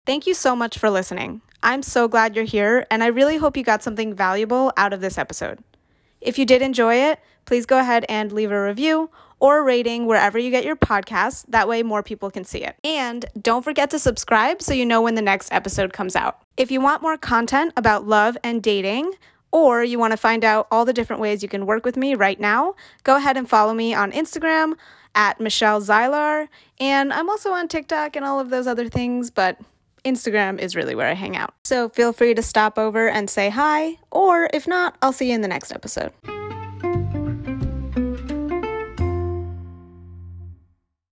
Thank 0.04 0.26
you 0.26 0.34
so 0.34 0.56
much 0.56 0.78
for 0.78 0.90
listening. 0.90 1.42
I'm 1.62 1.82
so 1.82 2.08
glad 2.08 2.34
you're 2.34 2.44
here, 2.44 2.86
and 2.90 3.04
I 3.04 3.06
really 3.06 3.36
hope 3.36 3.56
you 3.56 3.62
got 3.62 3.84
something 3.84 4.14
valuable 4.14 4.72
out 4.76 4.92
of 4.92 5.00
this 5.00 5.16
episode. 5.16 5.60
If 6.20 6.38
you 6.38 6.44
did 6.44 6.62
enjoy 6.62 6.96
it, 6.96 7.20
please 7.44 7.66
go 7.66 7.78
ahead 7.78 8.04
and 8.08 8.32
leave 8.32 8.50
a 8.50 8.60
review 8.60 9.10
or 9.42 9.64
rating 9.64 10.06
wherever 10.06 10.38
you 10.38 10.52
get 10.52 10.64
your 10.64 10.76
podcasts. 10.76 11.44
That 11.48 11.66
way, 11.66 11.82
more 11.82 12.04
people 12.04 12.30
can 12.30 12.44
see 12.44 12.62
it. 12.62 12.76
And 12.84 13.26
don't 13.40 13.64
forget 13.64 13.90
to 13.90 13.98
subscribe 13.98 14.62
so 14.62 14.72
you 14.72 14.86
know 14.86 15.02
when 15.02 15.16
the 15.16 15.22
next 15.22 15.52
episode 15.52 15.92
comes 15.92 16.14
out. 16.14 16.40
If 16.56 16.70
you 16.70 16.80
want 16.80 17.02
more 17.02 17.18
content 17.18 17.72
about 17.76 18.06
love 18.06 18.38
and 18.44 18.62
dating, 18.62 19.12
or 19.50 19.82
you 19.82 19.98
want 19.98 20.12
to 20.12 20.16
find 20.16 20.44
out 20.44 20.68
all 20.70 20.84
the 20.84 20.92
different 20.92 21.20
ways 21.20 21.42
you 21.42 21.48
can 21.48 21.66
work 21.66 21.84
with 21.84 21.96
me 21.96 22.14
right 22.14 22.38
now, 22.38 22.76
go 23.02 23.16
ahead 23.16 23.36
and 23.36 23.50
follow 23.50 23.74
me 23.74 23.92
on 23.92 24.12
Instagram 24.12 24.74
at 25.16 25.40
Michelle 25.40 25.80
Zaylar. 25.82 26.46
And 26.78 27.12
I'm 27.12 27.28
also 27.28 27.50
on 27.50 27.66
TikTok 27.66 28.14
and 28.14 28.24
all 28.24 28.38
of 28.38 28.48
those 28.48 28.68
other 28.68 28.88
things, 28.88 29.28
but 29.30 29.58
Instagram 30.04 30.60
is 30.60 30.76
really 30.76 30.94
where 30.94 31.08
I 31.08 31.14
hang 31.14 31.36
out. 31.36 31.52
So 31.64 31.88
feel 31.88 32.12
free 32.12 32.32
to 32.34 32.42
stop 32.42 32.78
over 32.78 33.08
and 33.08 33.28
say 33.28 33.50
hi, 33.50 33.98
or 34.12 34.48
if 34.54 34.68
not, 34.68 34.96
I'll 35.02 35.12
see 35.12 35.28
you 35.28 35.34
in 35.34 35.42
the 35.42 35.48
next 35.48 35.72
episode. 35.72 36.12